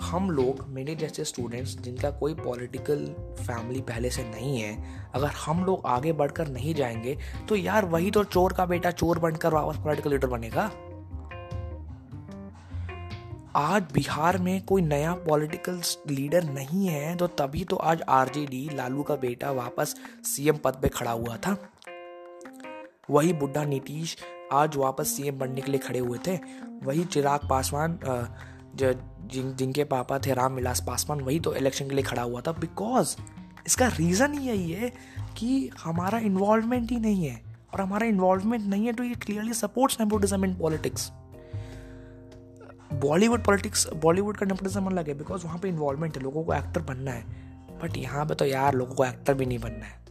हम 0.01 0.29
लोग, 0.31 0.65
मेरे 0.69 0.95
जैसे 0.95 1.23
स्टूडेंट्स 1.23 1.75
जिनका 1.77 2.09
कोई 2.11 2.33
पॉलिटिकल 2.35 3.05
फैमिली 3.39 3.81
पहले 3.81 4.09
से 4.09 4.23
नहीं 4.23 4.59
है, 4.61 4.77
अगर 5.15 5.27
हम 5.37 5.63
लोग 5.65 5.85
आगे 5.85 6.13
बढ़कर 6.13 6.47
नहीं 6.47 6.73
जाएँगे 6.75 7.17
तो 7.49 7.55
यार 7.55 7.85
वही 7.85 8.11
तो 8.11 8.23
चोर 8.23 8.53
का 8.53 8.65
बेटा 8.65 8.91
चोर 8.91 9.19
बनकर 9.19 9.53
वापस 9.53 9.77
पॉलिटिकल 9.77 10.09
लीडर 10.09 10.27
बनेगा। 10.27 10.71
आज 13.55 13.83
बिहार 13.93 14.37
में 14.37 14.65
कोई 14.65 14.81
नया 14.81 15.13
पॉलिटिकल 15.27 15.79
लीडर 16.09 16.43
नहीं 16.43 16.87
है 16.87 17.15
तो 17.15 17.27
तभी 17.27 17.63
तो 17.63 17.75
आज 17.75 18.01
आरजेडी 18.01 18.67
लालू 18.73 19.03
का 19.03 19.15
बेटा, 19.15 19.51
वापस 19.51 19.95
सीएम 20.25 20.57
पद 20.57 20.79
पे 20.81 20.87
खड़ा 20.87 21.11
हुआ 21.11 21.37
था। 21.37 21.57
वही 23.09 23.33
बुढ़ा 23.33 23.63
नीतीश 23.63 24.17
आज 24.53 24.75
वापस 24.77 25.15
सीएम 25.15 25.37
बनने 25.39 25.61
के 25.61 25.71
लिए 25.71 25.79
खड़े 25.79 25.99
हुए 25.99 26.17
थे। 26.27 26.35
वही 26.83 27.03
चिराग 27.05 27.47
पासवान 27.49 27.99
जिन, 28.75 29.55
जिनके 29.55 29.83
पापा 29.83 30.19
थे 30.19 30.33
राम 30.33 30.53
विलास 30.53 30.83
पासवान, 30.87 31.21
वही 31.21 31.39
तो 31.39 31.55
इलेक्शन 31.55 31.89
के 31.89 31.95
लिए 31.95 32.03
खड़ा 32.03 32.21
हुआ 32.21 32.41
था 32.41 32.51
बिकॉज़ 32.51 33.15
इसका 33.67 33.87
रीज़न 33.87 34.33
ही 34.33 34.47
यही 34.47 34.71
है 34.71 34.91
कि 35.37 35.69
हमारा 35.83 36.19
इन्वॉल्वमेंट 36.19 36.91
ही 36.91 36.99
नहीं 36.99 37.25
है। 37.25 37.41
और 37.73 37.81
हमारा 37.81 38.07
इन्वॉल्वमेंट 38.07 38.63
नहीं 38.63 38.85
है 38.85 38.93
तो 38.93 39.03
ये 39.03 39.15
clearly 39.15 39.53
supports 39.53 39.99
nepotism 39.99 40.45
in 40.45 40.55
politics 40.55 41.11
Bollywood 42.93 43.43
politics 43.43 43.87
Bollywood 43.93 44.37
का 44.37 44.45
नेपोटिज्म 44.45 44.85
अलग 44.85 45.07
है 45.07 45.13
बिकॉज़ 45.13 45.45
वहाँ 45.45 45.57
पे 45.59 45.69
इन्वॉल्वमेंट 45.69 46.17
है, 46.17 46.23
लोगों 46.23 46.43
को 46.43 46.53
एक्टर 46.53 46.81
बनना 46.81 47.11
है। 47.11 47.23
बट 47.83 47.97
यहाँ 47.97 48.25
पे 48.25 48.35
तो 48.35 48.45
यार 48.45 48.73
लोगों 48.73 48.95
को 48.95 49.05
एक्टर 49.05 49.33
भी 49.33 49.45
नहीं 49.45 49.59
बनना 49.59 49.85
है। 49.85 50.05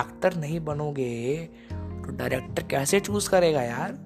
एक्टर 0.00 0.36
नहीं 0.36 0.60
बनोगे 0.60 1.44
तो 1.72 2.16
डायरेक्टर 2.16 2.62
कैसे 2.62 3.00
चूज़ 3.00 3.30
करेगा 3.30 3.62
यार? 3.62 3.98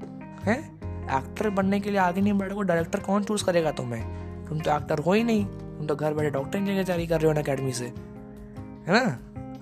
हैं? 0.44 0.73
एक्टर 1.10 1.50
बनने 1.50 1.80
के 1.80 1.90
लिए 1.90 1.98
आगे 1.98 2.20
नहीं 2.20 2.32
बढ़ोगे 2.32 2.62
डायरेक्टर 2.62 3.00
कौन 3.00 3.24
चूज़ 3.24 3.44
करेगा 3.44 3.70
तुम्हें? 3.70 4.02
तुम 4.48 4.60
तो 4.60 4.76
एक्टर 4.76 4.98
हो 4.98 5.12
ही 5.12 5.24
नहीं। 5.24 5.44
तुम 5.44 5.86
तो 5.86 5.96
घर 5.96 6.14
बैठे 6.14 6.30
डॉक्टर 6.30 6.58
की 6.58 6.84
तैयारी 6.84 7.06
कर 7.06 7.20
रहे 7.20 7.26
हो 7.26 7.32
अन 7.32 7.42
अकेडमी 7.42 7.72
से। 7.72 7.84
है 7.84 8.92
ना? 8.92 9.00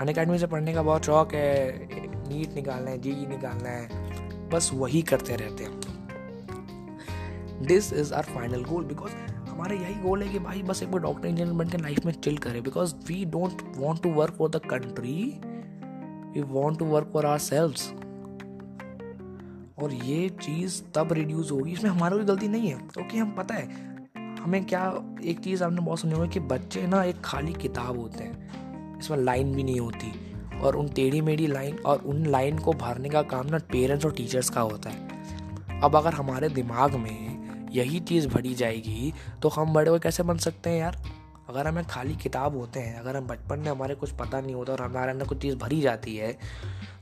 अन 0.00 0.08
अकेडमी 0.08 0.38
से 0.38 0.46
पढ़ने 0.46 0.74
का 0.74 0.82
बहुत 0.82 1.04
शौक 1.04 1.34
है। 1.34 1.88
नीट 2.28 2.54
निकालना 2.54 2.90
है 2.90 2.98
जी 2.98 3.26
निकालना 3.26 3.68
है। 3.68 4.48
बस 4.48 4.70
वही 4.74 5.02
करते 5.02 5.36
रहते 5.36 5.64
हैं 5.64 5.80
this 7.66 7.92
is 7.92 8.14
our 8.14 8.22
final 8.22 8.64
goal 8.64 8.84
because 8.84 9.12
हमारा 9.50 9.74
यही 9.74 9.94
गोल 9.94 10.22
है 10.22 10.28
कि 10.28 10.38
भाई 10.38 10.62
बस 10.62 10.82
एक 10.82 10.90
बार 10.90 11.00
डॉक्टर 11.00 11.28
इंजीनियर 11.28 11.56
बन 11.56 11.68
के 11.68 11.78
लाइफ 11.78 12.06
में 12.06 12.12
चिल 12.12 12.38
करे 12.38 12.60
because 12.60 12.94
we 12.94 13.24
don't 13.24 13.62
want 13.76 14.02
to 14.02 14.10
work 14.10 14.34
for 14.34 14.50
the 14.50 14.56
country 14.56 15.40
we 16.34 16.42
want 16.42 16.78
to 16.78 16.84
work 16.84 17.10
for 17.12 17.26
ourselves 17.38 17.72
और 19.78 19.92
ये 19.92 20.28
चीज़ 20.28 20.82
तब 20.94 21.12
रिड्यूस 21.12 21.50
होगी 21.50 21.72
इसमें 21.72 21.90
हमारा 21.90 22.16
कोई 22.16 22.24
गलती 22.24 22.48
नहीं 22.48 22.68
है। 22.68 22.78
क्योंकि 22.78 23.18
तो 23.18 23.24
हम, 23.24 23.30
पता 23.30 23.54
है, 23.54 23.92
हमें 24.42 24.64
क्या, 24.64 24.94
एक 25.24 25.40
चीज़ 25.40 25.64
आपने 25.64 25.80
बहुत 25.80 26.00
सुनी 26.00 26.14
होगी 26.14 26.28
कि 26.28 26.40
बच्चे 26.40 26.86
ना 26.86 27.04
एक 27.04 27.20
खाली 27.20 27.52
किताब 27.52 27.98
होते 27.98 28.24
हैं। 28.24 28.98
इसमें 28.98 29.18
लाइन 29.18 29.52
भी 29.52 29.62
नहीं 29.62 29.80
होती 29.80 30.34
और 30.60 30.76
उन 30.76 30.88
टेढ़ी 30.88 31.20
मेढ़ी 31.20 31.46
लाइन 31.46 31.78
और 31.78 31.98
उन 31.98 32.26
लाइन 32.26 32.58
को 32.58 32.72
भरने 32.72 33.08
का 33.08 33.22
काम 33.22 33.46
ना 33.46 33.58
पेरेंट्स 33.58 34.06
और 34.06 34.12
टीचर्स 34.12 34.50
का 34.50 34.60
होता 34.60 34.90
है। 34.90 35.12
अब 35.80 35.96
अगर 35.96 36.12
हमारे 36.12 36.48
दिमाग 36.48 36.94
में 36.94 37.42
यही 37.70 38.00
चीज़ 38.00 38.28
भरी 38.28 38.54
जाएगी 38.54 39.14
तो 39.42 39.48
हम 39.48 39.72
बड़े 39.72 39.90
हुए 39.90 39.98
कैसे 39.98 40.22
बन 40.22 40.36
सकते 40.36 40.70
हैं 40.70 40.78
यार? 40.78 41.11
अगर 41.48 41.66
हमें 41.66 41.84
खाली 41.84 42.14
किताब 42.16 42.56
होते 42.56 42.80
हैं, 42.80 42.98
अगर 43.00 43.16
हम 43.16 43.26
बचपन 43.26 43.58
में 43.58 43.70
हमारे 43.70 43.94
कुछ 43.94 44.10
पता 44.10 44.40
नहीं 44.40 44.54
होता 44.54 44.72
और 44.72 44.82
हमारे 44.82 45.10
अंदर 45.12 45.26
कुछ 45.26 45.40
चीज़ 45.42 45.56
भरी 45.56 45.80
जाती 45.80 46.16
है 46.16 46.32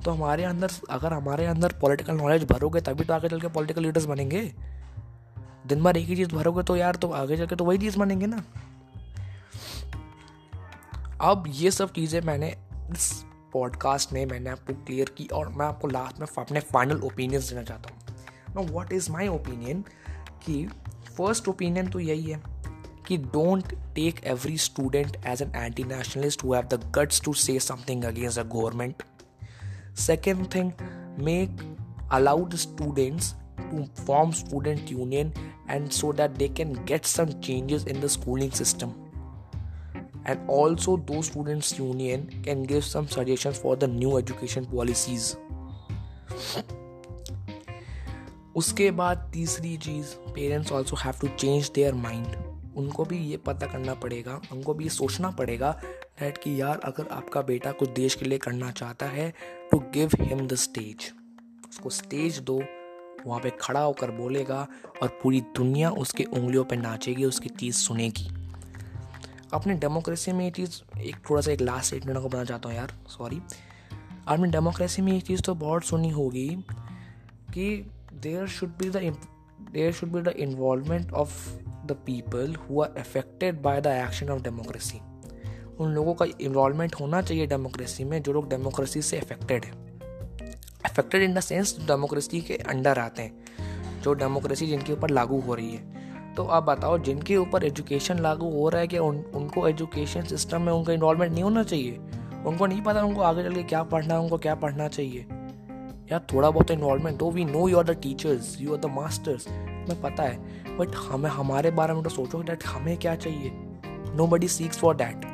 तो 0.05 0.11
हमारे 0.11 0.45
अंदर, 0.45 0.71
अगर 0.91 1.13
हमारे 1.13 1.47
अंदर 1.47 1.73
पॉलिटिकल 1.81 2.15
नॉलेज 2.17 2.45
भरोगे, 2.45 2.81
तभी 2.81 3.05
तो 3.05 3.15
आगे 3.15 3.29
चल 3.29 3.41
के 3.41 3.49
पॉलिटिकल 3.49 3.83
लीडर्स 3.83 4.05
बनेंगे। 4.05 4.43
दिन 5.67 5.83
भर 5.83 5.97
एक 5.97 6.07
ही 6.07 6.17
चीज़ 6.17 6.35
भरोगे 6.35 6.63
तो 6.63 6.77
यार 6.77 6.97
तो 6.97 7.11
आगे 7.13 7.37
चल 7.37 7.47
के 7.47 7.57
तो 7.57 7.65
वही 7.65 7.79
चीज़ 7.79 7.99
बनेंगे 7.99 8.27
ना। 8.27 8.43
अब 11.23 11.45
ये 11.49 11.71
सब 11.71 11.93
चीज़ें 11.93 12.21
मैंने 12.21 12.49
इस 12.93 13.13
पॉडकास्ट 13.53 14.13
में 14.13 14.25
मैंने 14.27 14.51
आपको 14.51 14.75
क्लियर 14.77 15.09
की 15.17 15.27
और 15.33 15.49
मैं 15.49 15.67
आपको 15.67 15.89
लास्ट 15.89 16.21
में 16.21 16.27
अपने 16.39 16.61
फाइनल 16.61 17.01
ओपिनियंस 17.03 17.51
देना 17.51 17.63
चाहता 17.63 17.91
हूँ। 17.91 17.99
No 18.57 18.73
what 18.73 18.93
is 18.93 19.11
my 19.13 19.29
opinion 19.29 19.85
कि 20.45 20.65
फ़र्स्ट 21.17 21.49
ओपिनियन 21.49 21.91
तो 21.91 22.01
यही 22.01 22.31
है। 22.31 22.60
कि 23.08 23.18
don't 23.18 23.74
take 23.96 24.24
every 24.28 24.58
student 24.58 25.18
as 25.28 25.42
an 25.42 25.52
anti 25.56 25.84
nationalist 25.84 26.44
who 26.44 26.54
have 26.54 26.68
the 26.74 26.92
guts 26.98 27.22
to 27.26 27.34
say 27.46 27.60
something 27.60 28.04
against 28.04 28.40
the 28.40 28.48
government 28.56 29.04
second 30.08 30.46
thing 30.56 30.72
make 31.26 31.62
allowed 32.14 32.56
students 32.66 33.34
to 33.70 33.86
form 34.06 34.32
student 34.32 34.92
union 34.92 35.34
and 35.68 35.92
so 35.92 36.12
that 36.12 36.36
they 36.36 36.48
can 36.50 36.74
get 36.86 37.06
some 37.06 37.40
changes 37.42 37.86
in 37.86 38.00
the 38.00 38.10
schooling 38.10 38.52
system 38.52 38.94
and 40.26 40.40
also 40.48 40.98
those 40.98 41.28
students 41.28 41.78
union 41.78 42.28
can 42.44 42.64
give 42.64 42.84
some 42.84 43.08
suggestions 43.08 43.58
for 43.58 43.76
the 43.76 43.88
new 43.88 44.18
education 44.18 44.66
policies 44.66 45.36
उसके 48.58 48.90
बाद 48.98 49.30
तीसरी 49.34 49.76
चीज़ 49.78 50.14
parents 50.36 50.72
also 50.72 50.96
have 50.96 51.14
to 51.22 51.28
change 51.40 51.72
their 51.76 51.94
mind 51.94 52.36
उनको 52.77 53.05
भी 53.05 53.19
ये 53.19 53.37
पता 53.37 53.67
करना 53.67 53.95
पड़ेगा, 53.95 54.41
उनको 54.53 54.75
भी 54.75 54.85
ये 54.85 54.91
सोचना 54.91 55.31
पड़ेगा 55.31 55.81
डैट 56.21 56.39
कि 56.39 56.61
यार 56.61 56.81
अगर 56.85 57.09
आपका 57.09 57.43
बेटा 57.43 57.73
कुछ 57.73 57.91
देश 57.91 58.15
के 58.15 58.25
लिए 58.25 58.39
करना 58.39 58.71
चाहता 58.71 59.07
है 59.07 59.35
to 59.71 59.79
give 59.79 60.11
him 60.21 60.47
the 60.47 60.55
stage 60.55 61.13
उसको 61.69 61.91
स्टेज 61.91 62.39
दो, 62.39 62.63
वहाँ 63.27 63.41
पे 63.41 63.51
खड़ा 63.61 63.81
होकर 63.81 64.11
बोलेगा 64.11 64.67
और 65.03 65.09
पूरी 65.23 65.41
दुनिया 65.41 65.91
उसके 65.91 66.25
उंगलियों 66.25 66.65
पे 66.65 66.77
नाचेगी, 66.77 67.25
उसकी 67.25 67.49
चीज़ 67.49 67.75
सुनेगी। 67.75 68.29
अपने 69.53 69.75
डेमोक्रेसी 69.75 70.33
में 70.33 70.45
ये 70.45 70.51
चीज़, 70.51 70.99
एक 70.99 71.17
थोड़ा 71.31 71.43
सा 71.43 71.51
एक 71.51 71.61
लास्ट 71.61 71.87
स्टेटमेंट 71.87 72.19
को 72.19 72.29
बताना 72.29 72.45
चाहता 72.45 72.69
हूँ 72.69 72.77
यार 72.77 72.93
सॉरी 73.07 73.41
आपने 74.29 74.51
डेमोक्रेसी 74.51 75.03
में 75.03 75.13
ये 75.13 75.21
चीज़ 75.21 75.43
तो 75.43 75.55
बहुत 75.55 75.85
सुनी 75.85 76.11
होगी 76.11 76.49
कि 77.55 77.91
there 78.27 78.47
should 78.47 78.69
be 78.69 78.91
the 78.91 79.01
there 79.75 79.93
should 79.93 80.13
be 80.15 80.21
the 80.21 80.33
involvement 80.45 81.13
of 81.15 81.29
the 81.91 81.99
people 82.09 82.57
who 82.57 82.83
are 82.83 82.91
affected 82.97 83.63
by 83.63 83.79
the 83.81 83.93
action 84.07 84.37
of 84.37 84.45
democracy. 84.49 84.99
उन 85.81 85.93
लोगों 85.93 86.15
का 86.15 86.27
इन्वॉल्वमेंट 86.41 86.95
होना 87.01 87.23
चाहिए 87.23 87.47
डेमोक्रेसी 87.47 88.05
में 88.05 88.23
जो 88.23 88.33
लोग 88.33 88.49
डेमोक्रेसी 88.49 89.03
से 89.03 89.19
अफेक्टेड 89.19 89.65
है। 89.65 89.73
Affected 90.85 91.23
in 91.23 91.35
the 91.35 91.41
sense 91.41 91.77
democracy 91.81 92.41
के 92.41 92.55
अंडर 92.55 92.99
आते 92.99 93.23
हैं 93.23 93.45
जो 94.03 94.15
डेमोक्रेसी 94.15 94.67
जिनके 94.67 94.93
ऊपर 94.93 95.11
लागू 95.11 95.41
हो 95.41 95.55
रही 95.55 95.71
है। 95.71 96.01
तो 96.35 96.45
आप 96.45 96.63
बताओ 96.63 96.99
जिनके 96.99 97.37
ऊपर 97.37 97.65
एजुकेशन 97.65 98.19
लागू 98.19 98.51
हो 98.51 98.69
रहा 98.69 98.81
है 98.81 98.89
कि 98.89 98.99
उन, 98.99 99.17
उनको 99.35 99.69
एजुकेशन 99.69 100.23
सिस्टम 100.23 100.63
में 100.63 100.73
उनका 100.73 100.93
इन्वॉल्वमेंट 100.93 101.33
नहीं 101.33 101.45
होना 101.45 101.63
चाहिए? 101.63 101.99
उनको 102.47 102.67
नहीं 102.67 102.83
पता 102.83 103.05
उनको 103.05 103.21
आगे 103.21 103.43
चल 103.43 103.55
के 103.55 103.63
क्या 103.63 103.83
पढ़ना 103.83 104.15
है 104.15 104.21
उनको 104.21 104.39
क्या 104.39 104.55
पढ़ना 104.55 104.89
चाहिए। 104.89 105.27
यार 106.13 106.27
थोड़ा 106.35 106.51
बहुत 106.51 106.71
इन्वॉल्वमेंट 106.71 107.23
हो। 107.23 107.31
We 107.31 107.45
know 107.45 107.69
you 107.69 107.79
are 107.79 107.85
the 107.85 107.91
teachers 107.91 108.57
you 108.61 108.73
are 108.73 108.81
the 108.81 108.87
masters 108.87 109.49
में 109.89 110.01
पता 110.01 110.23
है 110.23 110.60
बट 110.81 110.95
हमें, 110.97 111.31
हमारे 111.31 111.71
बारे 111.71 111.95
में 111.95 112.03
तो 112.03 112.11
सोचो 112.11 112.43
डैट 112.43 112.65
हमें 112.67 112.97
क्या 112.97 113.15
चाहिए? 113.17 113.51
No 114.17 114.27
buddy 114.27 114.49
seeks 114.49 114.79
for 114.79 114.97
that 114.97 115.25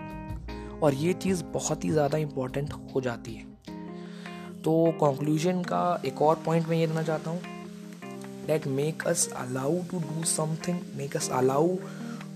और 0.83 0.95
ये 0.95 1.13
चीज़ 1.15 1.43
बहुत 1.53 1.85
ही 1.85 1.91
ज़्यादा 1.91 2.19
इंपॉर्टेंट 2.19 2.73
हो 2.95 3.01
जाती 3.01 3.35
है। 3.35 3.45
तो 4.63 4.73
कंक्लूजन 5.03 5.63
का 5.63 6.01
एक 6.07 6.23
और 6.23 6.43
पॉइंट 6.47 6.69
मैं 6.69 6.77
ये 6.77 6.87
देना 6.87 7.03
चाहता 7.03 7.31
हूँ। 7.31 7.41
That 8.47 8.67
make 8.67 9.07
us 9.07 9.29
allow 9.37 9.79
to 9.91 9.99
do 10.01 10.25
something 10.27 10.79
make 10.97 11.17
us 11.17 11.31
allow 11.33 11.75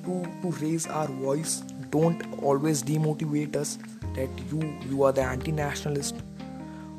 to 0.06 0.22
to 0.42 0.50
raise 0.60 0.86
our 0.92 1.10
voice 1.20 1.60
don't 1.92 2.22
always 2.44 2.84
demotivate 2.86 3.56
us 3.56 3.78
that 4.04 4.40
you 4.52 4.60
you 4.90 5.02
are 5.02 5.12
the 5.12 5.18
anti 5.32 5.52
nationalist 5.52 6.24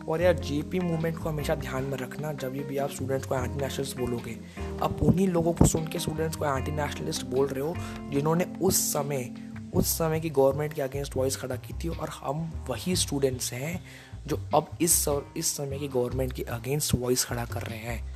और 0.07 0.21
यार 0.21 0.39
जेपी 0.39 0.79
मूवमेंट 0.79 1.17
को 1.17 1.29
हमेशा 1.29 1.55
ध्यान 1.55 1.83
में 1.83 1.97
रखना, 1.97 2.33
जब 2.33 2.51
भी 2.67 2.77
आप 2.77 2.89
स्टूडेंट्स 2.89 3.27
को 3.27 3.35
एंटी 3.35 3.61
नेशनलिस्ट 3.61 3.97
बोलोगे। 3.97 4.37
आप 4.81 5.01
उन्हीं 5.03 5.27
लोगों 5.27 5.53
को 5.53 5.65
सुन 5.65 5.87
के 5.87 5.99
स्टूडेंट्स 5.99 6.35
को 6.35 6.45
एंटी 6.57 6.71
नेशनलिस्ट 6.71 7.25
बोल 7.25 7.47
रहे 7.47 7.63
हो, 7.63 7.75
जिन्होंने 8.09 8.45
उस 8.61 8.81
समय 8.93 9.33
उस 9.73 9.87
समय 9.87 10.19
की 10.19 10.29
गवर्नमेंट 10.29 10.73
के 10.73 10.81
अगेंस्ट 10.81 11.15
वॉइस 11.15 11.35
खड़ा 11.37 11.55
की 11.55 11.73
थी, 11.73 11.89
और 11.89 12.09
हम 12.09 12.65
वही 12.69 12.95
स्टूडेंट्स 12.95 13.51
हैं, 13.53 13.83
जो 14.27 14.39
अब 14.55 14.69
इस 14.81 15.05
इस 15.37 15.55
समय 15.57 15.79
की 15.79 15.87
गवर्नमेंट 15.87 16.33
के 16.33 16.43
अगेंस्ट 16.43 16.95
वॉइस 16.95 17.23
खड़ा 17.25 17.45
कर 17.45 17.61
रहे 17.61 17.77
हैं। 17.77 18.15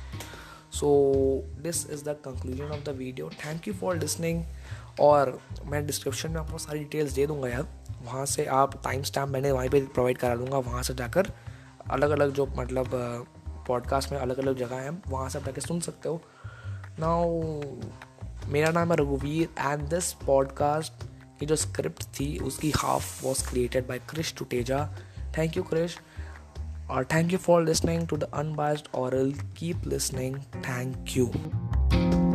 So 0.72 0.88
this 1.62 1.90
is 1.90 2.04
the 2.04 2.16
conclusion 2.24 2.64
of 2.64 2.84
the 2.84 2.88
video 2.88 3.30
thank 3.44 3.68
you 3.68 3.74
for 3.74 3.96
listening 3.96 4.42
और 5.00 5.38
मैं 5.64 5.86
डिस्क्रिप्शन 5.86 6.30
में 6.30 6.40
आपको 6.40 6.58
सारी 6.58 6.78
डिटेल्स 6.78 7.12
दे 7.12 7.26
दूँगा 7.26 7.48
यार। 7.48 7.66
वहाँ 8.04 8.26
से 8.26 8.44
आप 8.44 8.82
टाइम 8.84 9.02
स्टैम्प 9.02 9.32
मैंने 9.32 9.52
वहीं 9.52 9.70
पे 9.70 9.80
प्रोवाइड 9.80 10.18
करा 10.18 10.36
दूँगा, 10.36 10.58
वहाँ 10.58 10.82
से 10.82 10.94
जाकर। 10.94 11.32
अलग 11.90 12.10
अलग 12.10 12.32
जो 12.32 12.46
मतलब 12.46 12.90
पॉडकास्ट 13.68 14.12
में 14.12 14.18
अलग 14.18 14.38
अलग 14.38 14.56
जगह 14.56 14.76
हैं, 14.76 15.02
वहाँ 15.08 15.28
से 15.28 15.38
आप 15.38 15.44
जाकर 15.44 15.60
सुन 15.60 15.80
सकते 15.80 16.08
हो। 16.08 16.22
नाउ 17.00 17.40
मेरा 18.52 18.70
नाम 18.70 18.90
है 18.90 18.96
रघुवीर 18.96 19.48
एंड 19.58 19.80
दिस 19.80 20.12
पॉडकास्ट 20.12 20.92
की 21.40 21.46
जो 21.46 21.56
स्क्रिप्ट 21.56 22.02
थी, 22.02 22.38
उसकी 22.38 22.70
half 22.70 23.26
was 23.26 23.50
created 23.50 23.88
by 23.88 23.98
Krish 23.98 24.34
Tuteja 24.38 24.90
thank 25.38 25.56
you 25.56 25.62
Krish 25.62 25.98
और 26.90 27.04
thank 27.04 27.32
you 27.32 27.38
for 27.38 27.62
listening 27.62 28.08
to 28.08 28.16
the 28.16 28.24
unbiased 28.24 28.86
oral. 28.86 29.54
Keep 29.58 29.76
listening. 29.76 30.38
Thank 30.56 31.04
you. 31.18 32.25